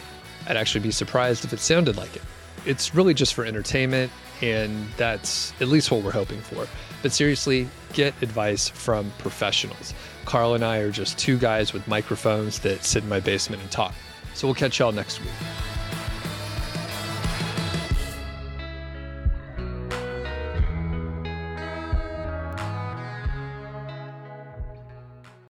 I'd 0.47 0.57
actually 0.57 0.81
be 0.81 0.91
surprised 0.91 1.45
if 1.45 1.53
it 1.53 1.59
sounded 1.59 1.97
like 1.97 2.15
it 2.15 2.21
it's 2.65 2.95
really 2.95 3.13
just 3.13 3.33
for 3.33 3.45
entertainment, 3.45 4.11
and 4.41 4.87
that's 4.97 5.53
at 5.61 5.67
least 5.67 5.91
what 5.91 6.03
we're 6.03 6.11
hoping 6.11 6.41
for. 6.41 6.67
But 7.01 7.11
seriously, 7.11 7.67
get 7.93 8.13
advice 8.21 8.69
from 8.69 9.11
professionals. 9.17 9.93
Carl 10.25 10.53
and 10.53 10.63
I 10.63 10.77
are 10.77 10.91
just 10.91 11.17
two 11.17 11.37
guys 11.37 11.73
with 11.73 11.87
microphones 11.87 12.59
that 12.59 12.83
sit 12.83 13.03
in 13.03 13.09
my 13.09 13.19
basement 13.19 13.61
and 13.61 13.71
talk. 13.71 13.93
So 14.33 14.47
we'll 14.47 14.55
catch 14.55 14.79
y'all 14.79 14.91
next 14.91 15.19
week. 15.19 15.72